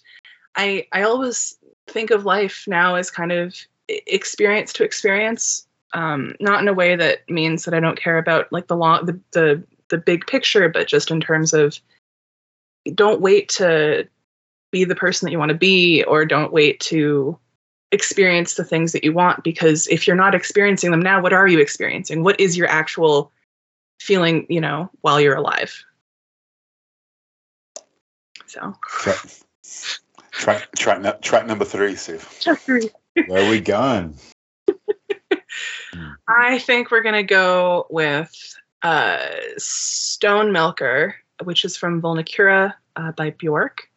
I 0.57 0.87
I 0.93 1.03
always 1.03 1.57
think 1.87 2.11
of 2.11 2.25
life 2.25 2.65
now 2.67 2.95
as 2.95 3.11
kind 3.11 3.33
of 3.33 3.55
experience 3.89 4.73
to 4.75 4.85
experience, 4.85 5.67
um, 5.93 6.35
not 6.41 6.61
in 6.61 6.69
a 6.69 6.75
way 6.75 6.97
that 6.97 7.29
means 7.29 7.65
that 7.65 7.75
I 7.75 7.81
don't 7.81 8.01
care 8.01 8.19
about 8.19 8.53
like 8.53 8.67
the 8.67 8.77
long 8.77 9.07
the 9.07 9.21
the 9.33 9.63
the 9.89 9.99
big 9.99 10.27
picture, 10.27 10.69
but 10.69 10.87
just 10.87 11.11
in 11.11 11.21
terms 11.21 11.53
of 11.53 11.79
don't 12.95 13.21
wait 13.21 13.49
to 13.51 14.09
be 14.71 14.85
the 14.85 14.95
person 14.95 15.27
that 15.27 15.33
you 15.33 15.39
want 15.39 15.51
to 15.51 15.59
be, 15.59 16.05
or 16.05 16.25
don't 16.25 16.53
wait 16.53 16.81
to 16.81 17.39
experience 17.93 18.55
the 18.55 18.65
things 18.65 18.93
that 18.93 19.03
you 19.03 19.13
want 19.13 19.43
because 19.43 19.89
if 19.89 20.07
you're 20.07 20.15
not 20.15 20.33
experiencing 20.33 20.93
them 20.93 21.03
now 21.03 21.21
what 21.21 21.33
are 21.33 21.49
you 21.49 21.59
experiencing? 21.59 22.23
What 22.23 22.39
is 22.39 22.57
your 22.57 22.69
actual 22.69 23.33
feeling 23.99 24.47
you 24.49 24.61
know 24.61 24.91
while 25.01 25.21
you're 25.21 25.37
alive? 25.37 25.85
So. 28.47 28.77
Track 28.89 29.27
track 30.31 30.69
track, 30.77 31.23
track 31.23 31.47
number 31.47 31.65
three 31.65 31.95
Siv. 31.95 32.89
where 33.27 33.45
are 33.45 33.51
we 33.51 33.61
going 33.61 34.17
i 36.39 36.59
think 36.59 36.91
we're 36.91 37.03
going 37.03 37.15
to 37.15 37.23
go 37.23 37.87
with 37.91 38.33
uh, 38.83 39.27
stone 39.59 40.53
milker 40.53 41.15
which 41.45 41.65
is 41.65 41.77
from 41.77 42.01
vulnicura 42.01 42.75
uh, 42.97 43.13
by 43.13 43.31
bjork 43.31 43.91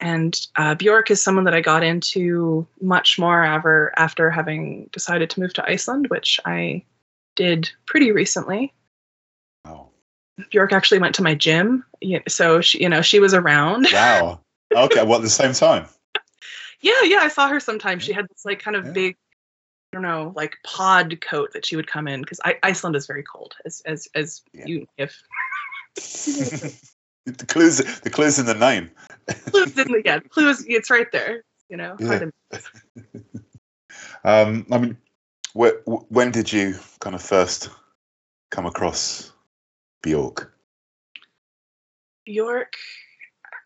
and 0.00 0.46
uh, 0.56 0.74
Bjork 0.74 1.10
is 1.10 1.22
someone 1.22 1.44
that 1.44 1.54
I 1.54 1.60
got 1.60 1.82
into 1.82 2.66
much 2.80 3.18
more 3.18 3.42
after 3.42 3.92
after 3.96 4.30
having 4.30 4.88
decided 4.92 5.30
to 5.30 5.40
move 5.40 5.54
to 5.54 5.68
Iceland, 5.68 6.08
which 6.08 6.38
I 6.44 6.84
did 7.34 7.70
pretty 7.86 8.12
recently. 8.12 8.74
Oh. 9.64 9.88
Bjork 10.50 10.72
actually 10.72 10.98
went 10.98 11.14
to 11.14 11.22
my 11.22 11.34
gym, 11.34 11.84
so 12.28 12.60
she, 12.60 12.82
you 12.82 12.88
know, 12.88 13.00
she 13.02 13.20
was 13.20 13.34
around. 13.34 13.88
Wow. 13.92 14.40
Okay. 14.74 15.02
Well, 15.02 15.16
at 15.16 15.22
the 15.22 15.30
same 15.30 15.52
time. 15.52 15.86
yeah, 16.80 17.02
yeah, 17.04 17.18
I 17.18 17.28
saw 17.28 17.48
her 17.48 17.60
sometimes. 17.60 18.02
She 18.02 18.12
had 18.12 18.26
this 18.28 18.44
like 18.44 18.58
kind 18.58 18.76
of 18.76 18.86
yeah. 18.86 18.92
big, 18.92 19.16
don't 19.96 20.02
know, 20.02 20.32
like 20.36 20.58
pod 20.62 21.18
coat 21.22 21.52
that 21.54 21.64
she 21.64 21.74
would 21.74 21.86
come 21.86 22.06
in 22.06 22.20
because 22.20 22.38
Iceland 22.62 22.96
is 22.96 23.06
very 23.06 23.22
cold, 23.22 23.54
as 23.64 23.80
as 23.86 24.08
as 24.14 24.42
yeah. 24.52 24.64
you 24.66 24.86
if. 24.98 25.22
the 27.24 27.46
clues 27.46 27.78
the 28.02 28.10
clues 28.10 28.38
in 28.38 28.44
the 28.46 28.54
name 28.54 28.90
clues 29.46 29.76
in 29.78 29.90
the 29.90 30.02
yeah 30.04 30.20
clues 30.20 30.64
it's 30.68 30.90
right 30.90 31.10
there 31.10 31.42
you 31.70 31.76
know 31.76 31.96
yeah. 31.98 32.26
um 34.24 34.66
i 34.70 34.78
mean 34.78 34.96
wh- 35.54 36.12
when 36.12 36.30
did 36.30 36.52
you 36.52 36.74
kind 37.00 37.16
of 37.16 37.22
first 37.22 37.70
come 38.50 38.66
across 38.66 39.32
bjork 40.02 40.52
bjork 42.26 42.76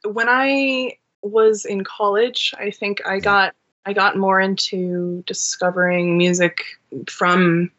when 0.05 0.29
i 0.29 0.97
was 1.23 1.65
in 1.65 1.83
college 1.83 2.55
i 2.59 2.71
think 2.71 3.05
i 3.05 3.19
got 3.19 3.55
i 3.87 3.93
got 3.93 4.17
more 4.17 4.41
into 4.41 5.23
discovering 5.27 6.17
music 6.19 6.65
from 7.09 7.71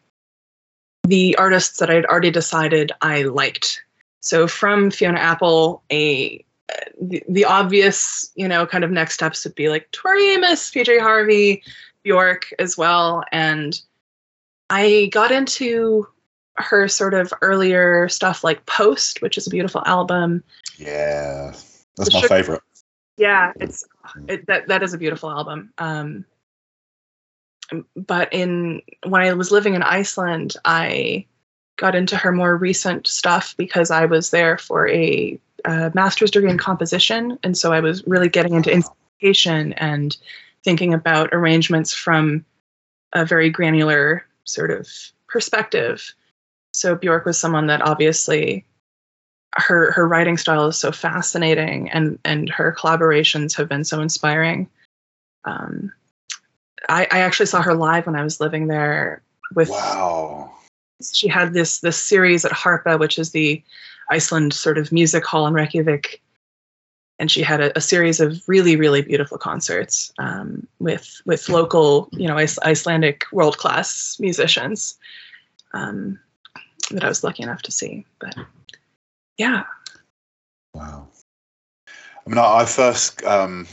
the 1.03 1.35
artists 1.37 1.79
that 1.79 1.89
i'd 1.89 2.05
already 2.05 2.31
decided 2.31 2.91
i 3.01 3.23
liked 3.23 3.81
so 4.21 4.47
from 4.47 4.91
Fiona 4.91 5.19
Apple, 5.19 5.81
a 5.91 6.45
the, 7.01 7.23
the, 7.27 7.43
obvious, 7.43 8.31
you 8.35 8.47
know, 8.47 8.65
kind 8.65 8.83
of 8.83 8.91
next 8.91 9.15
steps 9.15 9.43
would 9.43 9.55
be 9.55 9.67
like 9.67 9.89
Tori 9.91 10.33
Amos, 10.33 10.71
PJ 10.71 11.01
Harvey, 11.01 11.63
Bjork 12.03 12.53
as 12.59 12.77
well. 12.77 13.23
And 13.31 13.81
I 14.69 15.09
got 15.11 15.31
into 15.31 16.07
her 16.55 16.87
sort 16.87 17.13
of 17.13 17.33
earlier 17.41 18.07
stuff 18.07 18.43
like 18.43 18.65
Post, 18.67 19.21
which 19.21 19.37
is 19.37 19.47
a 19.47 19.49
beautiful 19.49 19.81
album. 19.85 20.43
Yeah. 20.77 21.47
That's 21.97 22.09
The 22.09 22.11
my 22.13 22.21
Sugar- 22.21 22.35
favorite. 22.35 22.61
Yeah, 23.17 23.51
it's 23.59 23.83
it, 24.27 24.47
that 24.47 24.67
that 24.67 24.83
is 24.83 24.93
a 24.93 24.97
beautiful 24.97 25.31
album. 25.31 25.73
Um, 25.77 26.25
but 27.95 28.33
in 28.33 28.81
when 29.05 29.21
I 29.21 29.33
was 29.33 29.51
living 29.51 29.75
in 29.75 29.83
Iceland, 29.83 30.55
I 30.65 31.25
got 31.77 31.95
into 31.95 32.17
her 32.17 32.31
more 32.31 32.55
recent 32.57 33.07
stuff 33.07 33.55
because 33.57 33.91
I 33.91 34.05
was 34.05 34.31
there 34.31 34.57
for 34.57 34.87
a, 34.87 35.39
uh 35.65 35.89
master's 35.93 36.31
degree 36.31 36.51
in 36.51 36.57
composition, 36.57 37.37
and 37.43 37.57
so 37.57 37.71
I 37.73 37.79
was 37.79 38.05
really 38.07 38.29
getting 38.29 38.55
into 38.55 38.71
instrumentation 38.71 39.73
and 39.73 40.15
thinking 40.63 40.93
about 40.93 41.33
arrangements 41.33 41.93
from 41.93 42.45
a 43.13 43.25
very 43.25 43.49
granular 43.49 44.25
sort 44.43 44.71
of 44.71 44.87
perspective. 45.27 46.13
So 46.73 46.95
Bjork 46.95 47.25
was 47.25 47.37
someone 47.37 47.67
that 47.67 47.81
obviously 47.81 48.65
her 49.57 49.91
her 49.91 50.07
writing 50.07 50.37
style 50.37 50.67
is 50.67 50.77
so 50.77 50.91
fascinating 50.91 51.89
and 51.91 52.17
and 52.23 52.49
her 52.49 52.75
collaborations 52.77 53.55
have 53.55 53.67
been 53.67 53.83
so 53.83 54.01
inspiring 54.01 54.67
um 55.45 55.91
i 56.89 57.07
i 57.11 57.19
actually 57.19 57.45
saw 57.45 57.61
her 57.61 57.73
live 57.73 58.05
when 58.05 58.15
i 58.15 58.23
was 58.23 58.39
living 58.39 58.67
there 58.67 59.21
with 59.53 59.69
Wow. 59.69 60.51
she 61.11 61.27
had 61.27 61.53
this 61.53 61.79
this 61.81 61.97
series 62.01 62.45
at 62.45 62.51
harpa 62.51 62.97
which 62.97 63.19
is 63.19 63.31
the 63.31 63.61
iceland 64.09 64.53
sort 64.53 64.77
of 64.77 64.91
music 64.91 65.25
hall 65.25 65.45
in 65.47 65.53
reykjavik 65.53 66.21
and 67.19 67.29
she 67.29 67.43
had 67.43 67.59
a, 67.59 67.77
a 67.77 67.81
series 67.81 68.21
of 68.21 68.41
really 68.47 68.77
really 68.77 69.01
beautiful 69.01 69.37
concerts 69.37 70.13
um, 70.17 70.65
with 70.79 71.21
with 71.25 71.49
local 71.49 72.07
you 72.13 72.27
know 72.27 72.37
Ice, 72.37 72.57
icelandic 72.63 73.25
world 73.33 73.57
class 73.57 74.17
musicians 74.19 74.97
um, 75.73 76.17
that 76.89 77.03
i 77.03 77.09
was 77.09 77.23
lucky 77.23 77.43
enough 77.43 77.61
to 77.63 77.71
see 77.71 78.05
but 78.19 78.33
yeah 79.41 79.63
Wow. 80.73 81.09
I 82.25 82.29
mean, 82.29 82.37
I, 82.37 82.59
I 82.59 82.65
first, 82.65 83.23
um, 83.25 83.67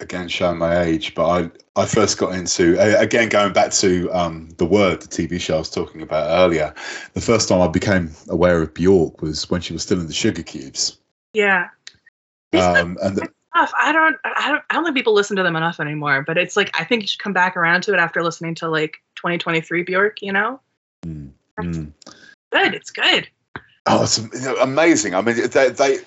again, 0.00 0.26
showing 0.28 0.58
my 0.58 0.80
age, 0.80 1.14
but 1.14 1.28
I, 1.28 1.50
I 1.80 1.86
first 1.86 2.18
got 2.18 2.34
into, 2.34 2.76
again, 2.98 3.28
going 3.28 3.52
back 3.52 3.70
to 3.72 4.10
um, 4.10 4.48
The 4.56 4.66
Word, 4.66 5.02
the 5.02 5.06
TV 5.06 5.40
show 5.40 5.56
I 5.56 5.58
was 5.58 5.70
talking 5.70 6.02
about 6.02 6.28
earlier, 6.28 6.74
the 7.12 7.20
first 7.20 7.48
time 7.48 7.60
I 7.60 7.68
became 7.68 8.10
aware 8.28 8.60
of 8.60 8.74
Bjork 8.74 9.22
was 9.22 9.48
when 9.48 9.60
she 9.60 9.72
was 9.72 9.82
still 9.82 10.00
in 10.00 10.08
the 10.08 10.12
Sugar 10.12 10.42
Cubes. 10.42 10.98
yeah 11.34 11.68
Um, 12.52 12.98
and 13.00 13.16
the, 13.16 13.28
stuff. 13.54 13.72
I 13.78 13.92
don't, 13.92 14.16
I 14.24 14.50
don't, 14.50 14.62
I 14.70 14.74
don't 14.74 14.84
think 14.84 14.96
people 14.96 15.12
listen 15.12 15.36
to 15.36 15.44
them 15.44 15.54
enough 15.56 15.78
anymore. 15.78 16.24
But 16.26 16.38
it's 16.38 16.56
like 16.56 16.70
I 16.78 16.84
think 16.84 17.02
you 17.02 17.08
should 17.08 17.20
come 17.20 17.32
back 17.32 17.56
around 17.56 17.82
to 17.82 17.92
it 17.92 18.00
after 18.00 18.22
listening 18.22 18.54
to 18.56 18.68
like 18.68 18.98
2023 19.16 19.84
Bjork. 19.84 20.22
You 20.22 20.32
know, 20.32 20.60
Mm, 21.06 21.30
mm. 21.58 21.92
good. 22.52 22.74
It's 22.74 22.90
good. 22.90 23.28
Oh, 23.86 24.02
it's 24.04 24.18
amazing. 24.60 25.14
I 25.14 25.22
mean, 25.22 25.36
they 25.36 25.68
they 25.70 25.98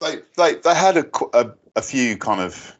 they 0.00 0.16
they, 0.36 0.54
they 0.54 0.74
had 0.74 0.96
a, 0.96 1.06
a 1.34 1.50
a 1.76 1.82
few 1.82 2.16
kind 2.16 2.40
of 2.40 2.76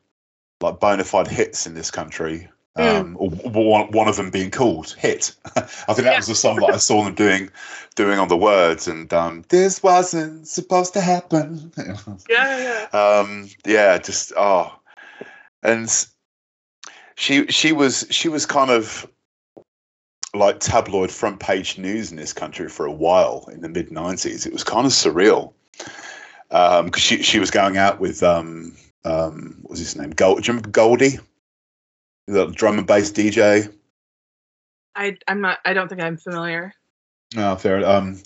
like 0.60 0.80
bona 0.80 1.04
fide 1.04 1.28
hits 1.28 1.66
in 1.66 1.74
this 1.74 1.90
country. 1.90 2.48
Um, 2.74 3.18
or 3.20 3.28
one, 3.28 3.90
one 3.90 4.08
of 4.08 4.16
them 4.16 4.30
being 4.30 4.50
called 4.50 4.96
"Hit." 4.98 5.34
I 5.56 5.60
think 5.60 5.98
that 5.98 6.04
Yeah. 6.04 6.16
was 6.16 6.26
the 6.26 6.34
song 6.34 6.56
that 6.60 6.70
I 6.72 6.78
saw 6.78 7.04
them 7.04 7.14
doing, 7.14 7.50
doing 7.96 8.18
on 8.18 8.28
the 8.28 8.36
words, 8.36 8.88
and 8.88 9.12
um, 9.12 9.44
this 9.50 9.82
wasn't 9.82 10.48
supposed 10.48 10.94
to 10.94 11.02
happen. 11.02 11.70
Yeah, 12.30 12.86
yeah. 12.94 12.98
um, 12.98 13.50
yeah, 13.66 13.98
just 13.98 14.32
oh, 14.38 14.74
and 15.62 15.86
she 17.14 17.46
she 17.48 17.72
was 17.72 18.06
she 18.08 18.28
was 18.30 18.46
kind 18.46 18.70
of 18.70 19.06
like 20.34 20.60
tabloid 20.60 21.10
front 21.10 21.40
page 21.40 21.78
news 21.78 22.10
in 22.10 22.16
this 22.16 22.32
country 22.32 22.68
for 22.68 22.86
a 22.86 22.92
while 22.92 23.48
in 23.52 23.60
the 23.60 23.68
mid 23.68 23.90
'90s. 23.90 24.46
It 24.46 24.52
was 24.52 24.64
kind 24.64 24.86
of 24.86 24.92
surreal 24.92 25.52
because 26.48 27.02
she 27.02 27.22
she 27.22 27.38
was 27.38 27.50
going 27.50 27.76
out 27.76 28.00
with 28.00 28.22
um 28.22 28.76
um 29.04 29.58
what 29.62 29.70
was 29.70 29.78
his 29.78 29.96
name 29.96 30.10
Gold, 30.10 30.42
do 30.42 30.46
you 30.46 30.52
remember 30.52 30.70
Goldie, 30.70 31.18
the 32.26 32.46
drum 32.46 32.78
and 32.78 32.86
bass 32.86 33.10
DJ. 33.10 33.72
I, 34.94 35.16
I'm 35.26 35.40
not. 35.40 35.58
I 35.64 35.72
don't 35.72 35.88
think 35.88 36.02
I'm 36.02 36.16
familiar. 36.16 36.74
No, 37.34 37.56
fair. 37.56 37.86
Um, 37.86 38.20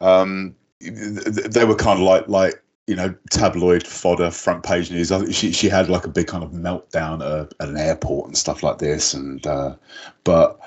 um, 0.00 0.54
th- 0.80 1.24
th- 1.24 1.46
they 1.50 1.64
were 1.64 1.74
kind 1.74 1.98
of 1.98 2.04
like 2.04 2.28
like 2.28 2.62
you 2.86 2.94
know 2.94 3.14
tabloid 3.30 3.86
fodder, 3.86 4.30
front 4.30 4.62
page 4.62 4.90
news. 4.90 5.10
I 5.10 5.18
think 5.18 5.34
she 5.34 5.52
she 5.52 5.68
had 5.68 5.88
like 5.88 6.04
a 6.04 6.10
big 6.10 6.28
kind 6.28 6.44
of 6.44 6.50
meltdown 6.50 7.20
at, 7.20 7.52
at 7.60 7.68
an 7.68 7.76
airport 7.76 8.28
and 8.28 8.36
stuff 8.36 8.62
like 8.62 8.78
this. 8.78 9.12
And 9.14 9.44
uh, 9.46 9.74
but 10.22 10.60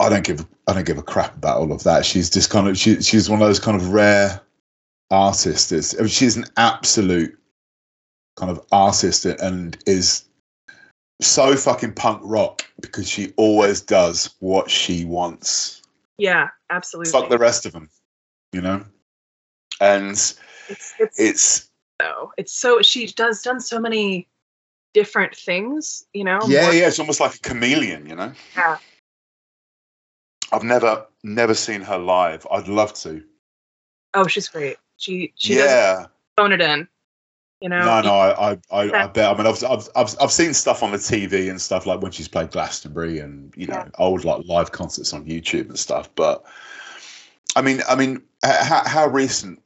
I 0.00 0.08
don't 0.08 0.24
give 0.24 0.46
I 0.66 0.72
don't 0.72 0.86
give 0.86 0.98
a 0.98 1.02
crap 1.02 1.36
about 1.36 1.58
all 1.58 1.72
of 1.72 1.82
that. 1.84 2.04
She's 2.04 2.30
just 2.30 2.50
kind 2.50 2.68
of 2.68 2.76
she 2.76 3.00
she's 3.02 3.28
one 3.30 3.40
of 3.40 3.46
those 3.46 3.60
kind 3.60 3.76
of 3.76 3.88
rare 3.90 4.40
artists. 5.10 5.70
That's, 5.70 5.94
I 5.96 6.00
mean, 6.00 6.08
she's 6.08 6.36
an 6.36 6.46
absolute 6.56 7.38
kind 8.36 8.50
of 8.50 8.64
artist 8.72 9.26
and 9.26 9.76
is 9.86 10.24
so 11.20 11.54
fucking 11.54 11.92
punk 11.94 12.20
rock 12.24 12.64
because 12.80 13.08
she 13.08 13.32
always 13.36 13.80
does 13.80 14.34
what 14.40 14.70
she 14.70 15.04
wants 15.04 15.82
Yeah, 16.18 16.48
absolutely. 16.70 17.12
fuck 17.12 17.28
the 17.28 17.38
rest 17.38 17.66
of 17.66 17.72
them, 17.72 17.88
you 18.52 18.60
know. 18.60 18.84
And 19.80 20.10
it's 20.10 20.38
it's 20.68 21.20
it's 21.20 21.70
so 22.00 22.32
it's 22.38 22.52
so 22.52 22.82
she 22.82 23.06
does 23.06 23.42
done 23.42 23.60
so 23.60 23.78
many 23.78 24.26
different 24.94 25.36
things. 25.36 26.04
You 26.12 26.24
know. 26.24 26.40
yeah, 26.48 26.62
more- 26.62 26.74
yeah, 26.74 26.88
it's 26.88 26.98
almost 26.98 27.20
like 27.20 27.34
a 27.34 27.38
chameleon, 27.38 28.06
you 28.08 28.16
know. 28.16 28.32
Yeah. 28.56 28.78
I've 30.52 30.62
never 30.62 31.06
never 31.22 31.54
seen 31.54 31.80
her 31.80 31.98
live. 31.98 32.46
I'd 32.50 32.68
love 32.68 32.92
to. 32.94 33.22
Oh, 34.14 34.26
she's 34.26 34.48
great. 34.48 34.76
She 34.98 35.32
she 35.36 35.54
does 35.54 35.70
yeah, 35.70 36.06
phone 36.36 36.52
it 36.52 36.60
in. 36.60 36.86
You 37.60 37.68
know. 37.68 37.78
no, 37.78 38.00
no, 38.00 38.14
I, 38.14 38.50
I, 38.50 38.58
I, 38.72 39.04
I 39.04 39.06
bet. 39.06 39.32
I 39.32 39.38
mean, 39.38 39.46
I've, 39.46 39.62
I've, 39.62 39.88
I've, 39.94 40.16
I've 40.20 40.32
seen 40.32 40.52
stuff 40.52 40.82
on 40.82 40.90
the 40.90 40.98
TV 40.98 41.48
and 41.48 41.60
stuff 41.60 41.86
like 41.86 42.02
when 42.02 42.10
she's 42.10 42.26
played 42.26 42.50
Glastonbury 42.50 43.20
and 43.20 43.54
you 43.56 43.68
know 43.68 43.76
Yeah. 43.76 43.88
old 43.98 44.24
like 44.24 44.44
live 44.46 44.72
concerts 44.72 45.12
on 45.12 45.24
YouTube 45.26 45.68
and 45.68 45.78
stuff. 45.78 46.12
But 46.16 46.44
I 47.54 47.62
mean, 47.62 47.80
I 47.88 47.94
mean, 47.94 48.22
how, 48.42 48.82
how 48.84 49.06
recent 49.06 49.62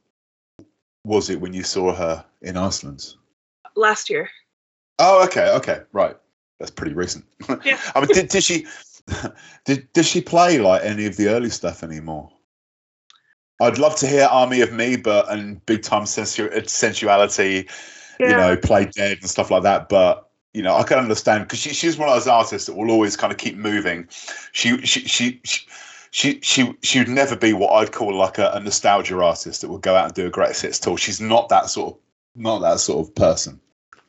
was 1.03 1.29
it 1.29 1.41
when 1.41 1.53
you 1.53 1.63
saw 1.63 1.93
her 1.95 2.23
in 2.41 2.55
Iceland? 2.55 3.15
Last 3.75 4.09
year. 4.09 4.29
Oh, 4.99 5.23
okay, 5.25 5.49
okay, 5.55 5.81
right. 5.91 6.17
That's 6.59 6.71
pretty 6.71 6.93
recent. 6.93 7.25
Yeah. 7.63 7.79
I 7.95 8.01
mean, 8.01 8.09
did, 8.09 8.29
did 8.29 8.43
she 8.43 8.67
did 9.65 9.91
does 9.93 10.07
she 10.07 10.21
play 10.21 10.59
like 10.59 10.83
any 10.83 11.05
of 11.05 11.17
the 11.17 11.29
early 11.29 11.49
stuff 11.49 11.83
anymore? 11.83 12.31
I'd 13.59 13.77
love 13.79 13.95
to 13.97 14.07
hear 14.07 14.25
Army 14.25 14.61
of 14.61 14.71
Me, 14.71 14.97
but 14.97 15.29
and 15.31 15.65
Big 15.65 15.81
Time 15.81 16.05
sensu- 16.05 16.49
Sensuality, 16.67 17.67
you 18.19 18.27
know, 18.27 18.55
Play 18.57 18.85
Dead 18.85 19.17
and 19.19 19.29
stuff 19.29 19.49
like 19.49 19.63
that. 19.63 19.89
But 19.89 20.29
you 20.53 20.61
know, 20.61 20.75
I 20.75 20.83
can 20.83 20.97
understand 20.97 21.43
because 21.43 21.59
she, 21.59 21.69
she's 21.73 21.97
one 21.97 22.09
of 22.09 22.15
those 22.15 22.27
artists 22.27 22.67
that 22.67 22.75
will 22.75 22.91
always 22.91 23.15
kind 23.15 23.31
of 23.31 23.39
keep 23.39 23.57
moving. 23.57 24.07
She 24.51 24.77
she 24.85 25.01
she. 25.01 25.41
she 25.43 25.67
she 26.09 26.39
she 26.41 26.73
she 26.83 26.99
would 26.99 27.09
never 27.09 27.35
be 27.35 27.51
what 27.51 27.73
I'd 27.73 27.91
call 27.91 28.15
like 28.15 28.37
a, 28.37 28.49
a 28.51 28.61
nostalgia 28.61 29.21
artist 29.21 29.59
that 29.61 29.69
would 29.69 29.81
go 29.81 29.93
out 29.93 30.05
and 30.05 30.13
do 30.13 30.25
a 30.25 30.29
greatest 30.29 30.61
hits 30.61 30.79
tour. 30.79 30.97
She's 30.97 31.19
not 31.19 31.49
that 31.49 31.69
sort 31.69 31.95
of 31.95 31.99
not 32.33 32.59
that 32.59 32.79
sort 32.79 33.05
of 33.05 33.13
person, 33.13 33.59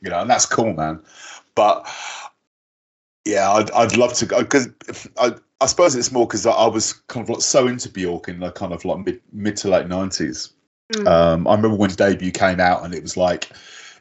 you 0.01 0.09
know, 0.09 0.21
and 0.21 0.29
that's 0.29 0.45
cool, 0.45 0.73
man. 0.73 1.01
But 1.55 1.85
yeah, 3.29 3.51
I'd 3.51 3.71
I'd 3.71 3.97
love 3.97 4.13
to 4.15 4.25
go 4.25 4.41
because 4.41 4.69
I 5.17 5.35
I 5.61 5.65
suppose 5.65 5.95
it's 5.95 6.11
more 6.11 6.27
because 6.27 6.45
I, 6.45 6.51
I 6.51 6.67
was 6.67 6.93
kind 6.93 7.23
of 7.23 7.29
like 7.29 7.41
so 7.41 7.67
into 7.67 7.89
Bjork 7.89 8.27
in 8.29 8.39
the 8.39 8.51
kind 8.51 8.73
of 8.73 8.85
like 8.85 9.05
mid 9.05 9.21
mid 9.31 9.57
to 9.57 9.69
late 9.69 9.87
nineties. 9.87 10.53
Mm. 10.93 11.07
Um, 11.07 11.47
I 11.47 11.55
remember 11.55 11.77
when 11.77 11.91
debut 11.91 12.31
came 12.31 12.59
out 12.59 12.83
and 12.83 12.93
it 12.93 13.01
was 13.01 13.15
like 13.15 13.49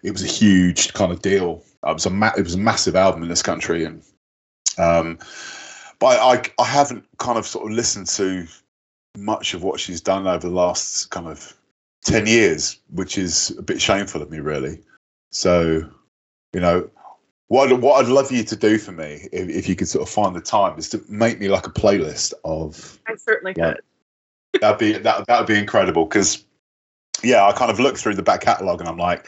it 0.03 0.11
was 0.11 0.23
a 0.23 0.27
huge 0.27 0.93
kind 0.95 1.13
of 1.13 1.23
deal. 1.23 1.63
It 1.87 1.93
was 1.95 2.07
a 2.07 2.11
ma- 2.11 2.33
it 2.37 2.43
was 2.43 2.55
a 2.55 2.59
massive 2.59 2.97
album 2.97 3.23
in 3.23 3.29
this 3.29 3.43
country, 3.43 3.85
and 3.85 4.03
um, 4.79 5.19
but 5.99 6.19
I 6.21 6.63
I 6.63 6.65
haven't 6.65 7.05
kind 7.19 7.39
of 7.39 7.47
sort 7.47 7.67
of 7.67 7.77
listened 7.77 8.07
to 8.09 8.47
much 9.17 9.55
of 9.55 9.63
what 9.63 9.81
she's 9.81 10.01
done 10.01 10.27
over 10.27 10.49
the 10.49 10.55
last 10.55 11.11
kind 11.11 11.27
of 11.27 11.55
ten 12.05 12.27
years, 12.27 12.79
which 12.91 13.19
is 13.19 13.57
a 13.59 13.63
bit 13.63 13.81
shameful 13.81 14.23
of 14.23 14.31
me, 14.31 14.39
really. 14.39 14.81
So, 15.31 15.89
you 16.53 16.61
know, 16.61 16.89
what 17.49 17.67
I'd- 17.71 17.81
what 17.81 18.03
I'd 18.05 18.11
love 18.11 18.31
you 18.31 18.45
to 18.45 18.57
do 18.57 18.79
for 18.79 18.93
me, 18.93 19.29
if, 19.33 19.49
if 19.49 19.69
you 19.69 19.75
could 19.77 19.89
sort 19.89 20.07
of 20.07 20.13
find 20.13 20.35
the 20.37 20.41
time, 20.41 20.79
is 20.79 20.89
to 20.91 21.03
make 21.09 21.41
me 21.41 21.49
like 21.49 21.67
a 21.67 21.71
playlist 21.71 22.33
of 22.45 22.99
I 23.07 23.17
certainly 23.17 23.55
Yeah. 23.57 23.75
could. 23.75 23.83
that'd 24.61 24.79
be 24.79 24.93
that 24.93 25.27
that 25.27 25.39
would 25.39 25.47
be 25.49 25.59
incredible 25.59 26.05
because 26.07 26.45
yeah, 27.23 27.45
I 27.47 27.53
kind 27.53 27.71
of 27.71 27.81
look 27.81 27.99
through 27.99 28.15
the 28.15 28.23
back 28.23 28.43
catalogue 28.43 28.81
and 28.81 28.89
I'm 28.89 28.97
like, 28.97 29.27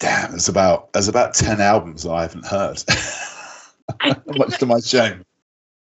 damn, 0.00 0.30
there's 0.32 0.48
about 0.48 0.92
there's 0.92 1.08
about 1.08 1.34
ten 1.34 1.60
albums 1.60 2.02
that 2.02 2.12
I 2.12 2.22
haven't 2.22 2.46
heard. 2.46 2.82
Much 4.36 4.58
to 4.58 4.66
my 4.66 4.80
shame. 4.80 5.24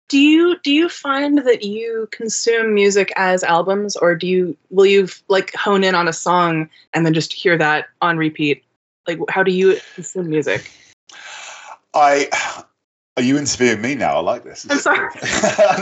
Do 0.09 0.19
you 0.19 0.57
do 0.63 0.73
you 0.73 0.89
find 0.89 1.39
that 1.39 1.63
you 1.63 2.07
consume 2.11 2.73
music 2.73 3.13
as 3.15 3.43
albums, 3.43 3.95
or 3.95 4.15
do 4.15 4.27
you 4.27 4.57
will 4.69 4.85
you 4.85 5.07
like 5.29 5.53
hone 5.55 5.83
in 5.83 5.95
on 5.95 6.07
a 6.07 6.13
song 6.13 6.69
and 6.93 7.05
then 7.05 7.13
just 7.13 7.31
hear 7.31 7.57
that 7.57 7.87
on 8.01 8.17
repeat? 8.17 8.63
Like, 9.07 9.19
how 9.29 9.41
do 9.43 9.51
you 9.51 9.79
consume 9.95 10.29
music? 10.29 10.69
I 11.93 12.27
are 13.17 13.23
you 13.23 13.37
interviewing 13.37 13.81
me 13.81 13.95
now? 13.95 14.15
I 14.15 14.19
like 14.19 14.43
this. 14.43 14.65
I'm 14.69 14.79
sorry. 14.79 15.09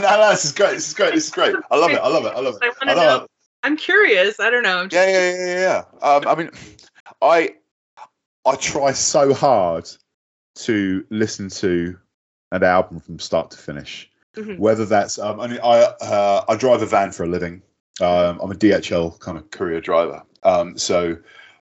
no, 0.00 0.30
this 0.30 0.44
is 0.44 0.52
great. 0.52 0.72
This 0.72 0.88
is 0.88 0.94
great. 0.94 1.14
This 1.14 1.26
is 1.26 1.30
great. 1.30 1.54
I 1.70 1.76
love 1.76 1.92
it. 1.92 1.98
I 1.98 2.08
love 2.08 2.24
it. 2.24 2.32
I 2.34 2.40
love 2.40 2.56
it. 2.60 2.74
I, 2.82 2.90
I 2.90 2.94
love 2.94 3.22
it. 3.24 3.30
I'm 3.62 3.76
curious. 3.76 4.40
I 4.40 4.50
don't 4.50 4.62
know. 4.62 4.88
Yeah, 4.90 5.06
yeah, 5.06 5.30
yeah, 5.30 5.46
yeah. 5.46 5.84
yeah. 6.02 6.08
Um, 6.08 6.26
I 6.26 6.34
mean, 6.34 6.50
I 7.22 7.54
I 8.46 8.56
try 8.56 8.92
so 8.92 9.32
hard 9.32 9.88
to 10.56 11.04
listen 11.10 11.48
to 11.48 11.96
an 12.52 12.64
album 12.64 13.00
from 13.00 13.18
start 13.18 13.50
to 13.52 13.58
finish. 13.58 14.10
Mhm. 14.36 14.58
Whether 14.58 14.84
that's 14.84 15.18
um, 15.18 15.40
I 15.40 15.46
mean, 15.46 15.60
I 15.62 15.82
uh, 16.00 16.44
I 16.48 16.56
drive 16.56 16.82
a 16.82 16.86
van 16.86 17.12
for 17.12 17.24
a 17.24 17.28
living. 17.28 17.62
Um, 18.00 18.40
I'm 18.40 18.50
a 18.50 18.54
DHL 18.54 19.18
kind 19.20 19.36
of 19.36 19.50
courier 19.50 19.80
driver. 19.80 20.22
Um, 20.42 20.78
so 20.78 21.16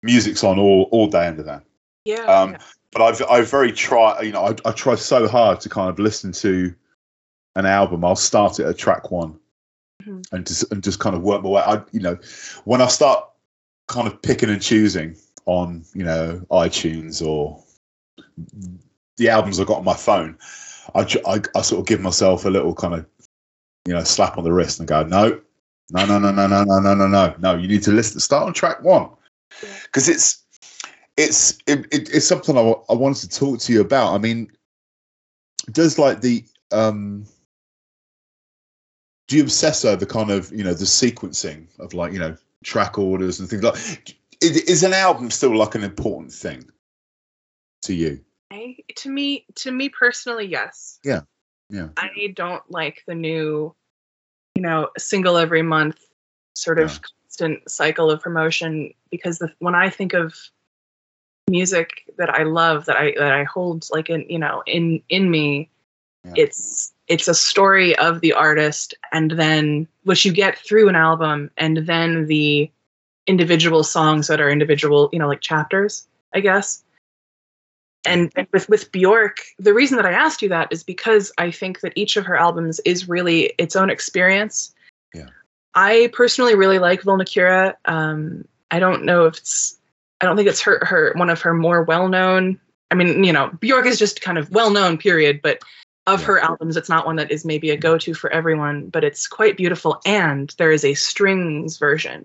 music's 0.03 0.43
on 0.43 0.59
all 0.59 0.89
all 0.93 1.07
day 1.09 1.27
in 1.29 1.37
the 1.37 1.45
van. 1.45 1.63
Yeah. 2.05 2.25
Um, 2.25 2.53
yeah. 2.53 2.59
but 2.93 3.03
I've 3.03 3.23
I 3.31 3.43
very 3.43 3.73
try 3.73 4.21
you 4.23 4.33
know 4.33 4.45
I, 4.47 4.57
I 4.65 4.73
try 4.73 4.95
so 4.97 5.29
hard 5.29 5.61
to 5.61 5.69
kind 5.69 5.89
of 5.91 5.99
listen 5.99 6.33
to 6.33 6.75
an 7.57 7.67
album. 7.67 8.05
I'll 8.05 8.17
start 8.17 8.59
it 8.61 8.67
at 8.67 8.79
track 8.79 9.11
one, 9.11 9.39
Mhm. 10.03 10.25
and 10.33 10.47
just 10.47 10.71
and 10.73 10.83
just 10.83 10.99
kind 10.99 11.15
of 11.15 11.23
work 11.23 11.43
my 11.43 11.49
way. 11.51 11.63
I 11.63 11.83
you 11.93 12.01
know 12.01 12.19
when 12.65 12.81
I 12.83 12.89
start 12.89 13.25
kind 13.89 14.07
of 14.07 14.21
picking 14.23 14.51
and 14.51 14.61
choosing 14.63 15.17
on 15.47 15.85
you 15.95 16.05
know 16.05 16.45
iTunes 16.51 17.25
or 17.27 17.63
the 19.17 19.29
albums 19.29 19.61
I've 19.61 19.67
got 19.67 19.79
on 19.79 19.85
my 19.85 19.95
phone, 19.95 20.39
I, 20.95 21.01
I 21.27 21.41
I 21.55 21.63
sort 21.63 21.81
of 21.81 21.87
give 21.87 22.01
myself 22.01 22.45
a 22.45 22.51
little 22.51 22.75
kind 22.75 22.95
of 22.95 23.07
you 23.87 23.93
know 23.95 24.03
slap 24.05 24.39
on 24.39 24.45
the 24.45 24.53
wrist 24.53 24.79
and 24.81 24.89
go 24.89 25.03
no. 25.05 25.41
No, 25.91 26.07
no, 26.07 26.19
no, 26.19 26.31
no, 26.33 26.47
no, 26.47 26.65
no, 26.65 26.79
no, 26.81 26.95
no, 26.95 27.07
no, 27.07 27.35
no. 27.39 27.55
You 27.55 27.69
need 27.69 27.83
to 27.83 27.91
listen. 27.91 28.19
Start 28.19 28.47
on 28.47 28.55
track 28.55 28.83
one, 28.83 29.11
because 29.85 30.09
it's 30.09 30.42
it's 31.17 31.59
it, 31.67 31.87
it, 31.93 32.15
it's 32.15 32.27
something 32.27 32.57
I, 32.57 32.75
I 32.89 32.95
wanted 32.95 33.31
to 33.31 33.39
talk 33.39 33.59
to 33.61 33.73
you 33.73 33.81
about. 33.81 34.15
I 34.15 34.19
mean, 34.19 34.51
does 35.71 35.99
like 35.99 36.21
the 36.21 36.45
um, 36.71 37.27
do 39.29 39.37
you 39.37 39.43
obsess 39.43 39.85
over 39.85 40.07
kind 40.07 40.31
of 40.31 40.53
you 40.53 40.65
know 40.65 40.75
the 40.75 40.85
sequencing 40.85 41.67
of 41.79 41.95
like 41.95 42.13
you 42.13 42.19
know 42.19 42.37
track 42.65 42.99
orders 42.99 43.41
and 43.41 43.49
things 43.49 43.63
like? 43.63 44.17
Is, 44.41 44.57
is 44.63 44.83
an 44.83 44.93
album 44.93 45.31
still 45.31 45.57
like 45.57 45.77
an 45.77 45.85
important 45.85 46.33
thing 46.33 46.65
to 47.83 47.95
you? 47.95 48.21
I, 48.51 48.77
to 48.97 49.09
me, 49.09 49.47
to 49.57 49.71
me 49.71 49.89
personally, 49.89 50.47
yes. 50.47 50.99
Yeah. 51.05 51.21
Yeah. 51.71 51.89
I 51.97 52.33
don't 52.35 52.63
like 52.71 53.03
the 53.07 53.15
new, 53.15 53.75
you 54.55 54.63
know, 54.63 54.91
single 54.99 55.37
every 55.37 55.63
month 55.63 55.99
sort 56.55 56.79
of 56.79 56.91
Yeah. 56.91 56.99
constant 56.99 57.71
cycle 57.71 58.11
of 58.11 58.21
promotion 58.21 58.93
because 59.11 59.39
the, 59.39 59.53
when 59.61 59.75
I 59.75 59.89
think 59.89 60.13
of 60.13 60.35
music 61.49 62.05
that 62.19 62.31
I 62.31 62.45
love, 62.45 62.87
that 62.87 62.97
I 62.97 63.15
that 63.19 63.33
I 63.33 63.45
hold 63.45 63.89
like 63.91 64.11
in 64.11 64.27
you 64.29 64.39
know 64.39 64.63
in 64.67 65.03
in 65.09 65.31
me, 65.31 65.69
Yeah. 66.25 66.33
it's 66.37 66.93
it's 67.09 67.29
a 67.29 67.35
story 67.35 67.97
of 67.99 68.21
the 68.21 68.33
artist 68.33 68.95
and 69.13 69.33
then 69.33 69.87
which 70.05 70.25
you 70.25 70.33
get 70.33 70.59
through 70.59 70.89
an 70.89 70.97
album 70.97 71.51
and 71.57 71.79
then 71.79 72.27
the 72.27 72.71
individual 73.27 73.85
songs 73.85 74.27
that 74.29 74.41
are 74.41 74.51
individual 74.51 75.09
you 75.13 75.19
know 75.19 75.29
like 75.29 75.41
chapters 75.41 76.07
i 76.35 76.41
guess 76.41 76.83
and 78.05 78.33
and 78.35 78.49
with 78.53 78.69
with 78.69 78.91
bjork 78.91 79.37
the 79.59 79.75
reason 79.75 79.97
that 79.97 80.07
i 80.07 80.13
asked 80.13 80.43
you 80.43 80.49
that 80.49 80.67
is 80.73 80.83
because 80.83 81.33
i 81.39 81.51
think 81.51 81.81
that 81.81 81.93
each 81.95 82.17
of 82.17 82.27
her 82.27 82.37
albums 82.37 82.81
is 82.85 83.09
really 83.09 83.53
its 83.59 83.77
own 83.77 83.91
experience 83.91 84.75
Yeah. 85.15 85.29
i 85.75 86.11
personally 86.13 86.57
really 86.57 86.81
like 86.81 87.03
Vulnicura 87.03 87.75
um 87.85 88.45
i 88.73 88.81
don't 88.81 89.05
know 89.05 89.27
if 89.27 89.37
it's 89.37 89.79
i 90.23 90.25
don't 90.25 90.37
think 90.37 90.49
it's 90.49 90.61
her 90.61 90.79
her 90.85 91.13
one 91.17 91.29
of 91.29 91.41
her 91.41 91.53
more 91.53 91.83
well-known 91.83 92.59
i 92.91 92.95
mean 92.95 93.23
you 93.25 93.33
know 93.33 93.51
bjork 93.61 93.85
is 93.85 93.99
just 93.99 94.23
kind 94.23 94.39
of 94.39 94.51
well-known 94.51 94.97
period 94.97 95.41
but 95.43 95.61
of 96.07 96.21
Yeah. 96.21 96.27
her 96.27 96.39
albums 96.41 96.77
it's 96.77 96.89
not 96.89 97.07
one 97.07 97.17
that 97.17 97.31
is 97.31 97.45
maybe 97.45 97.71
a 97.71 97.77
go-to 97.77 98.15
for 98.15 98.31
everyone 98.33 98.89
but 98.89 99.05
it's 99.05 99.27
quite 99.27 99.57
beautiful 99.57 100.01
and 100.07 100.55
there 100.59 100.73
is 100.73 100.85
a 100.85 100.95
strings 100.95 101.77
version 101.79 102.25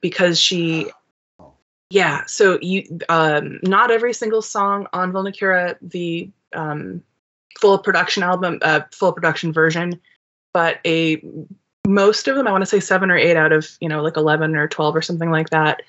because 0.00 0.38
she 0.38 0.90
yeah 1.90 2.24
so 2.26 2.58
you 2.60 2.84
um 3.08 3.58
not 3.62 3.90
every 3.90 4.12
single 4.12 4.42
song 4.42 4.86
on 4.92 5.12
Vulnicura 5.12 5.76
the 5.82 6.30
um 6.54 7.02
full 7.58 7.78
production 7.78 8.22
album 8.22 8.58
uh 8.62 8.80
full 8.92 9.12
production 9.12 9.52
version 9.52 10.00
but 10.54 10.78
a 10.86 11.20
most 11.86 12.28
of 12.28 12.36
them 12.36 12.46
i 12.46 12.52
want 12.52 12.62
to 12.62 12.66
say 12.66 12.78
7 12.78 13.10
or 13.10 13.16
8 13.16 13.36
out 13.36 13.52
of 13.52 13.76
you 13.80 13.88
know 13.88 14.02
like 14.02 14.16
11 14.16 14.54
or 14.54 14.68
12 14.68 14.94
or 14.96 15.02
something 15.02 15.30
like 15.32 15.50
that 15.50 15.82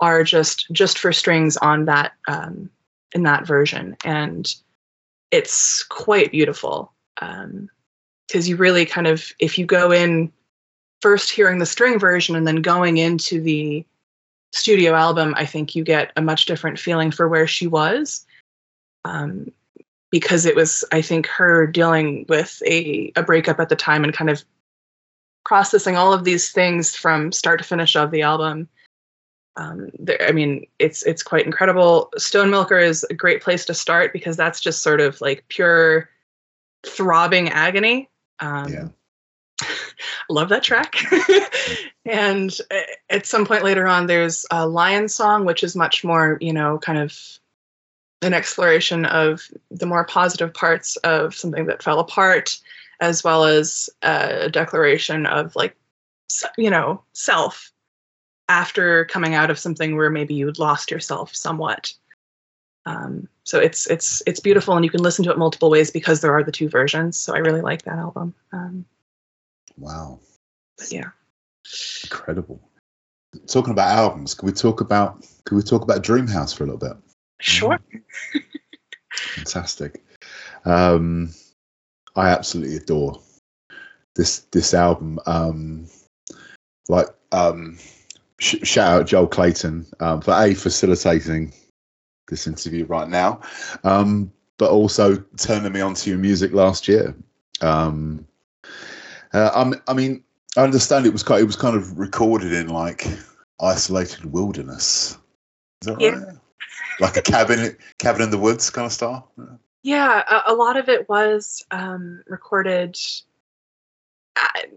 are 0.00 0.22
just 0.22 0.66
just 0.72 0.98
for 0.98 1.12
strings 1.12 1.56
on 1.58 1.84
that 1.86 2.12
um 2.28 2.70
in 3.12 3.22
that 3.22 3.46
version 3.46 3.96
and 4.04 4.54
it's 5.30 5.82
quite 5.84 6.30
beautiful 6.30 6.92
um 7.20 7.68
because 8.26 8.48
you 8.48 8.56
really 8.56 8.84
kind 8.84 9.06
of 9.06 9.32
if 9.38 9.58
you 9.58 9.66
go 9.66 9.90
in 9.90 10.32
first 11.00 11.30
hearing 11.30 11.58
the 11.58 11.66
string 11.66 11.98
version 11.98 12.36
and 12.36 12.46
then 12.46 12.56
going 12.56 12.98
into 12.98 13.40
the 13.40 13.84
studio 14.52 14.94
album, 14.94 15.34
I 15.36 15.46
think 15.46 15.74
you 15.74 15.84
get 15.84 16.12
a 16.16 16.22
much 16.22 16.46
different 16.46 16.78
feeling 16.78 17.10
for 17.10 17.28
where 17.28 17.46
she 17.46 17.66
was. 17.66 18.26
Um, 19.04 19.52
because 20.10 20.46
it 20.46 20.56
was, 20.56 20.84
I 20.90 21.02
think, 21.02 21.26
her 21.26 21.66
dealing 21.66 22.24
with 22.28 22.62
a, 22.66 23.12
a 23.14 23.22
breakup 23.22 23.60
at 23.60 23.68
the 23.68 23.76
time 23.76 24.04
and 24.04 24.12
kind 24.12 24.30
of 24.30 24.42
processing 25.44 25.96
all 25.96 26.14
of 26.14 26.24
these 26.24 26.50
things 26.50 26.96
from 26.96 27.30
start 27.30 27.58
to 27.58 27.64
finish 27.64 27.94
of 27.94 28.10
the 28.10 28.22
album. 28.22 28.68
Um, 29.58 29.90
there, 29.98 30.22
I 30.26 30.32
mean, 30.32 30.66
it's 30.78 31.02
it's 31.02 31.22
quite 31.22 31.44
incredible. 31.44 32.10
Stonemilker 32.16 32.80
is 32.80 33.04
a 33.10 33.14
great 33.14 33.42
place 33.42 33.64
to 33.66 33.74
start 33.74 34.12
because 34.12 34.36
that's 34.36 34.60
just 34.60 34.82
sort 34.82 35.00
of 35.00 35.20
like 35.20 35.44
pure 35.48 36.08
throbbing 36.86 37.48
agony. 37.50 38.08
Um, 38.38 38.72
Yeah. 38.72 38.88
love 40.30 40.48
that 40.50 40.62
track. 40.62 40.94
and 42.04 42.56
uh, 42.70 42.80
at 43.10 43.26
some 43.26 43.44
point 43.44 43.64
later 43.64 43.88
on, 43.88 44.06
there's 44.06 44.46
a 44.52 44.58
Lionsong, 44.58 45.44
which 45.44 45.64
is 45.64 45.74
much 45.74 46.04
more, 46.04 46.38
you 46.40 46.52
know, 46.52 46.78
kind 46.78 46.98
of 46.98 47.18
an 48.22 48.34
exploration 48.34 49.04
of 49.06 49.42
the 49.72 49.86
more 49.86 50.04
positive 50.04 50.54
parts 50.54 50.96
of 50.98 51.34
something 51.34 51.66
that 51.66 51.82
fell 51.82 51.98
apart, 51.98 52.60
as 53.00 53.24
well 53.24 53.44
as 53.44 53.90
a 54.02 54.48
declaration 54.48 55.26
of 55.26 55.56
like, 55.56 55.76
you 56.56 56.70
know, 56.70 57.02
self 57.12 57.72
after 58.48 59.04
coming 59.06 59.34
out 59.34 59.50
of 59.50 59.58
something 59.58 59.96
where 59.96 60.10
maybe 60.10 60.34
you'd 60.34 60.58
lost 60.58 60.90
yourself 60.90 61.34
somewhat. 61.34 61.92
Um, 62.86 63.28
so 63.44 63.58
it's 63.58 63.86
it's 63.88 64.22
it's 64.26 64.40
beautiful, 64.40 64.74
and 64.74 64.84
you 64.84 64.90
can 64.90 65.02
listen 65.02 65.24
to 65.24 65.30
it 65.30 65.38
multiple 65.38 65.70
ways 65.70 65.90
because 65.90 66.20
there 66.20 66.32
are 66.32 66.42
the 66.42 66.52
two 66.52 66.68
versions. 66.68 67.18
So 67.18 67.34
I 67.34 67.38
really 67.38 67.60
like 67.60 67.82
that 67.82 67.98
album. 67.98 68.34
Um, 68.52 68.84
Wow, 69.78 70.18
but 70.76 70.90
yeah. 70.90 71.10
incredible. 72.04 72.60
Talking 73.46 73.72
about 73.72 73.96
albums, 73.96 74.34
can 74.34 74.46
we 74.46 74.52
talk 74.52 74.80
about 74.80 75.24
can 75.44 75.56
we 75.56 75.62
talk 75.62 75.82
about 75.82 76.02
Dreamhouse 76.02 76.56
for 76.56 76.64
a 76.64 76.66
little 76.66 76.78
bit? 76.78 76.96
Sure. 77.40 77.78
Fantastic. 79.12 80.02
Um, 80.64 81.32
I 82.16 82.30
absolutely 82.30 82.76
adore 82.76 83.20
this 84.16 84.40
this 84.50 84.74
album. 84.74 85.20
Um, 85.26 85.86
like, 86.88 87.08
um, 87.32 87.78
sh- 88.38 88.56
shout 88.62 89.00
out 89.00 89.06
Joel 89.06 89.26
Clayton 89.26 89.86
um, 90.00 90.20
for 90.20 90.32
a 90.32 90.54
facilitating 90.54 91.52
this 92.28 92.46
interview 92.46 92.84
right 92.86 93.08
now, 93.08 93.40
um, 93.84 94.32
but 94.58 94.70
also 94.70 95.16
turning 95.36 95.72
me 95.72 95.80
onto 95.80 96.10
your 96.10 96.18
music 96.18 96.52
last 96.52 96.88
year. 96.88 97.14
Um, 97.60 98.26
uh, 99.32 99.50
I'm, 99.54 99.74
I 99.88 99.94
mean, 99.94 100.22
I 100.56 100.62
understand 100.62 101.06
it 101.06 101.12
was 101.12 101.22
kind. 101.22 101.40
It 101.40 101.44
was 101.46 101.56
kind 101.56 101.76
of 101.76 101.98
recorded 101.98 102.52
in 102.52 102.68
like 102.68 103.06
isolated 103.60 104.24
wilderness. 104.26 105.18
Is 105.82 105.86
that 105.88 106.00
Yeah. 106.00 106.10
right? 106.10 106.34
Like 107.00 107.16
a 107.16 107.22
cabin, 107.22 107.76
cabin 107.98 108.22
in 108.22 108.30
the 108.30 108.38
woods 108.38 108.70
kind 108.70 108.86
of 108.86 108.92
style. 108.92 109.30
Yeah, 109.82 110.22
a, 110.46 110.52
a 110.52 110.54
lot 110.54 110.76
of 110.76 110.88
it 110.88 111.08
was 111.08 111.64
um, 111.70 112.22
recorded 112.26 112.96
a- 114.36 114.68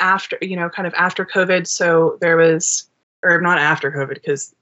after, 0.00 0.38
you 0.40 0.56
know, 0.56 0.68
kind 0.68 0.86
of 0.86 0.94
after 0.94 1.24
COVID. 1.24 1.66
So 1.66 2.18
there 2.20 2.36
was, 2.36 2.88
or 3.22 3.40
not 3.40 3.58
after 3.58 3.90
COVID, 3.90 4.14
because 4.14 4.54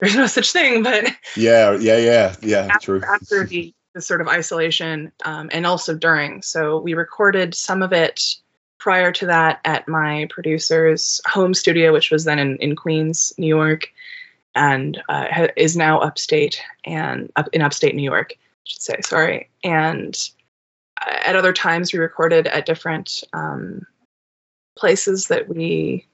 there's 0.00 0.16
no 0.16 0.26
such 0.26 0.52
thing, 0.52 0.82
but 0.84 1.06
Yeah, 1.36 1.76
yeah, 1.78 1.96
yeah, 1.98 2.36
yeah. 2.42 2.68
after, 2.72 2.98
true. 2.98 3.08
after 3.08 3.44
the, 3.44 3.74
the 3.94 4.00
sort 4.00 4.20
of 4.20 4.28
isolation 4.28 5.12
um, 5.24 5.48
and 5.52 5.66
also 5.66 5.94
during. 5.94 6.42
So 6.42 6.78
we 6.78 6.94
recorded 6.94 7.54
some 7.54 7.82
of 7.82 7.92
it 7.92 8.36
prior 8.78 9.10
to 9.12 9.26
that 9.26 9.60
at 9.64 9.88
my 9.88 10.26
producer's 10.30 11.20
home 11.26 11.52
studio, 11.52 11.92
which 11.92 12.10
was 12.10 12.24
then 12.24 12.38
in, 12.38 12.56
in 12.58 12.76
Queens, 12.76 13.32
New 13.36 13.48
York, 13.48 13.92
and 14.54 15.02
uh, 15.08 15.26
ha- 15.30 15.48
is 15.56 15.76
now 15.76 15.98
upstate 15.98 16.62
and 16.84 17.30
up 17.36 17.48
in 17.52 17.60
upstate 17.60 17.94
New 17.96 18.02
York, 18.04 18.34
I 18.34 18.38
should 18.64 18.82
say. 18.82 18.96
Sorry. 19.02 19.50
And 19.64 20.16
uh, 21.04 21.16
at 21.24 21.36
other 21.36 21.52
times, 21.52 21.92
we 21.92 21.98
recorded 21.98 22.46
at 22.46 22.66
different 22.66 23.22
um, 23.32 23.84
places 24.78 25.28
that 25.28 25.48
we 25.48 26.06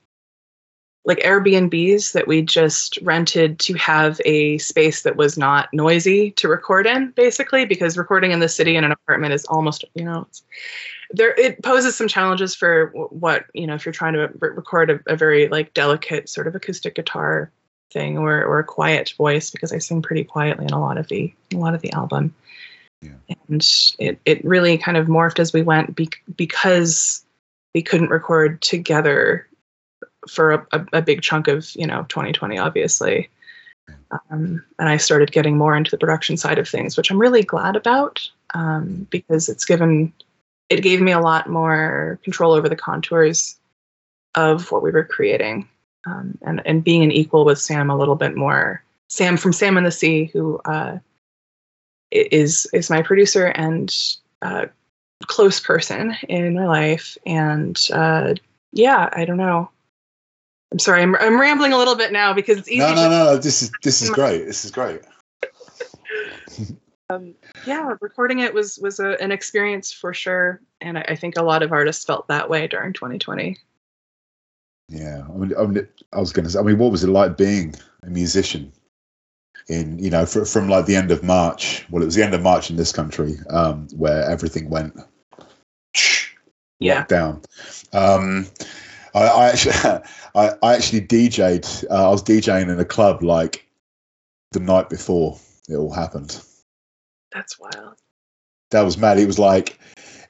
like 1.04 1.18
Airbnbs 1.18 2.12
that 2.12 2.26
we 2.26 2.40
just 2.40 2.98
rented 3.02 3.58
to 3.58 3.74
have 3.74 4.20
a 4.24 4.56
space 4.58 5.02
that 5.02 5.16
was 5.16 5.36
not 5.36 5.68
noisy 5.72 6.30
to 6.32 6.48
record 6.48 6.86
in, 6.86 7.10
basically, 7.10 7.66
because 7.66 7.98
recording 7.98 8.32
in 8.32 8.40
the 8.40 8.48
city 8.48 8.74
in 8.74 8.84
an 8.84 8.92
apartment 8.92 9.34
is 9.34 9.44
almost, 9.44 9.84
you 9.94 10.04
know, 10.04 10.24
it's, 10.28 10.42
there 11.10 11.38
it 11.38 11.62
poses 11.62 11.96
some 11.96 12.08
challenges 12.08 12.54
for 12.54 12.86
what 13.10 13.44
you 13.52 13.66
know 13.66 13.74
if 13.74 13.84
you're 13.84 13.92
trying 13.92 14.14
to 14.14 14.30
re- 14.40 14.50
record 14.50 14.90
a, 14.90 15.00
a 15.06 15.16
very 15.16 15.48
like 15.48 15.74
delicate 15.74 16.28
sort 16.28 16.46
of 16.46 16.54
acoustic 16.54 16.94
guitar 16.94 17.52
thing 17.92 18.18
or 18.18 18.42
or 18.42 18.58
a 18.58 18.64
quiet 18.64 19.12
voice 19.16 19.50
because 19.50 19.72
I 19.72 19.78
sing 19.78 20.02
pretty 20.02 20.24
quietly 20.24 20.64
in 20.64 20.72
a 20.72 20.80
lot 20.80 20.98
of 20.98 21.08
the 21.08 21.32
a 21.52 21.56
lot 21.56 21.74
of 21.74 21.82
the 21.82 21.92
album. 21.92 22.34
Yeah. 23.02 23.34
And 23.48 23.68
it 23.98 24.18
it 24.24 24.44
really 24.44 24.78
kind 24.78 24.96
of 24.96 25.06
morphed 25.06 25.38
as 25.38 25.52
we 25.52 25.62
went 25.62 25.94
be- 25.94 26.08
because 26.36 27.23
we 27.74 27.82
couldn't 27.82 28.10
record 28.10 28.60
together 28.62 29.46
for 30.28 30.52
a, 30.52 30.66
a, 30.72 30.86
a 30.94 31.02
big 31.02 31.22
chunk 31.22 31.48
of 31.48 31.74
you 31.76 31.86
know 31.86 32.04
2020 32.08 32.58
obviously. 32.58 33.28
Um, 34.30 34.64
and 34.78 34.88
i 34.88 34.96
started 34.96 35.32
getting 35.32 35.58
more 35.58 35.76
into 35.76 35.90
the 35.90 35.98
production 35.98 36.38
side 36.38 36.58
of 36.58 36.66
things 36.66 36.96
which 36.96 37.10
i'm 37.10 37.20
really 37.20 37.42
glad 37.42 37.76
about 37.76 38.26
um, 38.54 39.06
because 39.10 39.48
it's 39.50 39.66
given 39.66 40.10
it 40.70 40.82
gave 40.82 41.02
me 41.02 41.12
a 41.12 41.20
lot 41.20 41.50
more 41.50 42.18
control 42.24 42.52
over 42.52 42.68
the 42.68 42.76
contours 42.76 43.58
of 44.34 44.72
what 44.72 44.82
we 44.82 44.90
were 44.90 45.04
creating 45.04 45.68
um, 46.06 46.38
and 46.42 46.62
and 46.66 46.84
being 46.84 47.02
an 47.02 47.12
equal 47.12 47.44
with 47.44 47.58
sam 47.58 47.90
a 47.90 47.96
little 47.96 48.16
bit 48.16 48.36
more. 48.36 48.82
Sam 49.08 49.36
from 49.36 49.52
sam 49.52 49.76
and 49.76 49.86
the 49.86 49.90
sea 49.90 50.30
who 50.32 50.60
uh, 50.64 50.98
is 52.10 52.66
is 52.72 52.90
my 52.90 53.02
producer 53.02 53.46
and 53.46 53.94
uh, 54.42 54.66
close 55.26 55.60
person 55.60 56.16
in 56.28 56.54
my 56.54 56.66
life 56.66 57.16
and 57.26 57.88
uh, 57.92 58.34
yeah 58.72 59.08
i 59.12 59.24
don't 59.24 59.36
know 59.36 59.70
i'm 60.72 60.78
sorry 60.78 61.02
I'm, 61.02 61.14
I'm 61.16 61.40
rambling 61.40 61.72
a 61.72 61.78
little 61.78 61.96
bit 61.96 62.12
now 62.12 62.32
because 62.32 62.58
it's 62.58 62.68
easy 62.68 62.78
No, 62.78 62.94
no, 62.94 63.08
no, 63.08 63.24
no. 63.24 63.36
This 63.36 63.62
is 63.62 63.72
this 63.82 64.02
is 64.02 64.10
great. 64.10 64.46
This 64.46 64.64
is 64.64 64.70
great. 64.70 65.00
um, 67.10 67.34
yeah, 67.66 67.94
recording 68.00 68.40
it 68.40 68.54
was 68.54 68.78
was 68.78 69.00
a, 69.00 69.20
an 69.20 69.32
experience 69.32 69.92
for 69.92 70.14
sure, 70.14 70.60
and 70.80 70.98
I, 70.98 71.04
I 71.08 71.16
think 71.16 71.36
a 71.36 71.42
lot 71.42 71.62
of 71.62 71.72
artists 71.72 72.04
felt 72.04 72.28
that 72.28 72.48
way 72.48 72.66
during 72.66 72.92
2020. 72.92 73.56
Yeah, 74.88 75.22
I 75.26 75.36
mean, 75.36 75.52
I, 75.58 75.66
mean, 75.66 75.88
I 76.12 76.20
was 76.20 76.32
going 76.32 76.44
to 76.44 76.50
say. 76.50 76.58
I 76.58 76.62
mean, 76.62 76.78
what 76.78 76.92
was 76.92 77.04
it 77.04 77.08
like 77.08 77.36
being 77.36 77.74
a 78.02 78.10
musician 78.10 78.72
in 79.68 79.98
you 79.98 80.10
know 80.10 80.26
fr- 80.26 80.44
from 80.44 80.68
like 80.68 80.86
the 80.86 80.96
end 80.96 81.10
of 81.10 81.22
March? 81.22 81.86
Well, 81.90 82.02
it 82.02 82.06
was 82.06 82.14
the 82.14 82.24
end 82.24 82.34
of 82.34 82.42
March 82.42 82.70
in 82.70 82.76
this 82.76 82.92
country 82.92 83.36
um, 83.50 83.88
where 83.96 84.22
everything 84.28 84.68
went 84.68 84.94
Yeah, 86.84 87.04
down. 87.06 87.42
Um, 87.92 88.46
I, 89.14 89.26
I 89.26 89.48
actually, 89.48 89.74
I, 90.34 90.50
I 90.62 90.74
actually 90.74 91.00
DJ'd. 91.02 91.86
Uh, 91.90 92.08
I 92.08 92.10
was 92.10 92.22
DJing 92.22 92.70
in 92.70 92.78
a 92.78 92.84
club 92.84 93.22
like 93.22 93.66
the 94.52 94.60
night 94.60 94.90
before 94.90 95.38
it 95.68 95.76
all 95.76 95.92
happened. 95.92 96.40
that's 97.32 97.58
wild. 97.58 97.96
That 98.70 98.82
was 98.82 98.98
mad. 98.98 99.18
It 99.18 99.26
was 99.26 99.38
like, 99.38 99.78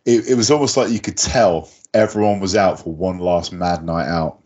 it, 0.05 0.29
it 0.29 0.35
was 0.35 0.51
almost 0.51 0.77
like 0.77 0.91
you 0.91 1.01
could 1.01 1.17
tell 1.17 1.71
everyone 1.95 2.41
was 2.41 2.57
out 2.57 2.81
for 2.81 2.95
one 2.95 3.19
last 3.19 3.53
mad 3.53 3.85
night 3.85 4.09
out 4.09 4.43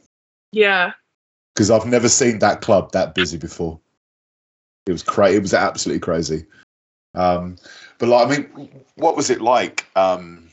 Yeah, 0.53 0.93
because 1.55 1.71
I've 1.71 1.87
never 1.87 2.09
seen 2.09 2.39
that 2.39 2.61
club 2.61 2.93
that 2.93 3.15
busy 3.15 3.37
before. 3.37 3.81
It 4.87 4.93
was 4.93 5.03
crazy. 5.03 5.37
It 5.37 5.43
was 5.43 5.55
absolutely 5.55 6.01
crazy. 6.01 6.47
Um, 7.15 7.57
but 7.99 8.09
like, 8.09 8.27
I 8.27 8.31
mean, 8.31 8.85
what 8.95 9.17
was 9.17 9.31
it 9.31 9.41
like? 9.41 9.87
Um, 9.97 10.48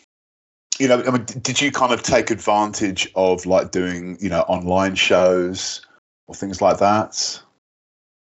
you 0.79 0.87
know, 0.87 1.01
I 1.03 1.11
mean, 1.11 1.25
did 1.25 1.61
you 1.61 1.71
kind 1.71 1.93
of 1.93 2.03
take 2.03 2.31
advantage 2.31 3.09
of 3.15 3.45
like 3.45 3.71
doing, 3.71 4.17
you 4.19 4.29
know, 4.29 4.41
online 4.41 4.95
shows 4.95 5.85
or 6.27 6.35
things 6.35 6.61
like 6.61 6.79
that? 6.79 7.41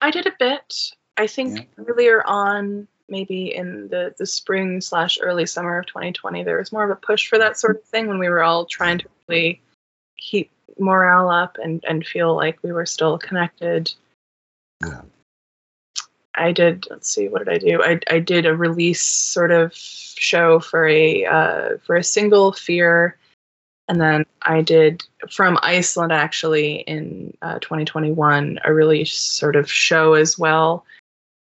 I 0.01 0.11
did 0.11 0.27
a 0.27 0.33
bit. 0.39 0.75
I 1.17 1.27
think 1.27 1.69
earlier 1.79 2.23
on, 2.27 2.89
maybe 3.09 3.55
in 3.55 3.89
the 3.89 4.15
the 4.19 4.27
spring 4.27 4.81
slash 4.81 5.19
early 5.21 5.47
summer 5.47 5.79
of 5.79 5.87
2020, 5.87 6.45
there 6.45 6.59
was 6.59 6.73
more 6.73 6.85
of 6.85 6.91
a 6.91 6.97
push 6.97 7.29
for 7.29 7.39
that 7.39 7.59
sort 7.59 7.77
of 7.77 7.85
thing 7.85 8.07
when 8.07 8.19
we 8.19 8.29
were 8.29 8.43
all 8.43 8.67
trying 8.67 8.99
to 8.99 9.09
really 9.29 9.61
keep 10.19 10.51
morale 10.79 11.29
up 11.29 11.57
and 11.63 11.85
and 11.89 12.07
feel 12.07 12.35
like 12.35 12.59
we 12.63 12.73
were 12.73 12.87
still 12.87 13.19
connected. 13.19 13.93
Yeah. 14.83 15.03
I 16.37 16.53
did. 16.53 16.87
Let's 16.91 17.11
see, 17.11 17.29
what 17.29 17.45
did 17.45 17.55
I 17.55 17.59
do? 17.59 17.83
I 17.83 18.01
I 18.11 18.19
did 18.19 18.47
a 18.47 18.57
release 18.57 19.03
sort 19.03 19.51
of 19.51 19.75
show 19.75 20.61
for 20.61 20.87
a 20.87 21.25
uh, 21.25 21.69
for 21.85 21.97
a 21.97 22.05
single 22.05 22.53
Fear, 22.53 23.17
and 23.89 24.01
then 24.01 24.27
I 24.43 24.63
did 24.63 25.05
from 25.31 25.59
Iceland 25.63 26.13
actually 26.13 26.77
in 26.81 27.37
uh, 27.43 27.59
2021 27.61 28.59
a 28.65 28.75
really 28.75 29.05
sort 29.05 29.57
of 29.57 29.71
show 29.71 30.15
as 30.15 30.39
well 30.39 30.85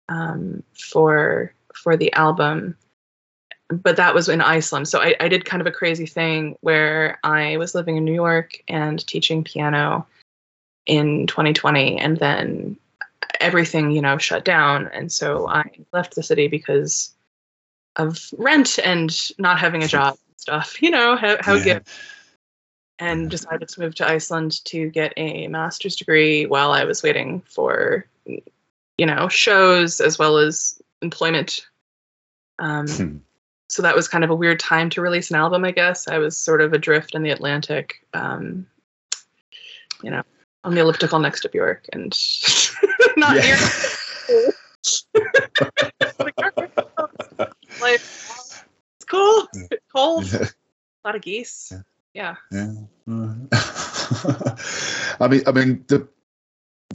um, 0.10 0.64
for 0.74 1.54
for 1.74 1.98
the 1.98 2.14
album. 2.14 2.78
But 3.70 3.98
that 3.98 4.16
was 4.16 4.30
in 4.30 4.40
Iceland, 4.40 4.88
so 4.88 5.00
I, 5.00 5.16
I 5.20 5.28
did 5.28 5.44
kind 5.44 5.60
of 5.60 5.68
a 5.68 5.72
crazy 5.72 6.06
thing 6.06 6.56
where 6.62 7.20
I 7.24 7.58
was 7.58 7.76
living 7.76 7.98
in 7.98 8.06
New 8.06 8.14
York 8.14 8.64
and 8.70 9.06
teaching 9.06 9.44
piano 9.44 10.08
in 10.86 11.28
2020, 11.28 12.00
and 12.00 12.18
then 12.18 12.78
everything 13.39 13.91
you 13.91 14.01
know 14.01 14.18
shut 14.18 14.43
down. 14.45 14.88
And 14.93 15.11
so 15.11 15.47
i 15.47 15.63
left 15.93 16.15
the 16.15 16.24
city 16.24 16.47
because 16.47 17.13
of 17.95 18.30
rent 18.38 18.78
and 18.84 19.15
not 19.39 19.59
having 19.59 19.84
a 19.84 19.88
job 19.88 20.18
and 20.28 20.39
stuff 20.39 20.82
you 20.82 20.91
know 20.91 21.15
how, 21.15 21.38
how 21.41 21.55
Yeah. 21.55 21.80
and 22.99 23.30
decided 23.30 23.70
to 23.70 23.80
move 23.80 23.95
to 23.95 24.07
iceland 24.07 24.63
to 24.65 24.89
get 24.89 25.13
a 25.18 25.47
master's 25.47 25.95
degree 25.95 26.45
while 26.45 26.72
i 26.72 26.84
was 26.84 27.03
waiting 27.03 27.41
for 27.41 28.05
you 28.97 29.05
know 29.05 29.28
shows 29.28 30.01
as 30.01 30.18
well 30.20 30.38
as 30.38 30.82
employment. 31.01 31.65
Um, 32.59 32.88
Hmm. 32.88 33.18
so 33.70 33.84
that 33.84 33.95
was 33.95 34.07
kind 34.07 34.24
of 34.24 34.32
a 34.32 34.36
weird 34.36 34.59
time 34.59 34.89
to 34.91 35.01
release 35.01 35.30
an 35.30 35.36
album 35.38 35.63
i 35.63 35.72
guess. 35.72 36.07
I 36.07 36.18
was 36.18 36.38
sort 36.38 36.61
of 36.61 36.74
adrift 36.74 37.13
in 37.15 37.22
the 37.24 37.30
atlantic 37.32 37.95
um, 38.13 38.65
you 40.03 40.09
know 40.09 40.24
on 40.63 40.74
the 40.76 40.82
elliptical 40.82 41.20
next 41.20 41.41
to 41.41 41.49
bjork 41.49 41.86
and 41.93 42.11
not 43.22 43.36
Yeah. 43.36 43.41
near 43.41 43.57
like. 47.82 47.99
It's 47.99 49.05
cool. 49.09 49.47
It's 49.53 49.86
cold. 49.91 50.34
A 50.34 50.47
lot 51.05 51.15
of 51.15 51.22
geese. 51.22 51.74
Yeah. 52.13 52.36
Yeah. 52.51 52.74
I 55.20 55.28
mean, 55.28 55.41
I 55.47 55.51
mean, 55.51 55.84
the, 55.88 56.07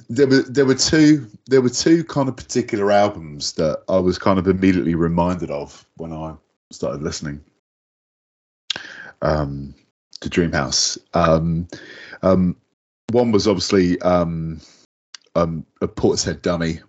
there 0.09 0.27
were 0.27 0.43
there 0.43 0.65
were 0.67 0.75
two 0.75 1.29
there 1.47 1.61
were 1.61 1.69
two 1.69 2.05
kind 2.05 2.29
of 2.29 2.37
particular 2.37 2.91
albums 2.93 3.53
that 3.55 3.83
I 3.89 3.99
was 3.99 4.19
kind 4.19 4.39
of 4.39 4.47
immediately 4.47 4.95
reminded 4.95 5.51
of 5.51 5.87
when 5.97 6.13
I 6.13 6.35
started 6.71 7.03
listening 7.03 7.43
um, 9.23 9.75
to 10.21 10.31
Dreamhouse. 10.31 10.99
Um, 11.15 11.69
um, 12.23 12.57
one 13.11 13.33
was 13.33 13.47
obviously 13.49 14.01
um, 14.03 14.61
um, 15.35 15.67
a 15.81 15.89
Portishead 15.89 16.43
Dummy. 16.43 16.81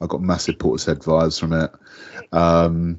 I 0.00 0.06
got 0.06 0.22
massive 0.22 0.58
Portishead 0.58 1.02
vibes 1.02 1.38
from 1.38 1.52
it. 1.52 1.70
Um, 2.32 2.98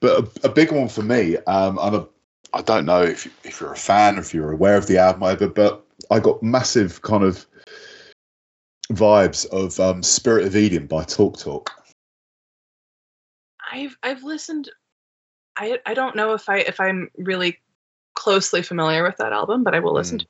but 0.00 0.38
a, 0.44 0.48
a 0.48 0.52
big 0.52 0.72
one 0.72 0.88
for 0.88 1.02
me, 1.02 1.36
um, 1.46 1.78
and 1.82 1.96
a, 1.96 2.08
I 2.54 2.62
don't 2.62 2.86
know 2.86 3.02
if 3.02 3.26
if 3.44 3.60
you're 3.60 3.72
a 3.72 3.76
fan 3.76 4.16
or 4.16 4.20
if 4.20 4.32
you're 4.32 4.52
aware 4.52 4.76
of 4.76 4.86
the 4.86 4.98
album 4.98 5.24
either, 5.24 5.48
but 5.48 5.84
I 6.10 6.20
got 6.20 6.42
massive 6.42 7.02
kind 7.02 7.22
of 7.22 7.46
vibes 8.92 9.46
of 9.50 9.78
um, 9.78 10.02
Spirit 10.02 10.46
of 10.46 10.56
Eden 10.56 10.86
by 10.86 11.04
Talk 11.04 11.38
Talk. 11.38 11.70
I've 13.70 13.96
I've 14.02 14.22
listened. 14.22 14.70
I 15.56 15.78
I 15.84 15.94
don't 15.94 16.16
know 16.16 16.32
if 16.32 16.48
I 16.48 16.58
if 16.58 16.80
I'm 16.80 17.10
really 17.18 17.58
closely 18.14 18.62
familiar 18.62 19.02
with 19.04 19.16
that 19.18 19.32
album, 19.32 19.62
but 19.62 19.74
I 19.74 19.80
will 19.80 19.94
listen 19.94 20.18
Mm. 20.18 20.22
to. 20.22 20.26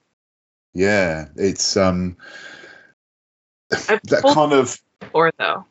Yeah, 0.74 1.28
it's 1.36 1.76
um. 1.76 2.16
I've 3.72 4.02
that 4.04 4.22
kind 4.34 4.52
of 4.52 4.80
or 5.12 5.32
though. 5.38 5.64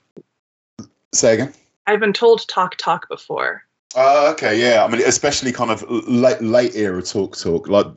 say 1.14 1.36
again. 1.36 1.54
I've 1.88 2.00
been 2.00 2.14
told 2.14 2.48
talk 2.48 2.76
talk 2.78 3.08
before. 3.10 3.64
Uh, 3.96 4.30
okay, 4.34 4.60
yeah. 4.60 4.84
I 4.84 4.88
mean, 4.88 5.02
especially 5.02 5.52
kind 5.52 5.72
of 5.72 5.84
late 5.90 6.42
late 6.42 6.76
era 6.76 7.02
Talk 7.02 7.36
Talk, 7.38 7.68
like 7.68 7.88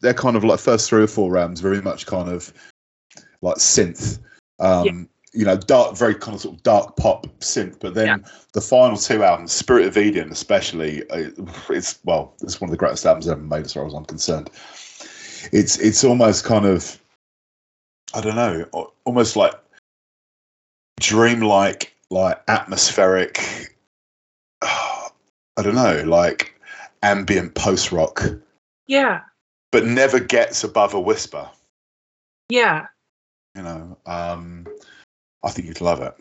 they're 0.00 0.14
kind 0.14 0.36
of 0.36 0.42
like 0.42 0.58
first 0.58 0.88
three 0.88 1.04
or 1.04 1.06
four 1.06 1.30
rounds, 1.30 1.60
very 1.60 1.80
much 1.80 2.06
kind 2.06 2.28
of 2.28 2.52
like 3.42 3.56
synth. 3.56 4.18
Um, 4.58 5.08
You 5.32 5.44
know, 5.44 5.56
dark, 5.56 5.98
very 5.98 6.14
kind 6.14 6.34
of 6.34 6.40
sort 6.40 6.56
of 6.56 6.62
dark 6.62 6.96
pop 6.96 7.26
synth. 7.40 7.78
But 7.78 7.92
then 7.92 8.24
the 8.54 8.62
final 8.62 8.96
two 8.96 9.22
albums, 9.22 9.52
Spirit 9.52 9.86
of 9.86 9.98
Eden, 9.98 10.32
especially, 10.32 11.08
uh, 11.10 11.28
it's 11.68 11.98
well, 12.04 12.34
it's 12.42 12.58
one 12.58 12.68
of 12.68 12.72
the 12.72 12.78
greatest 12.78 13.04
albums 13.04 13.28
ever 13.28 13.42
made, 13.42 13.66
as 13.66 13.74
far 13.74 13.86
as 13.86 13.92
I'm 13.92 14.06
concerned. 14.06 14.48
It's 15.52 15.78
it's 15.78 16.02
almost 16.04 16.44
kind 16.44 16.64
of, 16.64 16.98
I 18.14 18.20
don't 18.20 18.36
know, 18.36 18.90
almost 19.04 19.36
like 19.36 19.54
dreamlike, 21.00 21.94
like 22.10 22.42
atmospheric. 22.48 23.40
I 24.62 25.62
don't 25.62 25.74
know, 25.74 26.02
like 26.06 26.54
ambient 27.02 27.54
post 27.54 27.92
rock, 27.92 28.22
Yeah. 28.86 29.20
but 29.72 29.84
never 29.84 30.20
gets 30.20 30.64
above 30.64 30.94
a 30.94 31.00
whisper. 31.00 31.48
Yeah. 32.48 32.86
You 33.54 33.62
know, 33.62 33.98
um, 34.06 34.66
I 35.42 35.50
think 35.50 35.66
you'd 35.68 35.80
love 35.80 36.00
it. 36.02 36.14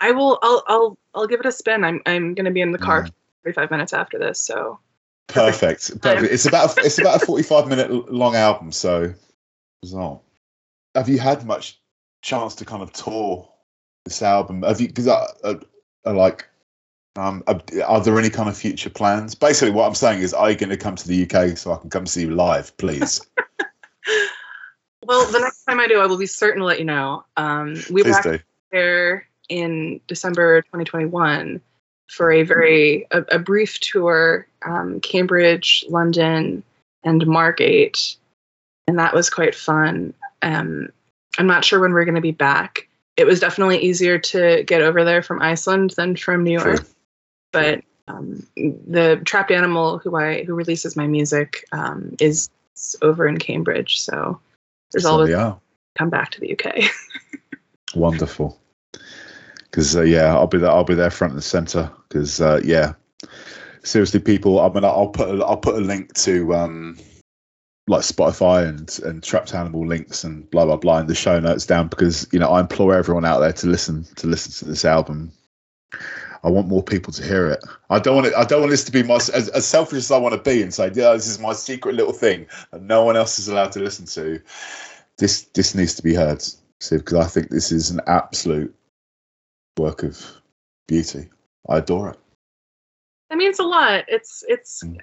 I 0.00 0.12
will. 0.12 0.38
I'll. 0.42 0.62
I'll. 0.66 0.98
I'll 1.14 1.26
give 1.26 1.40
it 1.40 1.46
a 1.46 1.52
spin. 1.52 1.84
I'm. 1.84 2.00
I'm 2.06 2.34
going 2.34 2.44
to 2.46 2.50
be 2.50 2.60
in 2.62 2.72
the 2.72 2.78
car 2.78 3.00
Yeah. 3.00 3.06
for 3.42 3.52
45 3.52 3.70
minutes 3.70 3.92
after 3.92 4.18
this. 4.18 4.40
So 4.40 4.78
Perfect, 5.28 6.00
perfect. 6.00 6.32
It's 6.32 6.46
about 6.46 6.76
a, 6.76 6.80
it's 6.80 6.98
about 6.98 7.22
a 7.22 7.26
forty-five 7.26 7.68
minute 7.68 8.12
long 8.12 8.34
album, 8.34 8.72
so 8.72 9.12
bizarre. 9.82 10.18
Have 10.94 11.08
you 11.08 11.18
had 11.18 11.46
much 11.46 11.80
chance 12.22 12.54
to 12.56 12.64
kind 12.64 12.82
of 12.82 12.92
tour 12.92 13.48
this 14.04 14.22
album? 14.22 14.62
Have 14.62 14.80
you? 14.80 14.88
Because 14.88 15.08
I, 15.08 15.26
I, 15.44 15.56
I 16.04 16.10
like. 16.10 16.46
Um, 17.16 17.42
are, 17.48 17.60
are 17.86 18.00
there 18.00 18.18
any 18.18 18.30
kind 18.30 18.48
of 18.48 18.56
future 18.56 18.90
plans? 18.90 19.34
Basically, 19.34 19.72
what 19.72 19.86
I'm 19.86 19.94
saying 19.94 20.20
is, 20.20 20.32
are 20.32 20.50
you 20.50 20.56
going 20.56 20.70
to 20.70 20.76
come 20.76 20.94
to 20.94 21.08
the 21.08 21.24
UK 21.24 21.58
so 21.58 21.72
I 21.72 21.76
can 21.76 21.90
come 21.90 22.06
see 22.06 22.22
you 22.22 22.30
live, 22.30 22.76
please? 22.76 23.20
Well, 25.06 25.26
the 25.26 25.40
next 25.40 25.64
time 25.64 25.80
I 25.80 25.88
do, 25.88 25.98
I 25.98 26.06
will 26.06 26.18
be 26.18 26.26
certain 26.26 26.60
to 26.60 26.66
let 26.66 26.78
you 26.78 26.84
know. 26.84 27.24
Um, 27.36 27.74
we 27.90 28.02
were 28.02 28.12
please 28.12 28.20
do. 28.22 28.38
there 28.70 29.26
in 29.48 30.00
December 30.06 30.62
2021 30.62 31.60
for 32.08 32.30
a 32.30 32.42
very 32.42 33.06
a, 33.10 33.22
a 33.22 33.38
brief 33.38 33.80
tour, 33.80 34.46
um, 34.64 35.00
Cambridge, 35.00 35.84
London, 35.88 36.62
and 37.02 37.26
Margate, 37.26 38.16
and 38.86 38.98
that 38.98 39.14
was 39.14 39.30
quite 39.30 39.54
fun. 39.54 40.14
Um, 40.42 40.88
I'm 41.38 41.46
not 41.46 41.64
sure 41.64 41.80
when 41.80 41.92
we're 41.92 42.04
going 42.04 42.14
to 42.14 42.20
be 42.20 42.32
back. 42.32 42.88
It 43.16 43.26
was 43.26 43.40
definitely 43.40 43.78
easier 43.78 44.18
to 44.18 44.64
get 44.64 44.82
over 44.82 45.04
there 45.04 45.22
from 45.22 45.42
Iceland 45.42 45.90
than 45.96 46.16
from 46.16 46.44
New 46.44 46.52
York, 46.52 46.76
True. 46.76 46.86
but 47.52 47.82
um, 48.08 48.46
the 48.56 49.20
Trapped 49.24 49.50
Animal, 49.50 49.98
who 49.98 50.16
I 50.16 50.44
who 50.44 50.54
releases 50.54 50.96
my 50.96 51.06
music, 51.06 51.64
um, 51.72 52.16
is 52.20 52.48
over 53.02 53.26
in 53.28 53.38
Cambridge, 53.38 54.00
so 54.00 54.40
there's 54.92 55.04
So 55.04 55.10
always 55.10 55.34
come 55.96 56.10
back 56.10 56.30
to 56.32 56.40
the 56.40 56.52
UK. 56.52 56.90
Wonderful. 57.94 58.58
Because 59.64 59.96
uh, 59.96 60.02
yeah, 60.02 60.34
I'll 60.34 60.46
be 60.46 60.58
there. 60.58 60.70
I'll 60.70 60.84
be 60.84 60.94
there 60.94 61.10
front 61.10 61.34
and 61.34 61.44
center. 61.44 61.90
Because 62.08 62.40
uh, 62.40 62.60
yeah, 62.64 62.94
seriously, 63.82 64.20
people. 64.20 64.60
I 64.60 64.68
mean, 64.68 64.84
I'll 64.84 65.08
put 65.08 65.28
a, 65.28 65.44
I'll 65.44 65.56
put 65.56 65.76
a 65.76 65.80
link 65.80 66.14
to 66.14 66.54
um, 66.54 66.98
like 67.88 68.02
Spotify 68.02 68.68
and 68.68 68.98
and 69.04 69.22
Trapped 69.22 69.54
Animal 69.54 69.86
links 69.86 70.24
and 70.24 70.48
blah 70.50 70.64
blah 70.64 70.76
blah 70.76 70.98
in 70.98 71.06
the 71.06 71.14
show 71.14 71.40
notes 71.40 71.66
down 71.66 71.88
because 71.88 72.26
you 72.32 72.38
know 72.38 72.50
I 72.50 72.60
implore 72.60 72.94
everyone 72.94 73.24
out 73.24 73.40
there 73.40 73.52
to 73.52 73.66
listen 73.66 74.04
to 74.16 74.26
listen 74.26 74.52
to 74.52 74.64
this 74.70 74.84
album. 74.84 75.32
I 76.42 76.48
want 76.48 76.68
more 76.68 76.82
people 76.82 77.12
to 77.12 77.22
hear 77.22 77.50
it. 77.50 77.62
I 77.90 77.98
don't 77.98 78.14
want 78.14 78.26
it. 78.28 78.34
I 78.34 78.44
don't 78.44 78.60
want 78.60 78.70
this 78.70 78.84
to 78.84 78.92
be 78.92 79.02
my 79.02 79.16
as, 79.16 79.48
as 79.50 79.66
selfish 79.66 79.98
as 79.98 80.10
I 80.10 80.18
want 80.18 80.34
to 80.34 80.50
be 80.50 80.62
and 80.62 80.72
say, 80.72 80.86
yeah, 80.86 81.12
this 81.12 81.26
is 81.26 81.38
my 81.38 81.52
secret 81.52 81.94
little 81.94 82.12
thing 82.14 82.46
that 82.70 82.82
no 82.82 83.04
one 83.04 83.16
else 83.16 83.38
is 83.38 83.48
allowed 83.48 83.72
to 83.72 83.80
listen 83.80 84.06
to. 84.06 84.40
This 85.18 85.42
this 85.54 85.74
needs 85.74 85.94
to 85.96 86.02
be 86.02 86.14
heard, 86.14 86.42
Steve, 86.78 87.00
because 87.00 87.18
I 87.18 87.28
think 87.28 87.50
this 87.50 87.72
is 87.72 87.90
an 87.90 88.00
absolute 88.06 88.74
work 89.78 90.02
of 90.02 90.24
beauty. 90.88 91.28
I 91.68 91.78
adore 91.78 92.10
it. 92.10 92.18
That 93.28 93.36
means 93.36 93.58
a 93.58 93.64
lot. 93.64 94.04
It's 94.08 94.44
it's 94.48 94.82
Mm. 94.84 94.98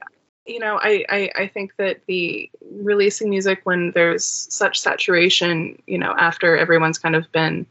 You 0.48 0.60
know, 0.60 0.80
I, 0.82 1.06
I 1.10 1.32
I 1.36 1.48
think 1.48 1.76
that 1.78 2.02
the 2.08 2.50
releasing 2.72 3.30
music 3.30 3.62
when 3.64 3.92
there's 3.92 4.24
such 4.26 4.80
saturation, 4.80 5.82
you 5.88 5.98
know, 5.98 6.16
after 6.18 6.58
everyone's 6.58 6.98
kind 6.98 7.16
of 7.16 7.32
been 7.32 7.66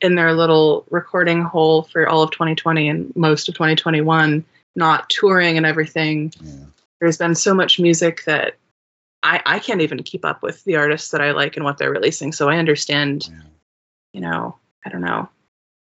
in 0.00 0.14
their 0.14 0.32
little 0.32 0.86
recording 0.90 1.42
hole 1.42 1.82
for 1.82 2.08
all 2.08 2.22
of 2.22 2.30
2020 2.30 2.88
and 2.88 3.14
most 3.16 3.48
of 3.48 3.54
2021, 3.54 4.44
not 4.76 5.10
touring 5.10 5.56
and 5.56 5.66
everything. 5.66 6.32
Yeah. 6.40 6.52
There's 7.00 7.18
been 7.18 7.34
so 7.34 7.52
much 7.52 7.78
music 7.80 8.24
that 8.24 8.56
I 9.22 9.42
I 9.44 9.58
can't 9.58 9.80
even 9.82 10.02
keep 10.02 10.24
up 10.24 10.42
with 10.42 10.62
the 10.64 10.76
artists 10.76 11.10
that 11.10 11.20
I 11.20 11.32
like 11.32 11.56
and 11.56 11.64
what 11.64 11.78
they're 11.78 11.90
releasing. 11.90 12.32
So 12.32 12.48
I 12.48 12.56
understand, 12.58 13.28
Yeah. 13.30 13.42
you 14.12 14.20
know, 14.20 14.56
I 14.86 14.88
don't 14.88 15.02
know 15.02 15.28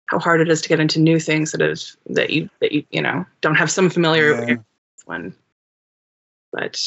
how 0.07 0.19
hard 0.19 0.41
it 0.41 0.49
is 0.49 0.61
to 0.63 0.69
get 0.69 0.81
into 0.81 0.99
new 0.99 1.21
things 1.21 1.53
that 1.53 1.61
is 1.63 1.97
that 2.07 2.31
you 2.31 2.49
that 2.61 2.73
you 2.73 2.85
you 2.91 3.03
know 3.03 3.25
don't 3.43 3.55
have 3.55 3.71
some 3.71 3.91
familiar 3.91 4.45
Yeah. 4.49 4.57
one. 5.05 5.35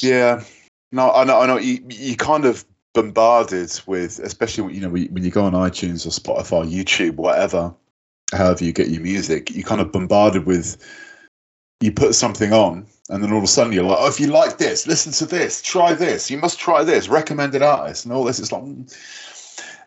Yeah, 0.02 0.44
no, 0.92 1.12
I 1.12 1.24
know. 1.24 1.40
I 1.40 1.48
know. 1.48 1.58
You 1.58 1.80
you 1.90 2.16
kind 2.16 2.46
of 2.46 2.66
bombarded 2.94 3.72
with, 3.88 4.20
especially 4.20 4.76
you 4.76 4.82
know 4.82 4.90
when 4.90 5.24
you- 5.24 5.32
go 5.32 5.46
on 5.46 5.54
iTunes 5.54 6.06
or 6.06 6.10
Spotify, 6.10 6.70
YouTube, 6.72 7.16
whatever, 7.16 7.74
however 8.32 8.64
you 8.64 8.72
get 8.72 8.90
your 8.90 9.02
music, 9.02 9.50
you 9.52 9.64
kind 9.64 9.82
of 9.82 9.92
bombarded 9.92 10.46
with. 10.46 10.78
You 11.82 11.92
put 11.92 12.16
something 12.16 12.54
on, 12.54 12.86
and 13.10 13.22
then 13.22 13.32
all 13.32 13.40
of 13.40 13.44
a 13.44 13.48
sudden 13.48 13.74
you're 13.74 13.84
like, 13.84 13.98
"Oh, 14.00 14.08
if 14.08 14.20
you 14.20 14.28
like 14.28 14.58
this, 14.58 14.88
listen 14.88 15.12
to 15.14 15.26
this, 15.26 15.62
try 15.62 15.94
this. 15.94 16.32
You 16.32 16.38
must 16.38 16.58
try 16.60 16.84
this. 16.84 17.10
Recommended 17.10 17.62
artist 17.62 18.06
and 18.06 18.14
all 18.14 18.24
this." 18.24 18.40
It's 18.40 18.52
like, 18.54 18.64
mm, 18.64 18.96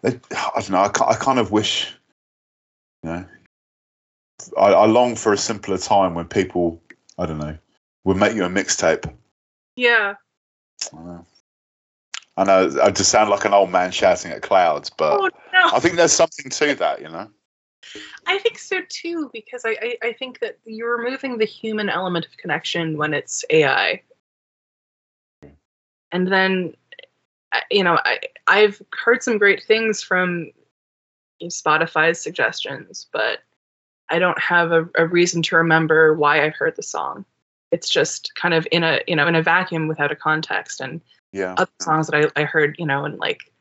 I 0.05 0.11
don't 0.11 0.71
know. 0.71 0.79
I, 0.79 1.11
I 1.11 1.15
kind 1.15 1.39
of 1.39 1.53
wish, 1.53 1.95
you 3.03 3.11
know, 3.11 3.25
I, 4.59 4.73
I 4.73 4.87
long 4.87 5.17
for 5.17 5.33
a 5.33 5.39
simpler 5.39 5.79
time 5.79 6.15
when 6.15 6.27
people, 6.27 6.83
I 7.19 7.27
don't 7.27 7.39
know, 7.39 7.57
would 8.05 8.17
make 8.19 8.35
you 8.35 8.45
a 8.45 8.49
mixtape. 8.51 9.11
Yeah, 9.77 10.15
I 10.93 10.97
know. 10.97 11.27
I 12.37 12.45
know. 12.45 12.81
I 12.83 12.91
just 12.91 13.11
sound 13.11 13.31
like 13.31 13.45
an 13.45 13.55
old 13.55 13.71
man 13.71 13.91
shouting 13.91 14.33
at 14.33 14.43
clouds, 14.43 14.91
but 14.91 15.19
oh 15.19 15.31
no, 15.53 15.71
I 15.73 15.81
think 15.81 15.97
there's 15.97 16.13
something 16.13 16.51
to 16.51 16.75
that, 16.75 17.01
you 17.01 17.09
know. 17.09 17.31
I 18.27 18.39
think 18.39 18.59
so 18.59 18.81
too 18.89 19.31
because 19.33 19.65
I, 19.65 19.77
I 19.81 20.09
I 20.09 20.13
think 20.13 20.41
that 20.41 20.59
you're 20.65 20.99
removing 20.99 21.39
the 21.39 21.45
human 21.45 21.89
element 21.89 22.27
of 22.27 22.37
connection 22.37 22.99
when 22.99 23.15
it's 23.15 23.45
AI, 23.51 24.03
and 26.13 26.29
then 26.29 26.75
you 27.71 27.85
know 27.85 27.99
I 28.05 28.19
I've 28.47 28.83
heard 28.93 29.23
some 29.23 29.39
great 29.39 29.63
things 29.63 30.03
from 30.03 30.51
Spotify's 31.43 32.21
suggestions, 32.21 33.07
but 33.13 33.41
I 34.11 34.19
don't 34.19 34.39
have 34.41 34.73
a, 34.73 34.89
a 34.97 35.07
reason 35.07 35.43
to 35.43 35.57
remember 35.57 36.15
why 36.15 36.45
I 36.45 36.51
heard 36.51 36.77
the 36.77 36.83
song. 36.83 37.25
It's 37.73 37.89
just 37.89 38.35
kind 38.35 38.55
of 38.55 38.67
in 38.71 38.85
a 38.85 39.01
you 39.07 39.17
know 39.17 39.27
in 39.27 39.35
a 39.35 39.43
vacuum 39.43 39.89
without 39.89 40.13
a 40.13 40.17
context 40.17 40.81
and 40.81 41.01
Yeah. 41.33 41.55
other 41.57 41.71
songs 41.81 42.07
that 42.07 42.33
I, 42.37 42.41
I 42.41 42.45
heard, 42.45 42.77
you 42.79 42.87
know, 42.87 43.05
and 43.05 43.19
like 43.19 43.53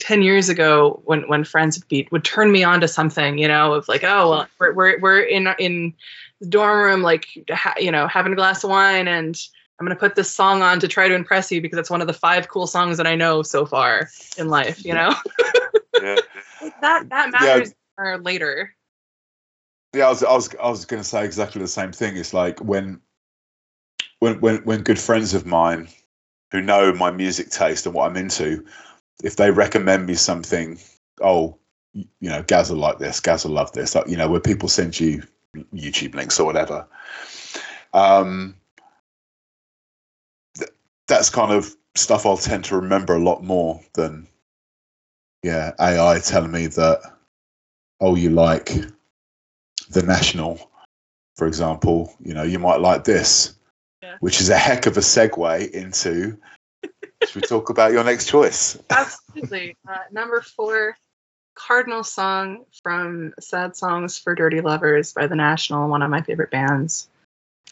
ten 0.00 0.22
years 0.22 0.48
ago 0.48 1.02
when 1.04 1.28
when 1.28 1.44
friends 1.44 1.78
would 1.78 1.88
be 1.88 2.08
would 2.12 2.24
turn 2.24 2.52
me 2.52 2.64
on 2.64 2.80
to 2.80 2.88
something, 2.88 3.38
you 3.38 3.48
know, 3.48 3.74
of 3.74 3.88
like, 3.88 4.04
oh 4.04 4.30
well, 4.30 4.46
we're 4.58 4.72
we're, 4.72 5.00
we're 5.00 5.20
in 5.20 5.48
in 5.58 5.94
the 6.40 6.46
dorm 6.46 6.80
room, 6.80 7.02
like 7.02 7.26
ha, 7.50 7.74
you 7.78 7.90
know, 7.90 8.06
having 8.06 8.32
a 8.32 8.36
glass 8.36 8.64
of 8.64 8.70
wine, 8.70 9.08
and 9.08 9.38
I'm 9.78 9.86
gonna 9.86 9.98
put 9.98 10.14
this 10.14 10.30
song 10.30 10.62
on 10.62 10.80
to 10.80 10.88
try 10.88 11.08
to 11.08 11.14
impress 11.14 11.50
you 11.50 11.60
because 11.60 11.78
it's 11.78 11.90
one 11.90 12.00
of 12.00 12.06
the 12.06 12.12
five 12.12 12.48
cool 12.48 12.66
songs 12.66 12.96
that 12.96 13.06
I 13.06 13.16
know 13.16 13.42
so 13.42 13.66
far 13.66 14.08
in 14.38 14.48
life, 14.48 14.84
you 14.84 14.94
know. 14.94 15.12
yeah. 16.02 16.16
that 16.80 17.08
that 17.10 17.32
matters 17.32 17.74
more 17.98 18.18
later. 18.18 18.74
Yeah, 19.94 20.06
I 20.06 20.08
was, 20.08 20.22
I 20.22 20.32
was, 20.32 20.54
I 20.56 20.70
was 20.70 20.86
going 20.86 21.02
to 21.02 21.08
say 21.08 21.22
exactly 21.22 21.60
the 21.60 21.68
same 21.68 21.92
thing. 21.92 22.16
It's 22.16 22.32
like 22.32 22.58
when, 22.60 22.98
when, 24.22 24.38
when, 24.38 24.58
when 24.58 24.82
good 24.82 25.00
friends 25.00 25.34
of 25.34 25.46
mine 25.46 25.88
who 26.52 26.60
know 26.62 26.92
my 26.92 27.10
music 27.10 27.50
taste 27.50 27.86
and 27.86 27.94
what 27.96 28.08
I'm 28.08 28.16
into, 28.16 28.64
if 29.24 29.34
they 29.34 29.50
recommend 29.50 30.06
me 30.06 30.14
something, 30.14 30.78
oh, 31.20 31.58
you 31.92 32.06
know, 32.20 32.40
Gaz 32.44 32.70
will 32.70 32.78
like 32.78 33.00
this, 33.00 33.18
Gaz 33.18 33.44
will 33.44 33.50
love 33.50 33.72
this, 33.72 33.96
you 34.06 34.16
know, 34.16 34.28
where 34.28 34.38
people 34.38 34.68
send 34.68 35.00
you 35.00 35.24
YouTube 35.74 36.14
links 36.14 36.38
or 36.38 36.46
whatever. 36.46 36.86
Um, 37.94 38.54
th- 40.56 40.70
that's 41.08 41.28
kind 41.28 41.50
of 41.50 41.74
stuff 41.96 42.24
I'll 42.24 42.36
tend 42.36 42.64
to 42.66 42.76
remember 42.76 43.16
a 43.16 43.24
lot 43.24 43.42
more 43.42 43.80
than, 43.94 44.28
yeah, 45.42 45.72
AI 45.80 46.20
telling 46.20 46.52
me 46.52 46.68
that, 46.68 47.00
oh, 48.00 48.14
you 48.14 48.30
like 48.30 48.70
the 49.90 50.04
national, 50.04 50.70
for 51.34 51.48
example, 51.48 52.14
you 52.20 52.34
know, 52.34 52.44
you 52.44 52.60
might 52.60 52.80
like 52.80 53.02
this, 53.02 53.56
Yeah. 54.02 54.16
which 54.20 54.40
is 54.40 54.50
a 54.50 54.58
heck 54.58 54.86
of 54.86 54.96
a 54.96 55.00
segue 55.00 55.70
into. 55.70 56.36
should 57.24 57.34
we 57.34 57.40
talk 57.42 57.70
about 57.70 57.92
your 57.92 58.02
next 58.02 58.28
choice? 58.28 58.76
Absolutely. 58.90 59.76
Uh, 59.88 59.98
number 60.10 60.40
four, 60.40 60.96
Cardinal 61.54 62.02
Song 62.02 62.64
from 62.82 63.32
Sad 63.38 63.76
Songs 63.76 64.18
for 64.18 64.34
Dirty 64.34 64.60
Lovers 64.60 65.12
by 65.12 65.28
The 65.28 65.36
National, 65.36 65.88
one 65.88 66.02
of 66.02 66.10
my 66.10 66.22
favorite 66.22 66.50
bands. 66.50 67.08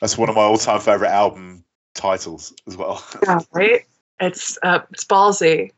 That's 0.00 0.16
one 0.16 0.28
of 0.28 0.36
my 0.36 0.42
all-time 0.42 0.80
favorite 0.80 1.10
album 1.10 1.64
titles 1.94 2.54
as 2.66 2.76
well. 2.76 3.04
Yeah, 3.24 3.40
right? 3.52 3.86
It's 4.20 4.58
uh, 4.62 4.80
it's 4.92 5.04
ballsy. 5.04 5.72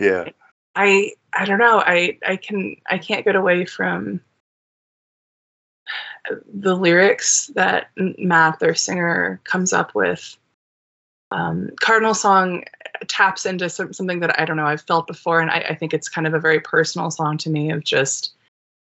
yeah, 0.00 0.30
I 0.74 1.12
I 1.32 1.44
don't 1.44 1.58
know. 1.58 1.82
I 1.84 2.18
I 2.26 2.36
can 2.36 2.76
I 2.86 2.98
can't 2.98 3.24
get 3.24 3.36
away 3.36 3.64
from 3.64 4.20
the 6.52 6.74
lyrics 6.74 7.48
that 7.54 7.90
Matt, 7.96 8.58
their 8.60 8.74
singer, 8.74 9.40
comes 9.44 9.72
up 9.72 9.94
with. 9.94 10.36
Um, 11.30 11.70
Cardinal 11.80 12.14
Song 12.14 12.64
taps 13.06 13.46
into 13.46 13.68
some, 13.68 13.92
something 13.92 14.20
that 14.20 14.40
I 14.40 14.44
don't 14.44 14.56
know 14.56 14.66
I've 14.66 14.82
felt 14.82 15.06
before, 15.06 15.40
and 15.40 15.50
I, 15.50 15.58
I 15.70 15.74
think 15.74 15.92
it's 15.92 16.08
kind 16.08 16.26
of 16.26 16.34
a 16.34 16.40
very 16.40 16.60
personal 16.60 17.10
song 17.10 17.38
to 17.38 17.50
me 17.50 17.70
of 17.70 17.84
just 17.84 18.32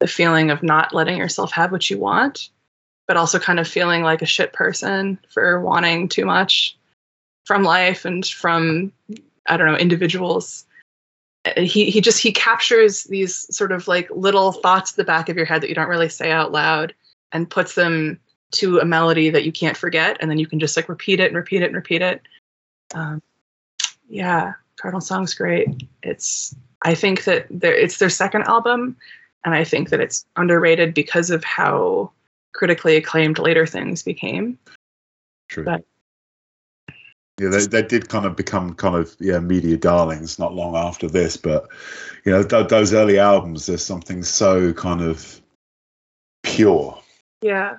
the 0.00 0.08
feeling 0.08 0.50
of 0.50 0.62
not 0.62 0.92
letting 0.92 1.16
yourself 1.16 1.52
have 1.52 1.70
what 1.70 1.88
you 1.88 1.98
want, 1.98 2.50
but 3.06 3.16
also 3.16 3.38
kind 3.38 3.60
of 3.60 3.68
feeling 3.68 4.02
like 4.02 4.22
a 4.22 4.26
shit 4.26 4.52
person 4.52 5.18
for 5.28 5.60
wanting 5.60 6.08
too 6.08 6.24
much 6.24 6.76
from 7.44 7.62
life 7.62 8.04
and 8.04 8.26
from 8.26 8.92
I 9.46 9.56
don't 9.56 9.66
know 9.66 9.76
individuals 9.76 10.64
he 11.56 11.90
he 11.90 12.00
just 12.00 12.18
he 12.18 12.32
captures 12.32 13.04
these 13.04 13.54
sort 13.54 13.72
of 13.72 13.88
like 13.88 14.08
little 14.10 14.52
thoughts 14.52 14.92
at 14.92 14.96
the 14.96 15.04
back 15.04 15.28
of 15.28 15.36
your 15.36 15.46
head 15.46 15.62
that 15.62 15.68
you 15.68 15.74
don't 15.74 15.88
really 15.88 16.08
say 16.08 16.30
out 16.30 16.52
loud 16.52 16.94
and 17.32 17.50
puts 17.50 17.74
them 17.74 18.18
to 18.52 18.78
a 18.78 18.84
melody 18.84 19.30
that 19.30 19.44
you 19.44 19.52
can't 19.52 19.76
forget 19.76 20.16
and 20.20 20.30
then 20.30 20.38
you 20.38 20.46
can 20.46 20.60
just 20.60 20.76
like 20.76 20.88
repeat 20.88 21.20
it 21.20 21.26
and 21.28 21.36
repeat 21.36 21.62
it 21.62 21.66
and 21.66 21.74
repeat 21.74 22.02
it 22.02 22.22
um, 22.94 23.22
yeah 24.08 24.52
cardinal 24.76 25.00
song's 25.00 25.34
great 25.34 25.88
it's 26.02 26.54
I 26.84 26.94
think 26.94 27.24
that 27.24 27.46
there, 27.50 27.74
it's 27.74 27.98
their 27.98 28.10
second 28.10 28.42
album, 28.42 28.96
and 29.44 29.54
I 29.54 29.64
think 29.64 29.90
that 29.90 30.00
it's 30.00 30.24
underrated 30.36 30.94
because 30.94 31.30
of 31.30 31.42
how 31.44 32.10
critically 32.52 32.96
acclaimed 32.96 33.38
later 33.38 33.66
things 33.66 34.02
became. 34.02 34.58
True. 35.48 35.64
But- 35.64 35.84
yeah, 37.40 37.48
they, 37.48 37.64
they 37.64 37.82
did 37.82 38.10
kind 38.10 38.26
of 38.26 38.36
become 38.36 38.74
kind 38.74 38.94
of 38.94 39.16
yeah 39.18 39.40
media 39.40 39.76
darlings 39.76 40.38
not 40.38 40.54
long 40.54 40.76
after 40.76 41.08
this, 41.08 41.36
but 41.36 41.66
you 42.24 42.30
know 42.30 42.42
th- 42.42 42.68
those 42.68 42.92
early 42.92 43.18
albums, 43.18 43.66
there's 43.66 43.84
something 43.84 44.22
so 44.22 44.72
kind 44.74 45.00
of 45.00 45.40
pure, 46.42 47.00
Yeah. 47.42 47.78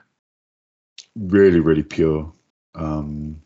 really 1.15 1.59
really 1.59 1.83
pure. 1.83 2.31
Um, 2.75 3.41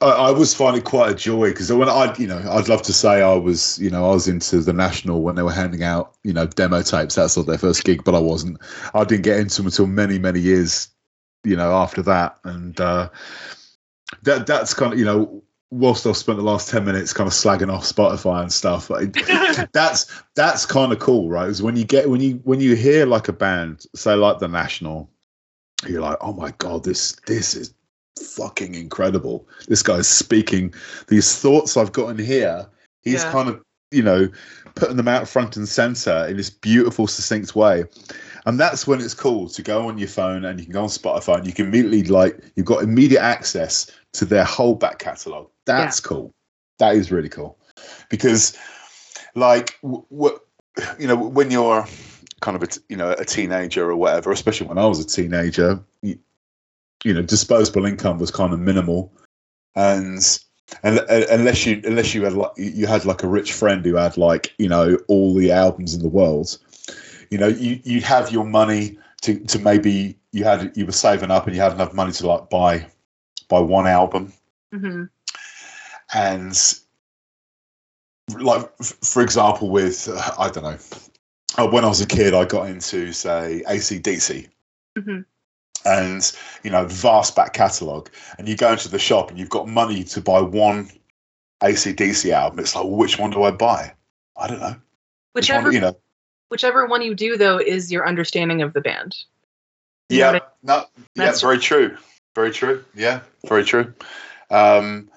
I, 0.00 0.06
I 0.06 0.28
always 0.28 0.54
find 0.54 0.76
it 0.76 0.84
quite 0.84 1.10
a 1.10 1.14
joy 1.14 1.50
because 1.50 1.70
when 1.70 1.88
I, 1.88 2.14
you 2.16 2.26
know, 2.26 2.42
I'd 2.50 2.68
love 2.68 2.82
to 2.82 2.92
say 2.92 3.20
I 3.22 3.34
was, 3.34 3.78
you 3.78 3.90
know, 3.90 4.08
I 4.10 4.14
was 4.14 4.28
into 4.28 4.60
the 4.60 4.72
National 4.72 5.22
when 5.22 5.34
they 5.34 5.42
were 5.42 5.52
handing 5.52 5.82
out, 5.82 6.14
you 6.24 6.32
know, 6.32 6.46
demo 6.46 6.82
tapes. 6.82 7.16
That's 7.16 7.36
not 7.36 7.46
their 7.46 7.58
first 7.58 7.84
gig, 7.84 8.02
but 8.04 8.14
I 8.14 8.18
wasn't. 8.18 8.58
I 8.94 9.04
didn't 9.04 9.24
get 9.24 9.38
into 9.38 9.56
them 9.56 9.66
until 9.66 9.86
many, 9.86 10.18
many 10.18 10.40
years, 10.40 10.88
you 11.44 11.56
know, 11.56 11.72
after 11.74 12.00
that. 12.02 12.38
And 12.44 12.80
uh, 12.80 13.10
that 14.22 14.46
that's 14.46 14.72
kind 14.72 14.94
of, 14.94 14.98
you 14.98 15.04
know, 15.04 15.42
whilst 15.70 16.06
I've 16.06 16.16
spent 16.16 16.38
the 16.38 16.44
last 16.44 16.68
ten 16.68 16.84
minutes 16.84 17.12
kind 17.12 17.26
of 17.26 17.32
slagging 17.32 17.72
off 17.72 17.84
Spotify 17.84 18.42
and 18.42 18.52
stuff, 18.52 18.90
like, 18.90 19.14
that's 19.72 20.22
that's 20.34 20.66
kind 20.66 20.92
of 20.92 20.98
cool, 20.98 21.28
right? 21.28 21.48
Is 21.48 21.62
when 21.62 21.76
you 21.76 21.84
get 21.84 22.10
when 22.10 22.20
you 22.20 22.40
when 22.44 22.60
you 22.60 22.74
hear 22.76 23.06
like 23.06 23.28
a 23.28 23.32
band, 23.32 23.86
say 23.94 24.14
like 24.14 24.38
the 24.38 24.48
National, 24.48 25.10
you're 25.88 26.02
like, 26.02 26.18
oh 26.20 26.32
my 26.32 26.52
god, 26.58 26.84
this 26.84 27.12
this 27.26 27.54
is 27.54 27.74
fucking 28.20 28.74
incredible. 28.74 29.48
This 29.68 29.82
guy's 29.82 30.08
speaking 30.08 30.74
these 31.08 31.38
thoughts 31.38 31.76
I've 31.76 31.92
got 31.92 32.08
in 32.08 32.18
here. 32.18 32.66
He's 33.02 33.22
Yeah. 33.22 33.32
kind 33.32 33.48
of, 33.48 33.62
you 33.90 34.02
know, 34.02 34.28
putting 34.74 34.96
them 34.96 35.08
out 35.08 35.28
front 35.28 35.56
and 35.56 35.68
center 35.68 36.26
in 36.26 36.36
this 36.36 36.50
beautiful, 36.50 37.06
succinct 37.06 37.56
way. 37.56 37.84
And 38.46 38.58
that's 38.58 38.86
when 38.86 39.00
it's 39.00 39.14
cool 39.14 39.48
to 39.50 39.62
go 39.62 39.88
on 39.88 39.98
your 39.98 40.08
phone 40.08 40.44
and 40.44 40.58
you 40.58 40.66
can 40.66 40.72
go 40.72 40.82
on 40.82 40.88
Spotify 40.88 41.38
and 41.38 41.46
you 41.46 41.52
can 41.52 41.66
immediately 41.66 42.02
like 42.04 42.38
you've 42.56 42.66
got 42.66 42.82
immediate 42.82 43.22
access 43.22 43.90
to 44.14 44.24
their 44.24 44.44
whole 44.44 44.74
back 44.74 44.98
catalogue. 44.98 45.48
That's 45.66 46.00
cool. 46.00 46.32
That 46.78 46.96
is 46.96 47.12
really 47.12 47.28
cool. 47.28 47.58
Because 48.08 48.56
like 49.34 49.78
w- 49.82 50.04
w- 50.10 50.38
you 50.98 51.06
know, 51.06 51.16
when 51.16 51.50
you're 51.50 51.86
kind 52.40 52.56
of 52.56 52.62
a 52.62 52.66
t- 52.66 52.80
you 52.88 52.96
know 52.96 53.12
a 53.12 53.24
teenager 53.24 53.88
or 53.88 53.96
whatever, 53.96 54.32
especially 54.32 54.66
when 54.66 54.78
I 54.78 54.86
was 54.86 54.98
a 55.00 55.06
teenager, 55.06 55.80
you, 56.02 56.18
you 57.04 57.14
know, 57.14 57.22
disposable 57.22 57.86
income 57.86 58.18
was 58.18 58.30
kind 58.30 58.52
of 58.52 58.60
minimal, 58.60 59.12
and 59.76 60.38
and 60.82 60.98
and 61.08 61.24
unless 61.24 61.66
you 61.66 61.80
unless 61.84 62.14
you 62.14 62.24
had 62.24 62.34
like 62.34 62.52
you 62.56 62.86
had 62.86 63.04
like 63.04 63.22
a 63.22 63.28
rich 63.28 63.52
friend 63.52 63.84
who 63.84 63.96
had 63.96 64.16
like 64.16 64.54
you 64.58 64.68
know 64.68 64.98
all 65.08 65.34
the 65.34 65.52
albums 65.52 65.94
in 65.94 66.02
the 66.02 66.08
world, 66.08 66.58
you 67.30 67.38
know, 67.38 67.48
you 67.48 67.80
you'd 67.84 68.04
have 68.04 68.32
your 68.32 68.44
money 68.44 68.98
to 69.22 69.38
to 69.46 69.58
maybe 69.58 70.18
you 70.32 70.44
had 70.44 70.76
you 70.76 70.86
were 70.86 70.92
saving 70.92 71.30
up 71.30 71.46
and 71.46 71.54
you 71.54 71.62
had 71.62 71.72
enough 71.72 71.92
money 71.92 72.12
to 72.12 72.26
like 72.26 72.50
buy 72.50 72.86
buy 73.50 73.60
one 73.60 73.86
album. 73.86 74.32
Hmm 74.74 75.04
and 76.12 76.74
like 78.38 78.68
for 78.82 79.22
example 79.22 79.70
with 79.70 80.08
uh, 80.08 80.30
i 80.38 80.48
don't 80.48 80.64
know 80.64 80.78
uh, 81.58 81.68
when 81.68 81.84
i 81.84 81.88
was 81.88 82.00
a 82.00 82.06
kid 82.06 82.34
i 82.34 82.44
got 82.44 82.68
into 82.68 83.12
say 83.12 83.62
acdc 83.68 84.48
Mhm. 84.98 85.24
and 85.84 86.32
you 86.64 86.70
know 86.70 86.84
vast 86.86 87.36
back 87.36 87.52
catalogue. 87.52 88.10
And 88.38 88.48
you 88.48 88.56
go 88.56 88.72
into 88.72 88.88
the 88.88 88.98
shop 88.98 89.30
and 89.30 89.38
you've 89.38 89.50
got 89.50 89.68
money 89.68 90.02
to 90.02 90.20
buy 90.20 90.40
one 90.40 90.90
acdc 91.62 92.28
album. 92.32 92.58
It's 92.58 92.74
like 92.74 92.84
well, 92.84 92.96
which 92.96 93.16
one 93.20 93.30
do 93.30 93.44
i 93.44 93.52
buy? 93.52 93.94
I 94.36 94.48
don't 94.48 94.58
know. 94.58 94.74
Which 95.32 95.48
one- 95.48 95.58
Whichever 95.62 95.72
you 95.72 95.80
know. 95.80 95.96
whichever 96.48 96.86
one 96.86 97.02
you 97.02 97.14
do 97.14 97.36
though 97.36 97.58
is 97.58 97.92
your 97.92 98.04
understanding 98.06 98.62
of 98.62 98.72
the 98.72 98.80
band. 98.80 99.16
You 100.08 100.18
yeah. 100.18 100.32
what 100.32 100.56
no 100.64 100.74
yeah 100.74 100.82
That's- 101.14 101.40
very 101.40 101.58
true 101.58 101.96
very 102.34 102.50
true 102.50 102.84
yeah 102.94 103.20
very 103.46 103.64
true 103.64 103.92
um 104.50 105.08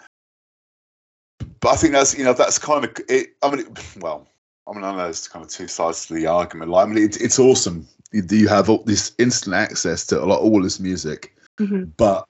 but 1.60 1.70
i 1.70 1.76
think 1.76 1.94
that's 1.94 2.18
you 2.18 2.24
know 2.24 2.34
that's 2.34 2.58
kind 2.60 2.84
of 2.84 2.92
it 3.10 3.30
i 3.44 3.50
mean 3.50 3.60
it, 3.62 3.96
well 4.00 4.28
i 4.68 4.74
mean 4.74 4.84
i 4.84 4.92
know 4.92 4.98
there's 4.98 5.28
kind 5.28 5.44
of 5.46 5.52
two 5.52 5.68
sides 5.68 6.06
to 6.06 6.14
the 6.14 6.26
argument 6.26 6.72
like 6.72 6.88
i 6.88 6.90
mean 6.90 7.04
it, 7.04 7.20
it's 7.22 7.40
awesome 7.40 7.88
you, 8.12 8.24
you 8.30 8.48
have 8.48 8.70
all 8.70 8.84
this 8.84 9.14
instant 9.20 9.56
access 9.56 10.06
to 10.06 10.20
like 10.20 10.40
all 10.40 10.62
this 10.62 10.80
music 10.80 11.36
Mhm. 11.60 11.92
but 11.98 12.28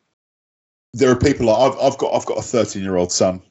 there 0.93 1.09
are 1.09 1.15
people 1.15 1.45
like 1.45 1.71
i've, 1.71 1.79
I've 1.79 1.97
got 1.97 2.13
i've 2.13 2.25
got 2.25 2.37
a 2.37 2.41
13 2.41 2.83
year 2.83 2.97
old 2.97 3.11
son 3.11 3.41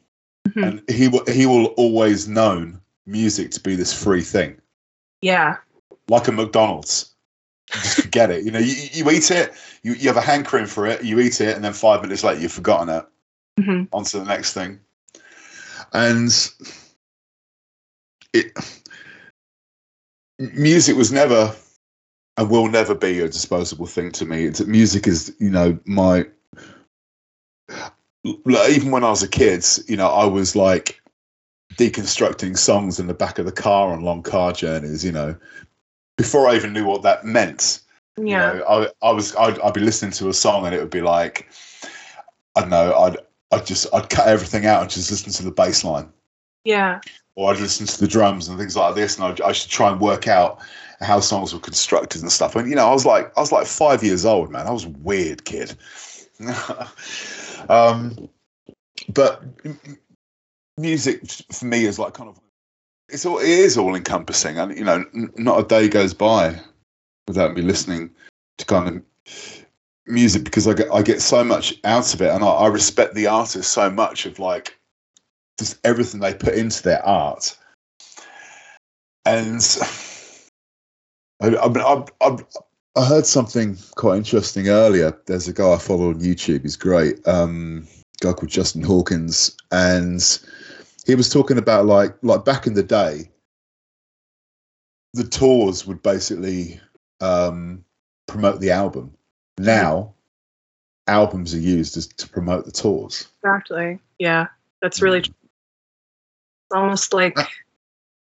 Mhm. 0.49 0.62
and 0.66 0.91
he 0.91 1.09
will 1.09 1.24
he 1.26 1.47
will 1.47 1.66
always 1.76 2.26
known 2.28 2.80
music 3.07 3.53
to 3.53 3.61
be 3.61 3.74
this 3.76 3.93
free 3.93 4.22
thing 4.22 4.61
Yeah. 5.22 5.57
like 6.09 6.26
a 6.28 6.33
McDonald's. 6.33 7.12
Just 7.73 8.03
forget 8.03 8.31
it. 8.31 8.45
You 8.45 8.51
know, 8.51 8.59
you, 8.59 8.75
you 8.93 9.11
eat 9.11 9.31
it, 9.31 9.53
you, 9.83 9.95
you 9.95 10.09
have 10.09 10.16
a 10.16 10.20
hankering 10.20 10.66
for 10.66 10.87
it, 10.87 11.05
you 11.05 11.18
eat 11.20 11.41
it, 11.41 11.57
and 11.57 11.64
then 11.64 11.73
five 11.73 12.03
minutes 12.03 12.25
later 12.25 12.41
you've 12.41 12.53
forgotten 12.53 12.89
it. 12.89 13.07
hmm 13.62 13.85
On 13.93 14.05
to 14.05 14.18
the 14.18 14.25
next 14.25 14.53
thing. 14.53 14.81
And 15.93 16.31
it 18.33 18.53
music 20.39 20.97
was 20.97 21.12
never 21.12 21.55
and 22.37 22.51
will 22.51 22.68
never 22.68 22.95
be 22.95 23.20
a 23.20 23.29
disposable 23.29 23.87
thing 23.87 24.11
to 24.12 24.25
me. 24.25 24.45
It's, 24.45 24.64
music 24.64 25.07
is, 25.07 25.35
you 25.39 25.51
know, 25.51 25.79
my 25.85 26.27
like, 28.45 28.70
even 28.70 28.91
when 28.91 29.05
I 29.05 29.11
was 29.11 29.23
a 29.23 29.29
kid, 29.29 29.64
you 29.89 29.97
know, 29.97 30.09
I 30.09 30.25
was 30.25 30.57
like 30.57 31.03
deconstructing 31.75 32.57
songs 32.57 33.01
in 33.01 33.07
the 33.07 33.14
back 33.14 33.39
of 33.39 33.47
the 33.47 33.53
car 33.53 33.93
on 33.93 34.03
long 34.03 34.23
car 34.23 34.53
journeys, 34.53 35.05
you 35.05 35.12
know, 35.12 35.37
before 36.23 36.49
I 36.49 36.55
even 36.55 36.73
knew 36.73 36.85
what 36.85 37.03
that 37.03 37.25
meant. 37.25 37.81
You 38.16 38.27
Yeah. 38.27 38.53
know, 38.53 38.64
I, 39.03 39.09
I 39.09 39.11
was, 39.11 39.35
I'd, 39.35 39.59
I'd 39.61 39.75
be 39.75 39.81
listening 39.81 40.12
to 40.12 40.29
a 40.29 40.35
song 40.35 40.64
and 40.64 40.75
it 40.75 40.79
would 40.79 40.91
be 40.91 41.01
like, 41.01 41.49
I 42.55 42.61
don't 42.61 42.70
know, 42.70 42.95
I'd, 42.95 43.16
I'd 43.51 43.66
just, 43.66 43.87
I'd 43.93 44.09
cut 44.09 44.29
everything 44.29 44.64
out 44.66 44.83
and 44.83 44.91
just 44.91 45.11
listen 45.11 45.33
to 45.33 45.43
the 45.43 45.51
bass 45.51 45.83
line 45.83 46.09
Yeah. 46.64 47.01
or 47.35 47.51
I'd 47.51 47.59
listen 47.61 47.87
to 47.87 48.01
the 48.01 48.07
drums 48.07 48.49
and 48.49 48.57
things 48.59 48.77
like 48.77 48.95
this, 48.95 49.16
and 49.16 49.25
I'd, 49.25 49.41
I 49.41 49.53
should 49.53 49.70
try 49.70 49.91
and 49.91 50.01
work 50.01 50.29
out 50.29 50.61
how 51.01 51.18
songs 51.18 51.53
were 51.53 51.59
constructed 51.61 52.23
and 52.23 52.31
stuff. 52.31 52.55
And 52.55 52.68
you 52.70 52.77
know, 52.77 52.87
I 52.87 52.93
was 52.93 53.05
like, 53.05 53.37
I 53.37 53.41
was 53.41 53.51
like 53.51 53.66
five 53.66 54.05
years 54.05 54.25
old, 54.25 54.51
man. 54.51 54.68
I 54.68 54.70
was 54.70 54.85
a 54.85 54.91
weird 54.91 55.45
kid. 55.45 55.75
um, 57.68 58.29
but 59.09 59.43
music 60.77 61.29
for 61.51 61.64
me 61.64 61.85
is 61.87 61.99
like 61.99 62.14
kind 62.14 62.29
of 62.29 62.39
it's 63.13 63.27
all 63.27 63.39
it 63.39 63.49
is 63.49 63.77
all 63.77 63.95
encompassing, 63.95 64.59
and 64.59 64.77
you 64.77 64.85
know, 64.85 65.05
n- 65.15 65.31
not 65.37 65.61
a 65.61 65.69
day 65.69 65.89
goes 65.89 66.15
by 66.15 66.59
without 67.29 67.55
me 67.55 67.63
listening 67.63 68.11
to 68.59 68.65
kind 68.65 68.89
of 68.89 69.65
music 70.07 70.45
because 70.45 70.67
I 70.67 70.75
get 70.75 70.89
I 70.93 71.03
get 71.03 71.21
so 71.21 71.45
much 71.45 71.75
out 71.85 72.15
of 72.15 72.23
it, 72.23 72.31
and 72.31 72.43
I, 72.43 72.49
I 72.49 72.67
respect 72.69 73.15
the 73.15 73.27
artist 73.27 73.73
so 73.73 73.91
much 73.91 74.27
of 74.27 74.39
like 74.39 74.79
just 75.59 75.79
everything 75.85 76.21
they 76.21 76.35
put 76.35 76.55
into 76.55 76.83
their 76.83 77.05
art. 77.05 77.57
And 79.27 79.61
I, 81.41 81.49
I, 81.49 82.05
I, 82.21 82.37
I, 82.97 83.05
heard 83.05 83.27
something 83.27 83.77
quite 83.97 84.17
interesting 84.17 84.69
earlier. 84.69 85.17
There's 85.27 85.49
a 85.49 85.53
guy 85.53 85.73
I 85.73 85.79
follow 85.79 86.09
on 86.09 86.21
YouTube. 86.21 86.63
He's 86.63 86.77
great. 86.77 87.27
Um, 87.29 87.87
guy 88.21 88.33
called 88.33 88.49
Justin 88.49 88.83
Hawkins, 88.83 89.57
and 89.71 90.41
he 91.07 91.15
was 91.15 91.29
talking 91.29 91.59
about 91.59 91.87
like 91.87 92.15
like 92.23 92.45
back 92.45 92.67
in 92.67 92.75
the 92.75 92.83
day, 92.83 93.31
the 95.15 95.25
tours 95.25 95.87
would 95.87 96.03
basically 96.03 96.81
um, 97.21 97.85
promote 98.27 98.61
the 98.61 98.71
album. 98.71 99.13
Now, 99.59 100.15
albums 101.07 101.55
are 101.55 101.59
used 101.59 101.97
as 101.97 102.07
to 102.07 102.29
promote 102.29 102.65
the 102.65 102.73
tours. 102.73 103.29
Exactly. 103.43 103.99
Yeah. 104.19 104.47
That's 104.81 105.03
really 105.03 105.21
Mm. 105.21 105.25
true. 105.25 105.35
It's 106.71 106.77
almost 106.77 107.13
like 107.13 107.37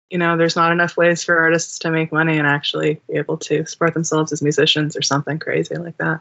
you 0.09 0.20
know, 0.20 0.38
there's 0.38 0.55
not 0.55 0.72
enough 0.72 0.95
ways 0.95 1.24
for 1.24 1.36
artists 1.39 1.80
to 1.80 1.89
make 1.89 2.11
money 2.11 2.38
and 2.38 2.45
actually 2.45 3.01
be 3.07 3.16
able 3.16 3.36
to 3.36 3.66
support 3.66 3.95
themselves 3.95 4.32
as 4.32 4.43
musicians 4.43 4.95
or 4.95 5.01
something 5.01 5.39
crazy 5.39 5.76
like 5.76 5.97
that. 5.97 6.20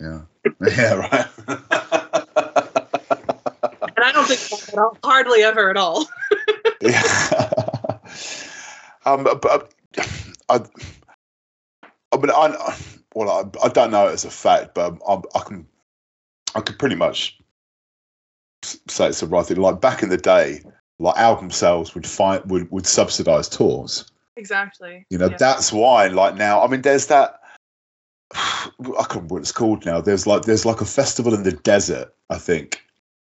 Yeah, 0.00 0.20
yeah, 0.60 0.94
right. 0.94 1.26
And 3.94 4.04
I 4.04 4.12
don't 4.12 4.21
think 4.21 4.21
that's 4.21 4.21
at 4.21 4.21
all, 4.76 4.96
hardly 5.04 5.42
ever 5.42 5.70
at 5.70 5.76
all. 5.76 6.06
yeah. 6.80 7.02
um, 9.06 9.24
but 9.24 9.40
but, 9.42 9.72
I, 10.48 10.60
I 12.12 12.16
mean, 12.16 12.30
I, 12.30 12.76
well, 13.14 13.30
I, 13.30 13.66
I 13.66 13.68
don't 13.68 13.90
know 13.90 14.08
it 14.08 14.12
as 14.12 14.24
a 14.24 14.30
fact, 14.30 14.74
but 14.74 14.98
I, 15.08 15.20
I 15.34 15.40
can, 15.44 15.66
I 16.54 16.60
could 16.60 16.78
pretty 16.78 16.96
much 16.96 17.38
say 18.62 19.08
it's 19.08 19.20
the 19.20 19.26
right 19.26 19.44
thing. 19.44 19.58
Like 19.58 19.80
back 19.80 20.02
in 20.02 20.08
the 20.08 20.16
day, 20.16 20.62
like 20.98 21.16
album 21.16 21.50
sales 21.50 21.94
would 21.94 22.06
find 22.06 22.42
would 22.50 22.70
would 22.70 22.86
subsidize 22.86 23.48
tours. 23.48 24.10
Exactly. 24.36 25.04
You 25.10 25.18
know, 25.18 25.28
Yeah. 25.28 25.36
that's 25.38 25.72
why. 25.72 26.06
Like 26.06 26.36
now, 26.36 26.62
I 26.62 26.66
mean, 26.68 26.82
there's 26.82 27.06
that. 27.08 27.40
I 28.34 28.70
can't 28.78 29.10
remember 29.14 29.34
what 29.34 29.42
it's 29.42 29.52
called 29.52 29.84
now. 29.84 30.00
There's 30.00 30.26
like 30.26 30.42
there's 30.42 30.64
like 30.64 30.80
a 30.80 30.86
festival 30.86 31.34
in 31.34 31.42
the 31.42 31.52
desert, 31.52 32.14
I 32.30 32.38
think, 32.38 32.82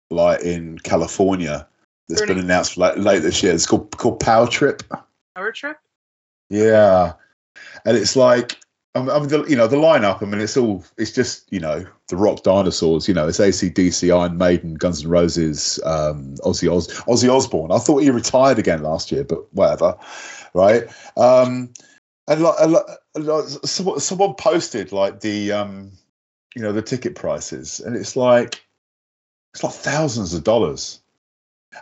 like 0.09 0.41
in 0.41 0.79
California, 0.79 1.67
that's 2.07 2.25
been 2.25 2.39
announced 2.39 2.75
for 2.75 2.81
like 2.81 2.97
late 2.97 3.21
this 3.21 3.41
year. 3.43 3.53
It's 3.53 3.65
called 3.65 3.95
called 3.97 4.19
Power 4.19 4.47
Trip. 4.47 4.83
Power 5.35 5.51
trip. 5.51 5.77
Yeah, 6.49 7.13
and 7.85 7.97
it's 7.97 8.15
like 8.15 8.57
I 8.95 8.99
mean, 8.99 9.27
the, 9.27 9.43
you 9.45 9.55
know 9.55 9.65
the 9.65 9.77
lineup. 9.77 10.21
I 10.21 10.25
mean, 10.25 10.39
it's 10.39 10.55
all 10.55 10.83
it's 10.97 11.11
just 11.11 11.51
you 11.51 11.59
know 11.59 11.85
the 12.09 12.15
rock 12.15 12.43
dinosaurs. 12.43 13.07
You 13.07 13.15
know, 13.15 13.27
it's 13.27 13.39
ACDC, 13.39 14.15
Iron 14.15 14.37
Maiden, 14.37 14.75
Guns 14.75 15.03
N' 15.03 15.09
Roses, 15.09 15.79
um, 15.83 16.35
Ozzy 16.43 16.71
Os, 16.71 16.87
Ozzy 17.01 17.33
Osbourne. 17.33 17.71
I 17.71 17.79
thought 17.79 18.03
he 18.03 18.11
retired 18.11 18.59
again 18.59 18.83
last 18.83 19.11
year, 19.11 19.23
but 19.23 19.51
whatever, 19.53 19.97
right? 20.53 20.83
Um, 21.17 21.73
and 22.27 22.41
like, 22.41 22.55
a 22.59 22.67
lot- 22.67 22.89
a 23.15 23.67
someone, 23.67 23.99
someone 23.99 24.35
posted 24.35 24.91
like 24.91 25.21
the 25.21 25.51
um, 25.51 25.91
you 26.55 26.61
know 26.61 26.71
the 26.71 26.81
ticket 26.83 27.15
prices, 27.15 27.79
and 27.79 27.95
it's 27.95 28.15
like 28.15 28.63
it's 29.53 29.63
like 29.63 29.73
thousands 29.73 30.33
of 30.33 30.43
dollars. 30.43 30.99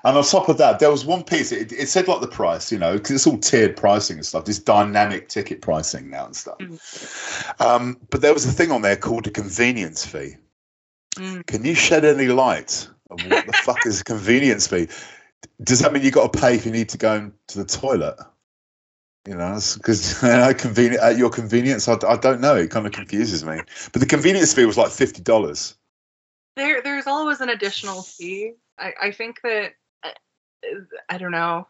And 0.03 0.17
on 0.17 0.23
top 0.23 0.49
of 0.49 0.57
that, 0.57 0.79
there 0.79 0.91
was 0.91 1.05
one 1.05 1.23
piece. 1.23 1.51
It, 1.51 1.71
it 1.71 1.89
said 1.89 2.07
like 2.07 2.21
the 2.21 2.27
price, 2.27 2.71
you 2.71 2.77
know, 2.77 2.93
because 2.93 3.11
it's 3.11 3.27
all 3.27 3.37
tiered 3.37 3.75
pricing 3.75 4.17
and 4.17 4.25
stuff. 4.25 4.45
This 4.45 4.59
dynamic 4.59 5.27
ticket 5.27 5.61
pricing 5.61 6.09
now 6.09 6.25
and 6.25 6.35
stuff. 6.35 7.51
Um, 7.59 7.97
but 8.09 8.21
there 8.21 8.33
was 8.33 8.45
a 8.45 8.51
thing 8.51 8.71
on 8.71 8.81
there 8.81 8.95
called 8.95 9.27
a 9.27 9.31
convenience 9.31 10.05
fee. 10.05 10.37
Mm. 11.15 11.45
Can 11.45 11.65
you 11.65 11.75
shed 11.75 12.05
any 12.05 12.27
light 12.27 12.87
on 13.09 13.19
what 13.29 13.45
the 13.45 13.53
fuck 13.53 13.85
is 13.85 14.01
a 14.01 14.03
convenience 14.03 14.67
fee? 14.67 14.87
Does 15.63 15.79
that 15.79 15.91
mean 15.91 16.03
you 16.03 16.11
got 16.11 16.31
to 16.31 16.39
pay 16.39 16.55
if 16.55 16.65
you 16.65 16.71
need 16.71 16.89
to 16.89 16.97
go 16.97 17.31
to 17.47 17.57
the 17.57 17.65
toilet? 17.65 18.17
You 19.27 19.35
know, 19.35 19.59
because 19.75 20.17
convenient 20.57 21.03
at 21.03 21.17
your 21.17 21.29
convenience. 21.29 21.87
I, 21.87 21.97
I 22.07 22.17
don't 22.17 22.41
know. 22.41 22.55
It 22.55 22.71
kind 22.71 22.87
of 22.87 22.93
confuses 22.93 23.43
me. 23.43 23.61
But 23.91 23.99
the 23.99 24.07
convenience 24.07 24.53
fee 24.53 24.65
was 24.65 24.77
like 24.77 24.89
fifty 24.89 25.21
dollars. 25.21 25.75
There, 26.55 26.81
there's 26.81 27.07
always 27.07 27.41
an 27.41 27.49
additional 27.49 28.01
fee. 28.01 28.53
I, 28.77 28.93
I 29.01 29.11
think 29.11 29.41
that 29.43 29.73
uh, 30.03 30.09
I 31.09 31.17
don't 31.17 31.31
know. 31.31 31.67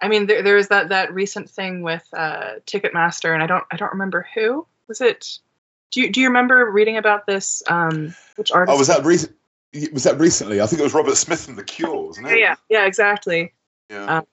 I 0.00 0.08
mean, 0.08 0.26
there, 0.26 0.42
there 0.42 0.56
was 0.56 0.68
that 0.68 0.88
that 0.88 1.14
recent 1.14 1.48
thing 1.48 1.82
with 1.82 2.06
uh, 2.12 2.54
Ticketmaster, 2.66 3.32
and 3.32 3.42
I 3.42 3.46
don't 3.46 3.64
I 3.70 3.76
don't 3.76 3.92
remember 3.92 4.26
who 4.34 4.66
was 4.88 5.00
it. 5.00 5.38
Do 5.90 6.00
you 6.00 6.10
do 6.10 6.20
you 6.20 6.28
remember 6.28 6.70
reading 6.70 6.96
about 6.96 7.26
this? 7.26 7.62
Um, 7.68 8.14
which 8.36 8.50
artist? 8.50 8.74
Oh, 8.74 8.78
was 8.78 8.88
that 8.88 9.04
recent? 9.04 9.36
Was 9.92 10.04
that 10.04 10.18
recently? 10.18 10.60
I 10.60 10.66
think 10.66 10.80
it 10.80 10.84
was 10.84 10.94
Robert 10.94 11.16
Smith 11.16 11.44
from 11.44 11.56
The 11.56 11.64
Cure, 11.64 12.06
wasn't 12.06 12.28
it? 12.28 12.38
yeah, 12.38 12.56
yeah, 12.68 12.86
exactly. 12.86 13.52
Yeah. 13.90 14.18
Um, 14.18 14.26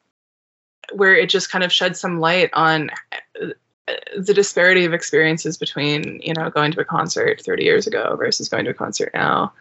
Where 0.94 1.16
it 1.16 1.30
just 1.30 1.52
kind 1.52 1.64
of 1.64 1.72
shed 1.72 1.96
some 1.96 2.20
light 2.20 2.50
on 2.54 2.90
uh, 3.42 3.48
the 4.18 4.34
disparity 4.34 4.86
of 4.86 4.94
experiences 4.94 5.58
between 5.58 6.20
you 6.24 6.34
know 6.34 6.50
going 6.50 6.72
to 6.72 6.82
a 6.82 6.86
concert 6.86 7.42
30 7.42 7.64
years 7.64 7.88
ago 7.88 8.16
versus 8.18 8.50
going 8.50 8.66
to 8.66 8.72
a 8.72 8.74
concert 8.74 9.12
now 9.14 9.54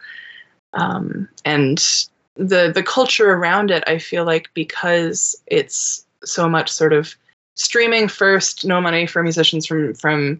um, 0.73 1.27
and 1.45 2.07
the 2.35 2.71
the 2.73 2.83
culture 2.83 3.31
around 3.31 3.69
it 3.69 3.83
i 3.85 3.97
feel 3.97 4.23
like 4.23 4.49
because 4.53 5.35
it's 5.47 6.05
so 6.23 6.47
much 6.47 6.71
sort 6.71 6.93
of 6.93 7.15
streaming 7.55 8.07
first 8.07 8.65
no 8.65 8.79
money 8.79 9.05
for 9.05 9.21
musicians 9.21 9.65
from 9.65 9.93
from 9.93 10.39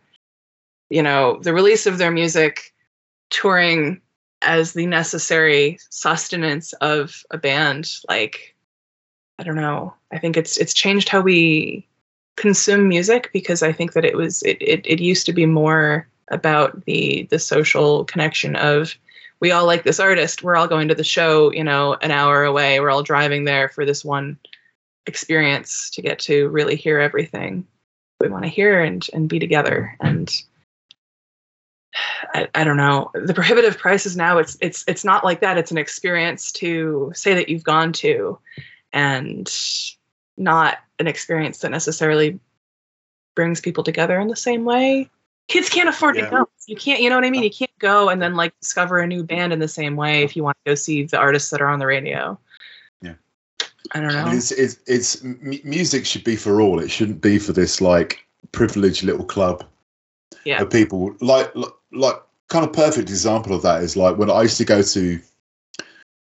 you 0.90 1.04
know 1.04 1.38
the 1.42 1.54
release 1.54 1.86
of 1.86 1.98
their 1.98 2.12
music 2.12 2.74
touring 3.30 4.00
as 4.42 4.74
the 4.74 4.86
necessary 4.86 5.78
sustenance 5.90 6.72
of 6.74 7.24
a 7.32 7.38
band 7.38 7.92
like 8.08 8.56
i 9.38 9.44
don't 9.44 9.56
know. 9.56 9.94
I 10.12 10.18
think 10.18 10.38
it's 10.38 10.58
it's 10.58 10.74
changed 10.74 11.10
how 11.10 11.22
we 11.22 11.86
consume 12.38 12.88
music 12.88 13.30
because 13.34 13.62
i 13.62 13.74
think 13.74 13.92
that 13.94 14.06
it 14.06 14.16
was 14.16 14.42
it 14.44 14.58
it, 14.62 14.86
it 14.86 15.02
used 15.02 15.26
to 15.26 15.34
be 15.34 15.46
more 15.46 16.08
about 16.30 16.86
the 16.86 17.28
the 17.30 17.40
social 17.40 18.06
connection 18.06 18.56
of 18.56 18.96
we 19.42 19.52
all 19.52 19.66
like 19.66 19.84
this 19.84 20.00
artist. 20.00 20.44
We're 20.44 20.56
all 20.56 20.68
going 20.68 20.88
to 20.90 20.96
the 20.96 21.04
show 21.04 21.52
you 21.52 21.64
know 21.64 21.96
an 21.96 22.12
hour 22.12 22.44
away. 22.44 22.80
We're 22.80 22.90
all 22.90 23.04
driving 23.04 23.46
there 23.46 23.70
for 23.70 23.86
this 23.86 24.04
one 24.04 24.38
experience 25.06 25.90
to 25.92 26.02
get 26.02 26.20
to 26.20 26.50
really 26.50 26.76
hear 26.76 27.00
everything. 27.00 27.66
We 28.20 28.30
want 28.30 28.44
to 28.44 28.50
hear 28.50 28.84
and 28.84 29.06
and 29.14 29.30
be 29.30 29.40
together. 29.40 29.96
And 30.00 30.32
I, 32.34 32.48
I 32.54 32.64
don't 32.64 32.78
know. 32.78 33.12
The 33.14 33.34
prohibitive 33.34 33.78
prices 33.78 34.16
now 34.16 34.38
it's 34.38 34.58
it's 34.62 34.84
it's 34.88 35.06
not 35.06 35.24
like 35.24 35.42
that. 35.42 35.58
It's 35.58 35.72
an 35.72 35.78
experience 35.78 36.52
to 36.54 37.12
say 37.16 37.34
that 37.34 37.50
you've 37.50 37.64
gone 37.64 37.94
to 37.94 38.38
and 38.92 39.52
not 40.38 40.78
an 41.00 41.08
experience 41.08 41.60
that 41.60 41.72
necessarily 41.72 42.40
brings 43.36 43.62
people 43.62 43.84
together 43.84 44.20
in 44.20 44.28
the 44.28 44.36
same 44.36 44.66
way 44.66 45.10
kids 45.50 45.68
can't 45.70 45.90
afford 45.90 46.16
Yeah. 46.16 46.26
to 46.26 46.30
go 46.32 46.50
you 46.68 46.76
can't 46.76 47.02
you 47.02 47.10
know 47.10 47.16
what 47.16 47.26
i 47.26 47.30
mean 47.30 47.44
you 47.44 47.50
can't 47.52 47.78
go 47.80 48.08
and 48.10 48.22
then 48.22 48.36
like 48.36 48.58
discover 48.62 49.00
a 49.00 49.08
new 49.08 49.24
band 49.24 49.52
in 49.52 49.60
the 49.60 49.68
same 49.68 49.96
way 49.98 50.24
if 50.24 50.36
you 50.36 50.44
want 50.44 50.56
to 50.64 50.72
go 50.72 50.76
see 50.76 51.04
the 51.04 51.18
artists 51.18 51.50
that 51.50 51.60
are 51.62 51.68
on 51.68 51.80
the 51.80 51.86
radio 51.86 52.38
Yeah. 53.02 53.16
i 53.92 54.00
don't 54.00 54.14
know 54.14 54.20
I 54.22 54.26
mean, 54.26 54.38
it's, 54.38 54.52
it's, 54.52 54.80
it's 54.88 55.24
m- 55.26 55.60
music 55.64 56.06
should 56.06 56.24
be 56.24 56.36
for 56.38 56.62
all. 56.62 56.80
It 56.80 56.90
shouldn't 56.90 57.22
be 57.22 57.40
for 57.40 57.52
this 57.54 57.82
like 57.82 58.26
privileged 58.52 59.04
little 59.04 59.26
club 59.26 59.64
Yeah. 60.46 60.62
of 60.62 60.70
people. 60.70 61.16
Like, 61.20 61.54
like, 61.56 61.74
like, 61.92 62.22
kind 62.50 62.66
of 62.66 62.72
perfect 62.74 63.10
example 63.10 63.54
of 63.56 63.62
that 63.64 63.84
is 63.84 63.96
like 63.98 64.18
when 64.18 64.30
I 64.32 64.44
used 64.44 64.58
to 64.58 64.66
go 64.66 64.82
to 64.82 65.20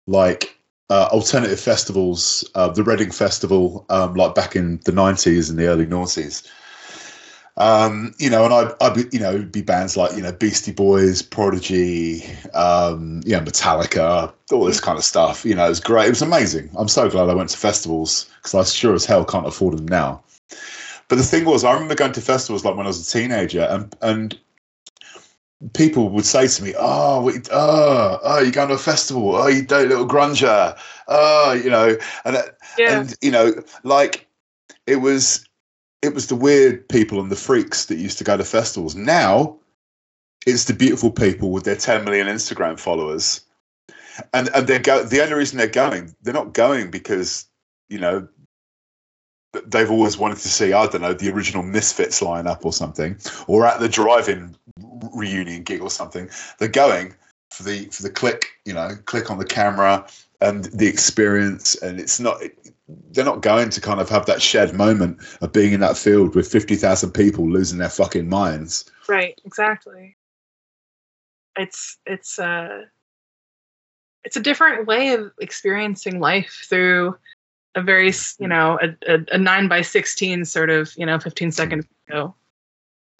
like 0.07 0.55
uh, 0.89 1.07
alternative 1.11 1.59
festivals, 1.59 2.47
uh, 2.55 2.69
the 2.69 2.83
Reading 2.83 3.11
Festival, 3.11 3.85
um, 3.89 4.13
like 4.13 4.35
back 4.35 4.55
in 4.55 4.79
the 4.85 4.91
nineties 4.91 5.49
and 5.49 5.57
the 5.57 5.65
early 5.65 5.85
noughties. 5.87 6.47
Um, 7.57 8.13
you 8.17 8.29
know, 8.29 8.43
and 8.43 8.53
I, 8.53 8.71
I'd 8.81 8.95
be, 8.95 9.05
you 9.13 9.19
know, 9.19 9.41
be 9.43 9.61
bands 9.61 9.95
like, 9.95 10.15
you 10.17 10.21
know, 10.21 10.33
Beastie 10.33 10.73
Boys, 10.73 11.21
Prodigy, 11.21 12.25
um, 12.53 13.21
you 13.25 13.31
know, 13.31 13.39
Metallica, 13.39 14.33
all 14.51 14.65
this 14.65 14.81
kind 14.81 14.97
of 14.97 15.05
stuff. 15.05 15.45
You 15.45 15.55
know, 15.55 15.65
it 15.65 15.69
was 15.69 15.79
great. 15.79 16.07
It 16.07 16.09
was 16.09 16.21
amazing. 16.21 16.69
I'm 16.77 16.89
so 16.89 17.09
glad 17.09 17.29
I 17.29 17.33
went 17.33 17.49
to 17.51 17.57
festivals 17.57 18.29
because 18.37 18.53
I 18.53 18.63
sure 18.63 18.93
as 18.93 19.05
hell 19.05 19.23
can't 19.23 19.47
afford 19.47 19.77
them 19.77 19.87
now. 19.87 20.21
But 21.07 21.17
the 21.17 21.23
thing 21.23 21.45
was, 21.45 21.63
I 21.63 21.71
remember 21.73 21.95
going 21.95 22.13
to 22.13 22.21
festivals 22.21 22.65
like 22.65 22.75
when 22.75 22.85
I 22.85 22.89
was 22.89 23.07
a 23.07 23.11
teenager, 23.11 23.61
and 23.61 23.95
and 24.01 24.37
people 25.73 26.09
would 26.09 26.25
say 26.25 26.47
to 26.47 26.63
me, 26.63 26.73
"Oh, 26.77 27.21
we, 27.21 27.33
oh, 27.51 28.19
oh, 28.23 28.39
you're 28.39 28.51
going 28.51 28.69
to 28.69 28.75
a 28.75 28.79
festival? 28.79 29.35
Oh, 29.35 29.47
you 29.47 29.63
dirty 29.63 29.89
little 29.89 30.07
grunger? 30.07 30.77
Oh, 31.07 31.53
you 31.53 31.69
know," 31.69 31.97
and 32.25 32.37
yeah 32.77 32.99
and 32.99 33.15
you 33.21 33.31
know, 33.31 33.53
like 33.83 34.27
it 34.87 34.97
was, 34.97 35.47
it 36.05 36.13
was 36.13 36.27
the 36.27 36.35
weird 36.35 36.87
people 36.87 37.19
and 37.19 37.31
the 37.31 37.35
freaks 37.35 37.85
that 37.85 37.97
used 37.97 38.17
to 38.19 38.23
go 38.23 38.37
to 38.37 38.43
festivals. 38.43 38.95
Now, 38.95 39.57
it's 40.45 40.65
the 40.65 40.73
beautiful 40.73 41.11
people 41.11 41.51
with 41.51 41.63
their 41.63 41.75
10 41.75 42.05
million 42.05 42.27
Instagram 42.27 42.79
followers, 42.79 43.41
and 44.33 44.49
and 44.53 44.67
they 44.67 44.79
go. 44.79 45.03
The 45.03 45.21
only 45.21 45.33
reason 45.33 45.57
they're 45.57 45.67
going, 45.67 46.15
they're 46.21 46.33
not 46.33 46.53
going 46.53 46.91
because 46.91 47.47
you 47.89 47.99
know 47.99 48.27
they've 49.65 49.89
always 49.89 50.17
wanted 50.17 50.37
to 50.37 50.49
see, 50.49 50.73
I 50.73 50.85
don't 50.87 51.01
know, 51.01 51.13
the 51.13 51.31
original 51.31 51.63
Misfits 51.63 52.21
lineup 52.21 52.63
or 52.63 52.73
something, 52.73 53.17
or 53.47 53.65
at 53.65 53.79
the 53.79 53.89
drive-in 53.89 54.55
reunion 55.13 55.63
gig 55.63 55.81
or 55.81 55.89
something. 55.89 56.29
They're 56.59 56.67
going 56.67 57.15
for 57.51 57.63
the 57.63 57.85
for 57.85 58.03
the 58.03 58.09
click, 58.09 58.47
you 58.65 58.73
know, 58.73 58.91
click 59.05 59.31
on 59.31 59.39
the 59.39 59.45
camera 59.45 60.07
and 60.41 60.65
the 60.65 60.87
experience, 60.87 61.75
and 61.75 61.99
it's 61.99 62.19
not. 62.19 62.41
They're 62.87 63.25
not 63.25 63.41
going 63.41 63.69
to 63.71 63.81
kind 63.81 63.99
of 63.99 64.09
have 64.09 64.27
that 64.27 64.41
shared 64.41 64.73
moment 64.73 65.19
of 65.41 65.51
being 65.51 65.73
in 65.73 65.79
that 65.79 65.97
field 65.97 66.35
with 66.35 66.51
fifty 66.51 66.75
thousand 66.75 67.11
people 67.11 67.49
losing 67.49 67.79
their 67.79 67.89
fucking 67.89 68.29
minds. 68.29 68.85
right 69.07 69.39
exactly 69.45 70.15
it's 71.57 71.97
it's 72.05 72.39
uh 72.39 72.81
it's 74.23 74.35
a 74.35 74.41
different 74.41 74.87
way 74.87 75.13
of 75.13 75.31
experiencing 75.39 76.19
life 76.19 76.65
through 76.67 77.15
a 77.75 77.81
very 77.81 78.11
you 78.39 78.47
know 78.47 78.79
a, 78.81 79.13
a, 79.13 79.19
a 79.33 79.37
9 79.37 79.67
by 79.67 79.81
16 79.81 80.45
sort 80.45 80.69
of 80.69 80.93
you 80.97 81.05
know 81.05 81.19
15 81.19 81.51
second 81.51 81.87
video 82.07 82.35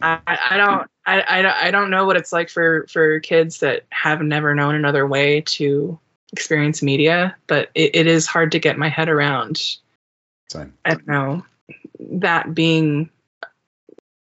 I, 0.02 0.20
I 0.28 0.58
don't 0.58 0.90
I, 1.06 1.22
I 1.22 1.68
I 1.68 1.72
don't 1.72 1.90
know 1.90 2.06
what 2.06 2.18
it's 2.18 2.34
like 2.34 2.50
for 2.50 2.86
for 2.92 3.20
kids 3.22 3.60
that 3.60 3.86
have 3.92 4.22
never 4.22 4.54
known 4.54 4.76
another 4.76 5.08
way 5.08 5.42
to 5.42 6.00
experience 6.36 6.84
media 6.84 7.36
but 7.48 7.70
it, 7.76 7.96
it 7.96 8.08
is 8.08 8.28
hard 8.28 8.52
to 8.52 8.60
get 8.60 8.78
my 8.78 8.90
head 8.90 9.10
around 9.10 9.78
So 10.50 10.70
I 10.84 10.90
don't 10.92 11.08
know 11.08 11.46
that 12.00 12.54
being 12.54 13.10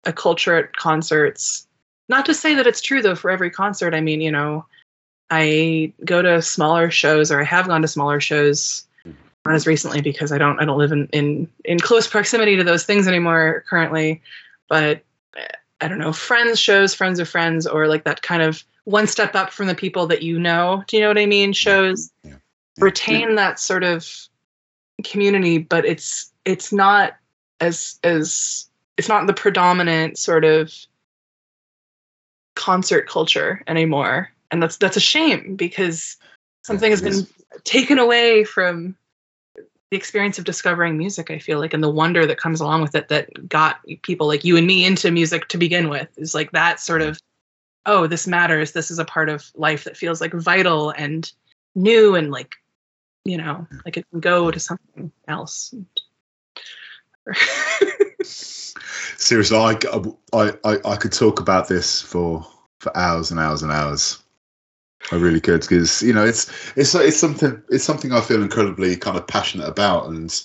a 0.05 0.13
culture 0.13 0.57
at 0.57 0.77
concerts. 0.77 1.67
Not 2.09 2.27
to 2.27 2.35
say 2.35 2.55
that 2.55 2.67
it's 2.67 2.81
true 2.81 3.03
though 3.03 3.15
for 3.15 3.31
every 3.31 3.51
concert. 3.51 3.95
I 3.95 4.01
mean, 4.01 4.21
you 4.21 4.31
know, 4.31 4.67
I 5.31 5.93
go 6.05 6.21
to 6.23 6.43
smaller 6.43 6.91
shows 6.91 7.31
or 7.31 7.41
I 7.41 7.45
have 7.45 7.69
gone 7.69 7.83
to 7.83 7.89
smaller 7.89 8.21
shows 8.21 8.87
not 9.45 9.57
as 9.57 9.67
recently 9.67 10.01
because 10.01 10.31
I 10.31 10.39
don't 10.39 10.61
I 10.61 10.65
don't 10.65 10.79
live 10.79 10.93
in 10.93 11.09
in 11.09 11.49
in 11.65 11.81
close 11.81 12.07
proximity 12.07 12.57
to 12.57 12.65
those 12.65 12.85
things 12.85 13.09
anymore 13.09 13.65
currently. 13.69 14.23
But 14.69 15.03
uh, 15.37 15.57
I 15.81 15.89
don't 15.89 15.99
know, 15.99 16.13
friends 16.13 16.61
shows, 16.61 16.95
friends 16.95 17.19
of 17.19 17.29
friends, 17.29 17.67
or 17.67 17.89
like 17.89 18.05
that 18.05 18.23
kind 18.23 18.43
of 18.43 18.63
one 18.85 19.07
step 19.07 19.35
up 19.35 19.53
from 19.53 19.67
the 19.67 19.75
people 19.75 20.07
that 20.09 20.23
you 20.23 20.39
know. 20.39 20.83
Do 20.89 20.97
you 20.97 21.03
know 21.03 21.09
what 21.09 21.19
I 21.19 21.27
mean? 21.27 21.53
Shows 21.53 22.11
Yeah. 22.25 22.35
retain 22.79 23.35
that 23.37 23.59
sort 23.59 23.85
of 23.85 24.09
community, 25.05 25.59
but 25.59 25.85
it's 25.85 26.33
it's 26.45 26.73
not 26.73 27.15
as 27.61 27.99
as 28.03 28.69
it's 28.97 29.09
not 29.09 29.27
the 29.27 29.35
predominant 29.35 30.19
sort 30.19 30.45
of 30.45 30.73
concert 32.55 33.09
culture 33.09 33.63
anymore. 33.67 34.31
And 34.51 34.63
that's 34.63 34.77
that's 34.77 34.97
a 34.97 35.01
shame 35.01 35.57
because 35.57 36.17
something 36.63 36.91
has 36.91 37.03
been 37.03 37.27
taken 37.65 37.99
away 37.99 38.45
from 38.45 38.97
the 39.57 39.97
experience 39.97 40.39
of 40.39 40.47
discovering 40.47 40.97
music 40.97 41.31
i 41.31 41.39
feel 41.39 41.59
like 41.59 41.75
and 41.75 41.83
the 41.83 41.91
wonder 41.91 42.25
that 42.25 42.39
comes 42.39 42.63
along 42.63 42.81
with 42.81 42.95
it 42.95 43.09
that 43.09 43.47
got 43.47 43.81
people 44.01 44.27
like 44.27 44.43
you 44.43 44.57
and 44.57 44.67
me 44.67 44.87
into 44.87 45.11
music 45.11 45.49
to 45.49 45.59
begin 45.59 45.91
with 45.91 46.09
is 46.17 46.35
like 46.35 46.51
that 46.53 46.81
sort 46.81 47.03
of 47.03 47.21
oh 47.87 48.07
this 48.07 48.27
matters. 48.27 48.73
This 48.73 48.91
is 48.91 48.99
a 48.99 49.05
part 49.05 49.29
of 49.29 49.51
life 49.55 49.85
that 49.85 49.97
feels 49.97 50.21
like 50.21 50.33
vital 50.33 50.91
and 50.91 51.31
new 51.75 52.15
and 52.15 52.31
like 52.31 52.55
you 53.25 53.37
know 53.37 53.67
like 53.85 53.97
it 53.97 54.07
can 54.11 54.21
go 54.21 54.51
to 54.51 54.61
something 54.61 55.11
else. 55.29 55.75
Seriously, 58.23 59.57
I, 59.57 59.79
I, 60.33 60.53
I, 60.65 60.79
I 60.85 60.97
could 60.97 61.13
talk 61.13 61.41
about 61.41 61.69
this 61.69 62.03
for 62.03 62.45
for 62.81 62.97
hours 62.97 63.31
and 63.31 63.39
hours 63.39 63.63
and 63.63 63.71
hours. 63.71 64.19
I 65.11 65.17
really 65.17 65.41
could 65.41 65.63
because 65.63 66.03
you 66.03 66.13
know 66.13 66.25
it's 66.25 66.51
it's 66.77 66.95
it's 66.95 67.17
something 67.17 67.61
it's 67.71 67.85
something 67.85 68.13
I 68.13 68.21
feel 68.21 68.43
incredibly 68.43 68.97
kind 68.97 69.17
of 69.17 69.27
passionate 69.27 69.69
about, 69.69 70.09
and 70.09 70.43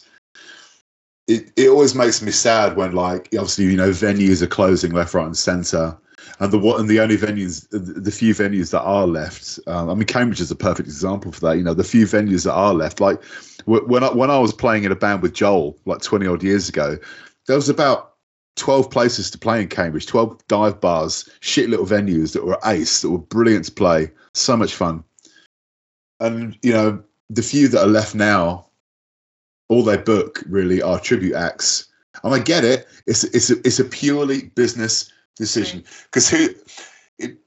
it 1.28 1.52
it 1.56 1.70
always 1.70 1.94
makes 1.94 2.22
me 2.22 2.32
sad 2.32 2.76
when 2.76 2.94
like 2.94 3.26
obviously 3.34 3.66
you 3.66 3.78
know 3.78 3.90
venues 3.90 4.42
are 4.42 4.48
closing 4.48 4.92
left, 4.92 5.14
right, 5.14 5.26
and 5.26 5.38
centre, 5.38 5.98
and 6.40 6.52
the 6.52 6.60
what 6.60 6.80
and 6.80 6.90
the 6.90 7.00
only 7.00 7.18
venues 7.18 7.68
the 7.72 8.12
few 8.12 8.34
venues 8.34 8.72
that 8.72 8.82
are 8.82 9.08
left. 9.08 9.60
Um, 9.68 9.90
I 9.90 9.94
mean, 9.94 10.06
Cambridge 10.06 10.42
is 10.42 10.52
a 10.52 10.56
perfect 10.56 10.88
example 10.88 11.32
for 11.32 11.42
that. 11.42 11.58
You 11.58 11.64
know, 11.64 11.74
the 11.74 11.84
few 11.84 12.06
venues 12.06 12.44
that 12.46 12.54
are 12.54 12.74
left, 12.74 13.00
like 13.00 13.24
when 13.66 14.04
I 14.04 14.14
when 14.14 14.30
I 14.30 14.40
was 14.40 14.54
playing 14.54 14.84
in 14.84 14.92
a 14.92 14.96
band 14.96 15.22
with 15.22 15.34
Joel 15.34 15.78
like 15.86 16.02
twenty 16.02 16.28
odd 16.28 16.44
years 16.44 16.70
ago, 16.70 16.98
there 17.48 17.56
was 17.56 17.70
about 17.70 18.14
12 18.58 18.90
places 18.90 19.30
to 19.32 19.38
play 19.38 19.62
in 19.62 19.68
Cambridge, 19.68 20.08
12 20.08 20.48
dive 20.48 20.82
bars, 20.82 21.30
shit 21.40 21.70
little 21.70 21.86
venues 21.86 22.34
that 22.34 22.44
were 22.44 22.58
ace, 22.66 23.02
that 23.02 23.12
were 23.12 23.20
brilliant 23.20 23.66
to 23.66 23.72
play, 23.72 24.12
so 24.34 24.58
much 24.58 24.74
fun. 24.74 25.04
And, 26.20 26.58
you 26.64 26.74
know, 26.74 27.04
the 27.30 27.44
few 27.44 27.68
that 27.68 27.84
are 27.84 27.88
left 27.88 28.16
now, 28.16 28.66
all 29.70 29.84
they 29.84 29.98
book 29.98 30.44
really 30.48 30.82
are 30.82 31.00
tribute 31.00 31.36
acts. 31.36 31.88
And 32.24 32.34
I 32.34 32.40
get 32.40 32.64
it. 32.64 32.88
It's 33.06 33.24
it's 33.26 33.52
a, 33.52 33.58
it's 33.60 33.80
a 33.80 33.86
purely 33.86 34.46
business 34.56 35.12
decision 35.38 35.84
because 36.06 36.30
who, 36.30 36.50
it, 37.20 37.38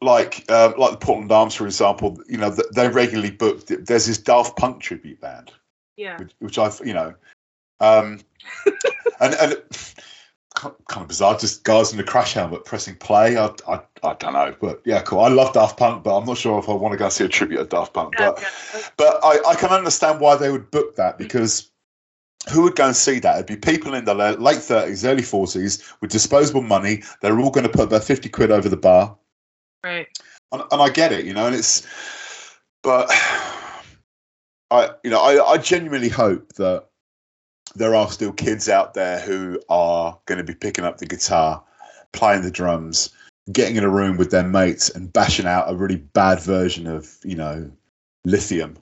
like 0.00 0.44
uh, 0.48 0.72
like 0.78 0.92
the 0.92 0.96
Portland 0.98 1.32
Arms, 1.32 1.54
for 1.54 1.66
example, 1.66 2.18
you 2.28 2.38
know 2.38 2.50
they 2.74 2.88
regularly 2.88 3.30
book. 3.30 3.66
There's 3.66 4.06
this 4.06 4.18
Daft 4.18 4.56
Punk 4.56 4.80
tribute 4.80 5.20
band, 5.20 5.52
yeah, 5.96 6.18
which, 6.18 6.32
which 6.38 6.58
I've 6.58 6.80
you 6.84 6.94
know, 6.94 7.14
um, 7.80 8.20
and 9.20 9.34
and 9.34 9.62
kind 10.54 10.74
of 10.96 11.08
bizarre. 11.08 11.38
Just 11.38 11.64
guys 11.64 11.92
in 11.92 12.00
a 12.00 12.04
crash 12.04 12.34
helmet 12.34 12.64
pressing 12.64 12.96
play. 12.96 13.36
I, 13.36 13.50
I, 13.68 13.80
I 14.02 14.14
don't 14.14 14.34
know, 14.34 14.54
but 14.60 14.80
yeah, 14.84 15.02
cool. 15.02 15.20
I 15.20 15.28
love 15.28 15.52
Daft 15.52 15.76
Punk, 15.78 16.04
but 16.04 16.16
I'm 16.16 16.24
not 16.24 16.38
sure 16.38 16.58
if 16.58 16.68
I 16.68 16.72
want 16.72 16.92
to 16.92 16.98
go 16.98 17.08
see 17.08 17.24
a 17.24 17.28
tribute 17.28 17.60
of 17.60 17.68
Daft 17.68 17.92
Punk. 17.92 18.14
But 18.16 18.42
but 18.96 19.18
I, 19.22 19.38
I 19.48 19.54
can 19.54 19.70
understand 19.70 20.20
why 20.20 20.36
they 20.36 20.50
would 20.50 20.70
book 20.70 20.96
that 20.96 21.18
because 21.18 21.71
who 22.50 22.62
would 22.62 22.76
go 22.76 22.86
and 22.86 22.96
see 22.96 23.18
that? 23.20 23.36
It'd 23.36 23.46
be 23.46 23.56
people 23.56 23.94
in 23.94 24.04
the 24.04 24.14
late 24.14 24.58
30s, 24.58 25.08
early 25.08 25.22
40s 25.22 25.92
with 26.00 26.10
disposable 26.10 26.62
money. 26.62 27.02
They're 27.20 27.38
all 27.38 27.50
going 27.50 27.66
to 27.66 27.72
put 27.72 27.84
about 27.84 28.04
50 28.04 28.28
quid 28.28 28.50
over 28.50 28.68
the 28.68 28.76
bar. 28.76 29.16
Right. 29.84 30.08
And, 30.50 30.62
and 30.70 30.82
I 30.82 30.88
get 30.88 31.12
it, 31.12 31.24
you 31.24 31.34
know, 31.34 31.46
and 31.46 31.54
it's, 31.54 31.86
but 32.82 33.08
I, 34.70 34.90
you 35.04 35.10
know, 35.10 35.20
I, 35.20 35.52
I 35.52 35.58
genuinely 35.58 36.08
hope 36.08 36.52
that 36.54 36.86
there 37.74 37.94
are 37.94 38.10
still 38.10 38.32
kids 38.32 38.68
out 38.68 38.94
there 38.94 39.20
who 39.20 39.60
are 39.68 40.18
going 40.26 40.38
to 40.38 40.44
be 40.44 40.54
picking 40.54 40.84
up 40.84 40.98
the 40.98 41.06
guitar, 41.06 41.62
playing 42.12 42.42
the 42.42 42.50
drums, 42.50 43.10
getting 43.52 43.76
in 43.76 43.84
a 43.84 43.88
room 43.88 44.16
with 44.16 44.30
their 44.30 44.46
mates 44.46 44.90
and 44.90 45.12
bashing 45.12 45.46
out 45.46 45.70
a 45.70 45.76
really 45.76 45.96
bad 45.96 46.40
version 46.40 46.86
of, 46.86 47.16
you 47.24 47.36
know, 47.36 47.70
lithium 48.24 48.76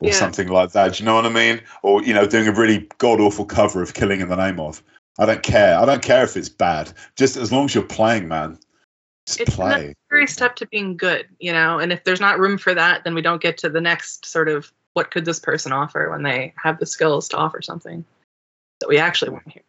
or 0.00 0.08
yeah. 0.08 0.14
something 0.14 0.48
like 0.48 0.72
that. 0.72 0.94
Do 0.94 1.02
you 1.02 1.06
know 1.06 1.14
what 1.14 1.26
I 1.26 1.30
mean? 1.30 1.60
Or, 1.82 2.02
you 2.02 2.12
know, 2.14 2.26
doing 2.26 2.48
a 2.48 2.52
really 2.52 2.88
god 2.98 3.20
awful 3.20 3.44
cover 3.44 3.82
of 3.82 3.94
Killing 3.94 4.20
in 4.20 4.28
the 4.28 4.36
Name 4.36 4.60
of. 4.60 4.82
I 5.18 5.26
don't 5.26 5.42
care. 5.42 5.78
I 5.78 5.84
don't 5.84 6.02
care 6.02 6.24
if 6.24 6.36
it's 6.36 6.48
bad. 6.48 6.92
Just 7.16 7.36
as 7.36 7.50
long 7.50 7.64
as 7.66 7.74
you're 7.74 7.84
playing, 7.84 8.28
man. 8.28 8.58
Just 9.26 9.40
it's 9.40 9.56
play. 9.56 9.94
necessary 10.10 10.26
step 10.26 10.56
to 10.56 10.66
being 10.66 10.96
good, 10.96 11.26
you 11.40 11.52
know, 11.52 11.78
and 11.78 11.92
if 11.92 12.04
there's 12.04 12.20
not 12.20 12.38
room 12.38 12.58
for 12.58 12.74
that, 12.74 13.02
then 13.02 13.14
we 13.14 13.22
don't 13.22 13.42
get 13.42 13.58
to 13.58 13.68
the 13.68 13.80
next 13.80 14.24
sort 14.26 14.48
of 14.48 14.70
what 14.92 15.10
could 15.10 15.24
this 15.24 15.40
person 15.40 15.72
offer 15.72 16.10
when 16.10 16.22
they 16.22 16.54
have 16.56 16.78
the 16.78 16.86
skills 16.86 17.28
to 17.28 17.36
offer 17.36 17.60
something 17.60 18.04
that 18.80 18.88
we 18.88 18.98
actually 18.98 19.30
want 19.30 19.44
to 19.44 19.50
hear. 19.50 19.62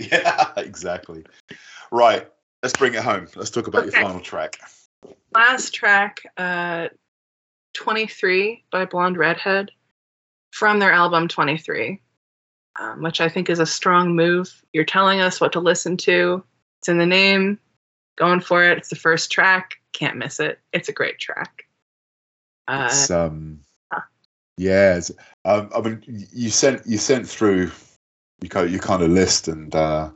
yeah, 0.12 0.52
exactly. 0.56 1.24
Right. 1.90 2.28
Let's 2.62 2.76
bring 2.76 2.94
it 2.94 3.02
home. 3.02 3.28
Let's 3.36 3.50
talk 3.50 3.68
about 3.68 3.86
okay. 3.86 3.96
your 3.96 4.06
final 4.06 4.20
track. 4.20 4.58
Last 5.34 5.72
track, 5.74 6.22
uh, 6.36 6.88
23 7.78 8.64
by 8.72 8.84
Blonde 8.84 9.16
Redhead 9.16 9.70
from 10.50 10.80
their 10.80 10.90
album 10.90 11.28
23, 11.28 12.00
um, 12.80 13.02
which 13.02 13.20
I 13.20 13.28
think 13.28 13.48
is 13.48 13.60
a 13.60 13.66
strong 13.66 14.16
move. 14.16 14.62
You're 14.72 14.84
telling 14.84 15.20
us 15.20 15.40
what 15.40 15.52
to 15.52 15.60
listen 15.60 15.96
to. 15.98 16.42
It's 16.80 16.88
in 16.88 16.98
the 16.98 17.06
name. 17.06 17.58
Going 18.16 18.40
for 18.40 18.64
it. 18.64 18.78
It's 18.78 18.88
the 18.88 18.96
first 18.96 19.30
track. 19.30 19.76
Can't 19.92 20.16
miss 20.16 20.40
it. 20.40 20.58
It's 20.72 20.88
a 20.88 20.92
great 20.92 21.20
track. 21.20 21.66
Uh, 22.66 22.88
it's, 22.90 23.12
um, 23.12 23.60
huh. 23.92 24.00
yeah. 24.56 25.00
Um, 25.44 25.70
I 25.72 25.80
mean, 25.80 26.26
you 26.32 26.50
sent 26.50 26.84
you 26.84 26.98
sent 26.98 27.28
through 27.28 27.70
you 28.42 28.48
kind 28.48 28.72
you 28.72 28.80
kind 28.80 29.04
of 29.04 29.10
list, 29.10 29.46
and 29.46 29.72
uh, 29.72 30.10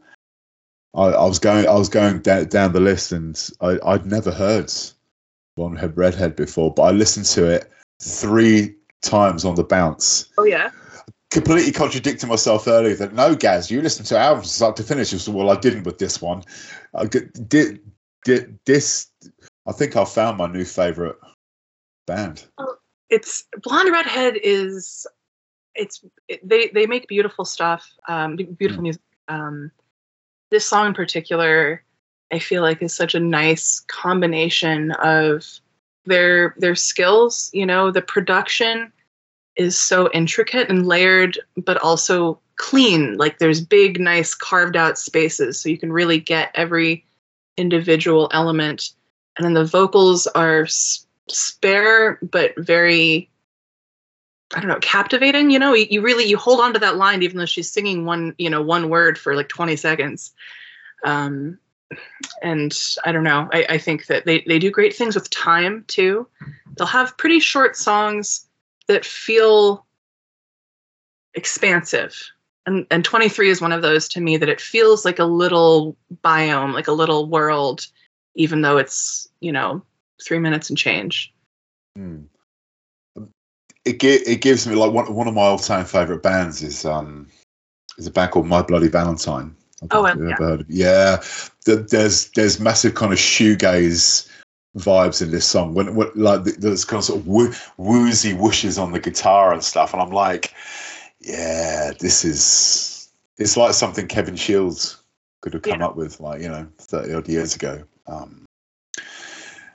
I, 0.94 1.02
I, 1.02 1.24
was 1.26 1.38
going 1.38 1.68
I 1.68 1.74
was 1.74 1.88
going 1.88 2.18
down, 2.18 2.46
down 2.46 2.72
the 2.72 2.80
list, 2.80 3.12
and 3.12 3.40
I, 3.60 3.78
I'd 3.86 4.04
never 4.04 4.32
heard 4.32 4.72
One 5.56 5.76
Head 5.76 5.96
Redhead 5.96 6.36
before, 6.36 6.72
but 6.72 6.82
I 6.82 6.90
listened 6.90 7.26
to 7.26 7.46
it 7.46 7.70
three 8.00 8.74
times 9.02 9.44
on 9.44 9.54
the 9.54 9.64
bounce. 9.64 10.28
Oh 10.38 10.44
yeah. 10.44 10.70
Completely 11.30 11.72
contradicting 11.72 12.28
myself 12.28 12.68
earlier 12.68 12.94
that 12.96 13.14
no, 13.14 13.34
Gaz, 13.34 13.70
you 13.70 13.80
listen 13.80 14.04
to 14.06 14.18
albums 14.18 14.50
start 14.50 14.76
to 14.76 14.82
finish. 14.82 15.10
said, 15.10 15.34
well, 15.34 15.50
I 15.50 15.56
didn't 15.56 15.84
with 15.84 15.98
this 15.98 16.20
one. 16.20 16.42
I 16.94 17.06
did, 17.06 17.48
did 17.48 18.58
this. 18.66 19.08
I 19.66 19.72
think 19.72 19.96
I 19.96 20.04
found 20.04 20.38
my 20.38 20.46
new 20.46 20.64
favorite 20.64 21.16
band. 22.06 22.44
Oh, 22.58 22.76
it's 23.10 23.44
Blonde 23.62 23.92
Redhead 23.92 24.38
is 24.42 25.06
it's 25.74 26.04
it, 26.28 26.46
they 26.46 26.68
they 26.68 26.86
make 26.86 27.08
beautiful 27.08 27.44
stuff, 27.44 27.88
um, 28.08 28.36
beautiful 28.36 28.80
mm. 28.80 28.82
music. 28.82 29.02
Um, 29.28 29.70
this 30.50 30.66
song 30.66 30.88
in 30.88 30.94
particular, 30.94 31.82
I 32.32 32.38
feel 32.38 32.62
like 32.62 32.82
is 32.82 32.94
such 32.94 33.14
a 33.14 33.20
nice 33.20 33.80
combination 33.88 34.92
of 34.92 35.46
their 36.06 36.54
their 36.58 36.74
skills. 36.74 37.50
You 37.52 37.66
know, 37.66 37.90
the 37.90 38.02
production 38.02 38.92
is 39.56 39.78
so 39.78 40.10
intricate 40.12 40.70
and 40.70 40.86
layered, 40.86 41.38
but 41.56 41.76
also 41.82 42.40
clean. 42.56 43.16
Like 43.18 43.38
there's 43.38 43.60
big, 43.60 44.00
nice 44.00 44.34
carved 44.34 44.76
out 44.76 44.98
spaces, 44.98 45.60
so 45.60 45.68
you 45.68 45.78
can 45.78 45.92
really 45.92 46.18
get 46.18 46.50
every 46.54 47.04
individual 47.56 48.30
element. 48.32 48.90
And 49.36 49.44
then 49.44 49.54
the 49.54 49.64
vocals 49.64 50.26
are 50.28 50.66
spare 51.28 52.18
but 52.22 52.52
very 52.56 53.28
I 54.54 54.60
don't 54.60 54.68
know, 54.68 54.78
captivating. 54.82 55.50
You 55.50 55.58
know, 55.58 55.72
you, 55.72 55.86
you, 55.88 56.02
really 56.02 56.24
you 56.24 56.36
hold 56.36 56.60
on 56.60 56.74
to 56.74 56.78
that 56.80 56.96
line 56.96 57.22
even 57.22 57.38
though 57.38 57.46
she's 57.46 57.70
singing 57.70 58.04
one, 58.04 58.34
you 58.36 58.50
know, 58.50 58.60
one 58.60 58.90
word 58.90 59.16
for 59.16 59.34
like 59.34 59.48
20 59.48 59.76
seconds. 59.76 60.34
Um, 61.04 61.58
and 62.42 62.76
I 63.04 63.12
don't 63.12 63.24
know. 63.24 63.48
I, 63.52 63.66
I 63.70 63.78
think 63.78 64.06
that 64.06 64.24
they 64.26 64.44
they 64.46 64.58
do 64.58 64.70
great 64.70 64.94
things 64.94 65.14
with 65.14 65.30
time 65.30 65.84
too. 65.88 66.26
They'll 66.76 66.86
have 66.86 67.16
pretty 67.16 67.40
short 67.40 67.76
songs 67.76 68.46
that 68.88 69.04
feel 69.04 69.86
expansive. 71.34 72.16
And 72.66 72.86
and 72.90 73.04
23 73.04 73.50
is 73.50 73.60
one 73.60 73.72
of 73.72 73.82
those 73.82 74.08
to 74.08 74.20
me 74.20 74.36
that 74.36 74.48
it 74.48 74.60
feels 74.60 75.04
like 75.04 75.18
a 75.18 75.24
little 75.24 75.96
biome, 76.22 76.72
like 76.72 76.88
a 76.88 76.92
little 76.92 77.28
world, 77.28 77.86
even 78.34 78.62
though 78.62 78.78
it's, 78.78 79.28
you 79.40 79.52
know, 79.52 79.82
three 80.24 80.38
minutes 80.38 80.68
and 80.68 80.78
change. 80.78 81.32
Hmm 81.96 82.22
it 83.84 84.02
it 84.04 84.40
gives 84.40 84.66
me 84.66 84.74
like 84.74 84.92
one 84.92 85.12
one 85.12 85.28
of 85.28 85.34
my 85.34 85.42
all 85.42 85.58
time 85.58 85.84
favorite 85.84 86.22
bands 86.22 86.62
is 86.62 86.84
um 86.84 87.28
is 87.98 88.06
a 88.06 88.10
band 88.10 88.30
called 88.30 88.46
My 88.46 88.62
Bloody 88.62 88.88
Valentine. 88.88 89.56
Oh, 89.90 90.02
well, 90.02 90.18
yeah. 90.22 90.56
Yeah. 90.68 91.22
There's 91.64 92.30
there's 92.30 92.60
massive 92.60 92.94
kind 92.94 93.12
of 93.12 93.18
shoegaze 93.18 94.28
vibes 94.76 95.20
in 95.20 95.30
this 95.30 95.46
song 95.46 95.74
when, 95.74 95.94
when 95.94 96.08
like 96.14 96.44
there's 96.44 96.84
kind 96.84 96.98
of 96.98 97.04
sort 97.04 97.20
of 97.20 97.26
woo- 97.26 97.52
woozy 97.76 98.32
whooshes 98.32 98.80
on 98.80 98.92
the 98.92 99.00
guitar 99.00 99.52
and 99.52 99.62
stuff, 99.62 99.92
and 99.92 100.02
I'm 100.02 100.10
like, 100.10 100.54
yeah, 101.20 101.92
this 101.98 102.24
is 102.24 103.10
it's 103.38 103.56
like 103.56 103.74
something 103.74 104.06
Kevin 104.06 104.36
Shields 104.36 105.02
could 105.40 105.54
have 105.54 105.62
come 105.62 105.80
yeah. 105.80 105.86
up 105.86 105.96
with 105.96 106.20
like 106.20 106.40
you 106.40 106.48
know 106.48 106.66
30 106.78 107.14
odd 107.14 107.28
years 107.28 107.54
ago. 107.54 107.82
Um, 108.06 108.44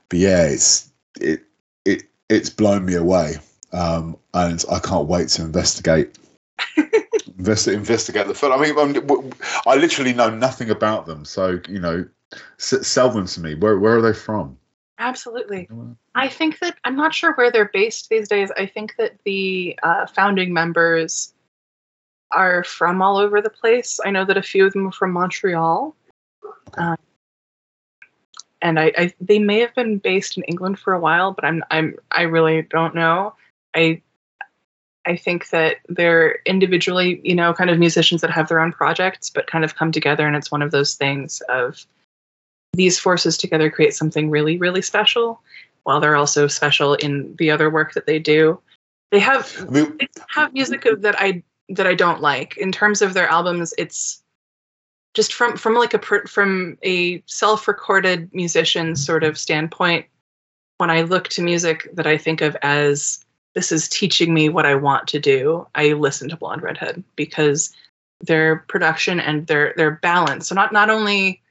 but 0.08 0.18
yeah, 0.18 0.44
it's 0.44 0.90
it 1.20 1.42
it 1.84 2.04
it's 2.28 2.50
blown 2.50 2.84
me 2.84 2.94
away 2.94 3.36
um, 3.72 4.16
and 4.34 4.64
I 4.70 4.78
can't 4.78 5.08
wait 5.08 5.28
to 5.30 5.42
investigate. 5.42 6.18
invest, 7.38 7.68
investigate 7.68 8.26
the 8.26 8.34
film. 8.34 8.52
I 8.52 8.58
mean, 8.58 8.78
I'm, 8.78 9.32
I 9.66 9.76
literally 9.76 10.12
know 10.12 10.30
nothing 10.30 10.70
about 10.70 11.06
them, 11.06 11.24
so 11.24 11.60
you 11.68 11.78
know, 11.78 12.06
s- 12.58 12.86
sell 12.86 13.10
them 13.10 13.26
to 13.26 13.40
me. 13.40 13.54
Where 13.54 13.78
where 13.78 13.96
are 13.96 14.02
they 14.02 14.12
from? 14.12 14.58
Absolutely. 14.98 15.68
I 16.16 16.28
think 16.28 16.58
that 16.58 16.76
I'm 16.84 16.96
not 16.96 17.14
sure 17.14 17.32
where 17.34 17.52
they're 17.52 17.70
based 17.72 18.08
these 18.08 18.28
days. 18.28 18.50
I 18.56 18.66
think 18.66 18.96
that 18.98 19.16
the 19.24 19.78
uh, 19.84 20.06
founding 20.06 20.52
members 20.52 21.32
are 22.32 22.64
from 22.64 23.00
all 23.00 23.16
over 23.16 23.40
the 23.40 23.50
place. 23.50 24.00
I 24.04 24.10
know 24.10 24.24
that 24.24 24.36
a 24.36 24.42
few 24.42 24.66
of 24.66 24.72
them 24.72 24.88
are 24.88 24.92
from 24.92 25.12
Montreal. 25.12 25.94
Um, 26.74 26.96
and 28.60 28.80
I, 28.80 28.92
I 28.98 29.14
they 29.20 29.38
may 29.38 29.60
have 29.60 29.74
been 29.74 29.98
based 29.98 30.36
in 30.36 30.42
England 30.44 30.78
for 30.80 30.92
a 30.92 31.00
while, 31.00 31.32
but 31.32 31.44
I'm 31.44 31.62
I'm 31.70 31.94
I 32.10 32.22
really 32.22 32.62
don't 32.62 32.94
know. 32.94 33.34
I 33.74 34.02
I 35.08 35.16
think 35.16 35.48
that 35.48 35.78
they're 35.88 36.40
individually, 36.44 37.20
you 37.24 37.34
know, 37.34 37.54
kind 37.54 37.70
of 37.70 37.78
musicians 37.78 38.20
that 38.20 38.30
have 38.30 38.48
their 38.48 38.60
own 38.60 38.72
projects, 38.72 39.30
but 39.30 39.46
kind 39.46 39.64
of 39.64 39.74
come 39.74 39.90
together, 39.90 40.26
and 40.26 40.36
it's 40.36 40.52
one 40.52 40.60
of 40.60 40.70
those 40.70 40.94
things 40.94 41.40
of 41.48 41.86
these 42.74 42.98
forces 42.98 43.38
together 43.38 43.70
create 43.70 43.94
something 43.94 44.28
really, 44.28 44.58
really 44.58 44.82
special, 44.82 45.40
while 45.84 45.98
they're 45.98 46.14
also 46.14 46.46
special 46.46 46.94
in 46.94 47.34
the 47.38 47.50
other 47.50 47.70
work 47.70 47.94
that 47.94 48.04
they 48.04 48.18
do. 48.18 48.60
They 49.10 49.20
have 49.20 49.56
I 49.66 49.70
mean, 49.70 49.96
they 49.98 50.08
have 50.28 50.52
music 50.52 50.86
that 50.98 51.16
I 51.18 51.42
that 51.70 51.86
I 51.86 51.94
don't 51.94 52.20
like 52.20 52.58
in 52.58 52.70
terms 52.70 53.00
of 53.00 53.14
their 53.14 53.28
albums. 53.28 53.72
It's 53.78 54.22
just 55.14 55.32
from 55.32 55.56
from 55.56 55.74
like 55.74 55.94
a 55.94 56.28
from 56.28 56.76
a 56.82 57.22
self-recorded 57.24 58.28
musician 58.34 58.94
sort 58.94 59.24
of 59.24 59.38
standpoint. 59.38 60.04
When 60.76 60.90
I 60.90 61.02
look 61.02 61.28
to 61.28 61.42
music 61.42 61.88
that 61.94 62.06
I 62.06 62.18
think 62.18 62.42
of 62.42 62.56
as 62.62 63.24
this 63.58 63.72
is 63.72 63.88
teaching 63.88 64.32
me 64.32 64.48
what 64.48 64.66
I 64.66 64.76
want 64.76 65.08
to 65.08 65.18
do, 65.18 65.66
I 65.74 65.94
listen 65.94 66.28
to 66.28 66.36
Blonde 66.36 66.62
Redhead 66.62 67.02
because 67.16 67.74
their 68.20 68.64
production 68.68 69.18
and 69.18 69.48
their 69.48 69.74
their 69.76 69.90
balance. 69.90 70.46
So 70.46 70.54
not 70.54 70.72
not 70.72 70.90
only 70.90 71.42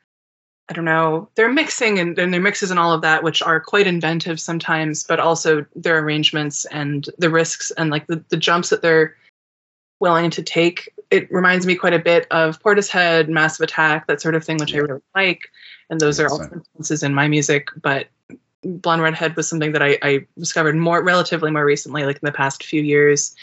I 0.69 0.73
don't 0.73 0.85
know, 0.85 1.27
their 1.35 1.51
mixing 1.51 1.99
and, 1.99 2.17
and 2.17 2.33
their 2.33 2.39
mixes 2.39 2.71
and 2.71 2.79
all 2.79 2.93
of 2.93 3.01
that, 3.01 3.23
which 3.23 3.41
are 3.41 3.59
quite 3.59 3.87
inventive 3.87 4.39
sometimes, 4.39 5.03
but 5.03 5.19
also 5.19 5.65
their 5.75 5.99
arrangements 5.99 6.63
and 6.71 7.09
the 7.17 7.29
risks 7.29 7.71
and 7.71 7.89
like 7.89 8.07
the, 8.07 8.23
the 8.29 8.37
jumps 8.37 8.69
that 8.69 8.81
they're 8.81 9.13
willing 9.99 10.29
to 10.31 10.41
take. 10.41 10.93
It 11.11 11.29
reminds 11.29 11.65
me 11.65 11.75
quite 11.75 11.93
a 11.93 11.99
bit 11.99 12.25
of 12.31 12.63
Portishead, 12.63 13.27
Massive 13.27 13.65
Attack, 13.65 14.07
that 14.07 14.21
sort 14.21 14.35
of 14.35 14.45
thing, 14.45 14.57
which 14.59 14.73
I 14.73 14.77
really 14.77 15.01
like. 15.13 15.51
And 15.89 15.99
those 15.99 16.21
are 16.21 16.29
also 16.29 16.43
influences 16.43 17.03
in 17.03 17.13
my 17.13 17.27
music. 17.27 17.67
But 17.81 18.07
Blonde 18.67 19.01
Redhead 19.01 19.35
was 19.35 19.47
something 19.47 19.71
that 19.71 19.81
I, 19.81 19.97
I 20.01 20.25
discovered 20.37 20.75
more 20.75 21.03
relatively 21.03 21.51
more 21.51 21.65
recently, 21.65 22.05
like 22.05 22.17
in 22.17 22.25
the 22.25 22.31
past 22.31 22.63
few 22.63 22.81
years. 22.81 23.35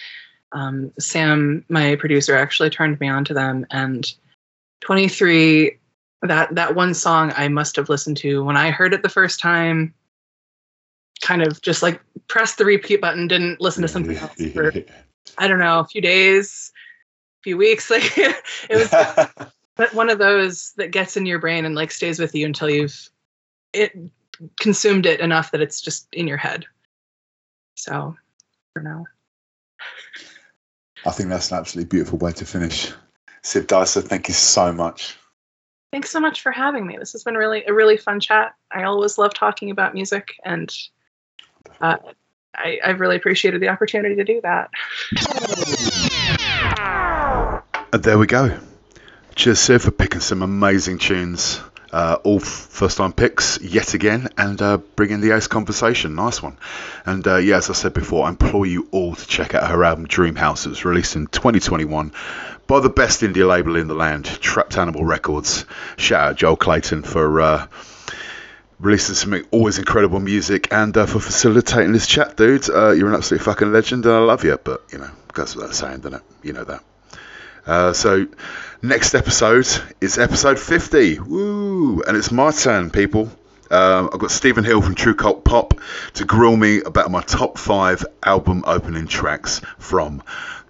Um, 0.52 0.92
Sam, 0.98 1.64
my 1.68 1.96
producer, 1.96 2.36
actually 2.36 2.70
turned 2.70 3.00
me 3.00 3.08
on 3.08 3.24
to 3.24 3.34
them, 3.34 3.66
and 3.70 4.12
23 4.82 5.78
that 6.22 6.54
that 6.54 6.74
one 6.74 6.94
song 6.94 7.32
I 7.36 7.48
must 7.48 7.76
have 7.76 7.88
listened 7.88 8.16
to 8.18 8.44
when 8.44 8.56
I 8.56 8.70
heard 8.70 8.94
it 8.94 9.02
the 9.02 9.08
first 9.08 9.40
time. 9.40 9.94
Kind 11.22 11.42
of 11.42 11.60
just 11.62 11.82
like 11.82 12.00
pressed 12.28 12.58
the 12.58 12.64
repeat 12.64 13.00
button, 13.00 13.28
didn't 13.28 13.60
listen 13.60 13.82
to 13.82 13.88
something 13.88 14.16
else 14.16 14.34
for 14.52 14.72
I 15.38 15.48
don't 15.48 15.58
know 15.58 15.80
a 15.80 15.84
few 15.84 16.00
days, 16.00 16.72
a 17.40 17.42
few 17.42 17.56
weeks. 17.56 17.90
Like 17.90 18.12
it 18.16 18.36
was, 18.70 18.90
but 19.76 19.94
one 19.94 20.10
of 20.10 20.18
those 20.18 20.72
that 20.76 20.90
gets 20.90 21.16
in 21.16 21.26
your 21.26 21.38
brain 21.38 21.64
and 21.64 21.74
like 21.74 21.90
stays 21.90 22.18
with 22.18 22.34
you 22.34 22.46
until 22.46 22.68
you've 22.68 23.08
it 23.72 23.96
consumed 24.60 25.06
it 25.06 25.20
enough 25.20 25.50
that 25.52 25.60
it's 25.60 25.80
just 25.80 26.06
in 26.12 26.26
your 26.26 26.36
head. 26.36 26.64
So, 27.74 28.16
I 28.76 28.82
don't. 28.82 29.06
I 31.06 31.10
think 31.10 31.28
that's 31.28 31.50
an 31.50 31.58
absolutely 31.58 31.88
beautiful 31.88 32.18
way 32.18 32.32
to 32.32 32.46
finish. 32.46 32.92
Siv 33.42 33.66
Disa, 33.66 34.00
thank 34.00 34.28
you 34.28 34.34
so 34.34 34.72
much. 34.72 35.16
Thanks 35.92 36.10
so 36.10 36.18
much 36.18 36.40
for 36.40 36.50
having 36.50 36.86
me. 36.86 36.96
This 36.96 37.12
has 37.12 37.22
been 37.22 37.34
really 37.34 37.64
a 37.66 37.72
really 37.72 37.96
fun 37.96 38.18
chat. 38.18 38.54
I 38.70 38.84
always 38.84 39.18
love 39.18 39.34
talking 39.34 39.70
about 39.70 39.94
music, 39.94 40.34
and 40.44 40.74
uh, 41.80 41.98
I, 42.56 42.78
I've 42.84 43.00
really 43.00 43.16
appreciated 43.16 43.60
the 43.60 43.68
opportunity 43.68 44.16
to 44.16 44.24
do 44.24 44.40
that. 44.42 44.70
And 47.92 48.02
there 48.02 48.18
we 48.18 48.26
go. 48.26 48.58
Cheers, 49.36 49.58
Siv, 49.58 49.82
for 49.82 49.90
picking 49.90 50.20
some 50.20 50.42
amazing 50.42 50.98
tunes. 50.98 51.60
Uh, 51.94 52.18
all 52.24 52.40
first 52.40 52.96
time 52.96 53.12
picks 53.12 53.60
yet 53.60 53.94
again 53.94 54.26
and 54.36 54.60
uh, 54.60 54.78
bringing 54.96 55.20
the 55.20 55.30
ace 55.30 55.46
conversation. 55.46 56.16
Nice 56.16 56.42
one. 56.42 56.58
And 57.06 57.24
uh, 57.24 57.36
yeah, 57.36 57.58
as 57.58 57.70
I 57.70 57.72
said 57.72 57.94
before, 57.94 58.26
I 58.26 58.30
implore 58.30 58.66
you 58.66 58.88
all 58.90 59.14
to 59.14 59.26
check 59.28 59.54
out 59.54 59.70
her 59.70 59.84
album 59.84 60.08
Dream 60.08 60.34
House. 60.34 60.66
It 60.66 60.70
was 60.70 60.84
released 60.84 61.14
in 61.14 61.28
2021 61.28 62.10
by 62.66 62.80
the 62.80 62.88
best 62.88 63.20
indie 63.20 63.46
label 63.46 63.76
in 63.76 63.86
the 63.86 63.94
land, 63.94 64.24
Trapped 64.24 64.76
Animal 64.76 65.04
Records. 65.04 65.66
Shout 65.96 66.30
out 66.30 66.36
Joel 66.36 66.56
Clayton 66.56 67.04
for 67.04 67.40
uh, 67.40 67.66
releasing 68.80 69.14
some 69.14 69.44
always 69.52 69.78
incredible 69.78 70.18
music 70.18 70.72
and 70.72 70.96
uh, 70.96 71.06
for 71.06 71.20
facilitating 71.20 71.92
this 71.92 72.08
chat, 72.08 72.36
dude. 72.36 72.68
Uh, 72.68 72.90
you're 72.90 73.08
an 73.08 73.14
absolute 73.14 73.44
fucking 73.44 73.72
legend 73.72 74.04
and 74.04 74.14
I 74.16 74.18
love 74.18 74.42
you, 74.42 74.58
but 74.64 74.82
you 74.90 74.98
know, 74.98 75.10
what 75.32 75.36
that's 75.36 75.78
saying, 75.78 75.98
doesn't 75.98 76.14
it? 76.14 76.22
You 76.42 76.54
know 76.54 76.64
that. 76.64 76.82
Uh, 77.66 77.92
so, 77.92 78.26
next 78.82 79.14
episode 79.14 79.66
is 80.00 80.18
episode 80.18 80.58
50. 80.58 81.20
Woo! 81.20 82.02
And 82.02 82.16
it's 82.16 82.30
my 82.30 82.50
turn, 82.50 82.90
people. 82.90 83.30
Um, 83.70 84.10
I've 84.12 84.18
got 84.18 84.30
Stephen 84.30 84.64
Hill 84.64 84.82
from 84.82 84.94
True 84.94 85.14
Cult 85.14 85.44
Pop 85.44 85.80
to 86.14 86.24
grill 86.26 86.56
me 86.56 86.82
about 86.82 87.10
my 87.10 87.22
top 87.22 87.56
five 87.56 88.04
album 88.22 88.64
opening 88.66 89.06
tracks 89.06 89.62
from 89.78 90.22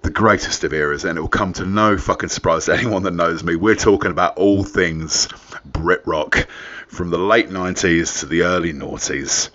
the 0.03 0.11
greatest 0.11 0.63
of 0.63 0.73
eras, 0.73 1.05
and 1.05 1.19
it 1.19 1.21
will 1.21 1.29
come 1.29 1.53
to 1.55 1.67
no 1.67 1.99
fucking 1.99 2.29
surprise 2.29 2.67
to 2.67 2.77
anyone 2.77 3.03
that 3.03 3.15
knows 3.15 3.43
me. 3.43 3.57
We're 3.57 3.75
talking 3.75 4.13
about 4.13 4.37
all 4.37 4.63
things 4.63 5.27
Brit 5.65 6.07
rock 6.07 6.47
from 6.87 7.11
the 7.11 7.19
late 7.19 7.49
90s 7.49 8.21
to 8.21 8.27
the 8.27 8.43
early 8.43 8.73
noughties. 8.73 9.51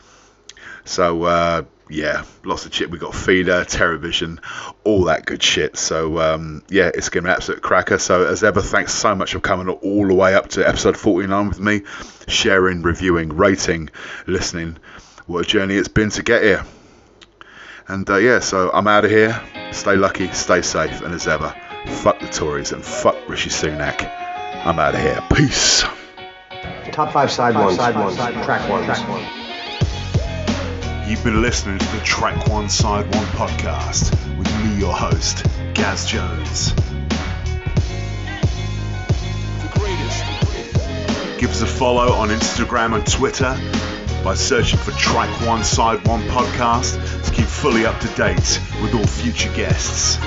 So, 0.84 1.24
uh, 1.24 1.64
yeah, 1.90 2.24
lots 2.46 2.66
of 2.66 2.74
shit. 2.74 2.92
We 2.92 3.00
got 3.00 3.16
Feeder, 3.16 3.66
Terrorvision, 3.66 4.40
all 4.84 5.06
that 5.06 5.26
good 5.26 5.42
shit. 5.42 5.76
So 5.76 6.20
um, 6.20 6.64
yeah, 6.70 6.92
it's 6.94 7.10
going 7.10 7.24
to 7.24 7.28
be 7.28 7.32
an 7.32 7.36
absolute 7.36 7.62
cracker. 7.62 7.98
So 7.98 8.26
as 8.26 8.44
ever, 8.44 8.62
thanks 8.62 8.94
so 8.94 9.16
much 9.16 9.34
for 9.34 9.40
coming 9.40 9.68
all 9.68 10.08
the 10.08 10.14
way 10.14 10.36
up 10.36 10.50
to 10.50 10.68
episode 10.68 10.96
49 10.96 11.50
with 11.50 11.60
me, 11.60 11.82
sharing, 12.28 12.84
reviewing, 12.84 13.30
rating, 13.30 13.90
listening. 14.28 14.78
What 15.26 15.46
a 15.46 15.48
journey 15.48 15.76
it's 15.76 15.88
been 15.88 16.12
to 16.12 16.24
get 16.24 16.44
here. 16.44 16.66
And 17.88 18.08
uh, 18.08 18.18
yeah, 18.18 18.40
so 18.40 18.70
I'm 18.72 18.88
out 18.88 19.04
of 19.04 19.12
here. 19.12 19.42
Stay 19.72 19.96
lucky, 19.96 20.32
stay 20.32 20.62
safe, 20.62 21.02
and 21.02 21.14
as 21.14 21.28
ever, 21.28 21.56
fuck 21.88 22.20
the 22.20 22.28
Tories 22.28 22.72
and 22.72 22.86
fuck 22.86 23.18
Rishi 23.28 23.50
Sunak. 23.50 24.04
I'm 24.66 24.78
out 24.78 24.94
of 24.94 25.02
here. 25.02 25.24
Peace. 25.34 25.84
Top 26.92 27.14
five 27.14 27.32
side 27.32 27.56
ones, 27.56 27.78
side 27.78 27.96
ones, 27.96 28.16
track 28.16 28.70
ones. 28.70 29.39
You've 31.10 31.24
been 31.24 31.41
listening 31.41 31.80
to 31.80 31.86
the 31.88 32.01
Track 32.03 32.49
One 32.49 32.70
Side 32.70 33.03
One 33.16 33.26
podcast 33.30 34.12
with 34.38 34.47
me, 34.64 34.78
your 34.78 34.93
host, 34.93 35.43
Gaz 35.74 36.05
Jones. 36.05 36.72
Give 41.39 41.49
us 41.49 41.64
a 41.64 41.66
follow 41.66 42.12
on 42.12 42.30
Instagram 42.30 42.93
and 42.93 43.12
Twitter 43.12 43.57
by 44.24 44.36
searching 44.36 44.78
for 44.78 44.91
Track 44.91 45.30
One 45.47 45.64
Side 45.64 46.07
One 46.07 46.22
podcast 46.26 47.26
to 47.26 47.32
keep 47.32 47.47
fully 47.47 47.88
up 47.88 47.99
to 48.01 48.07
date 48.10 48.62
with 48.84 48.93
all 48.93 49.07
future 49.07 49.51
guests. 49.55 50.20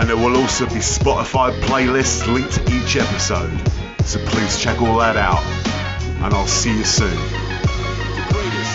And 0.00 0.08
there 0.08 0.16
will 0.16 0.36
also 0.36 0.66
be 0.66 0.80
Spotify 0.80 1.56
playlists 1.60 2.26
linked 2.26 2.54
to 2.54 2.74
each 2.74 2.96
episode, 2.96 3.56
so 4.04 4.18
please 4.26 4.60
check 4.60 4.82
all 4.82 4.98
that 4.98 5.16
out. 5.16 5.44
And 6.24 6.34
I'll 6.34 6.48
see 6.48 6.76
you 6.76 6.84
soon 6.84 7.51
greatest. 8.30 8.71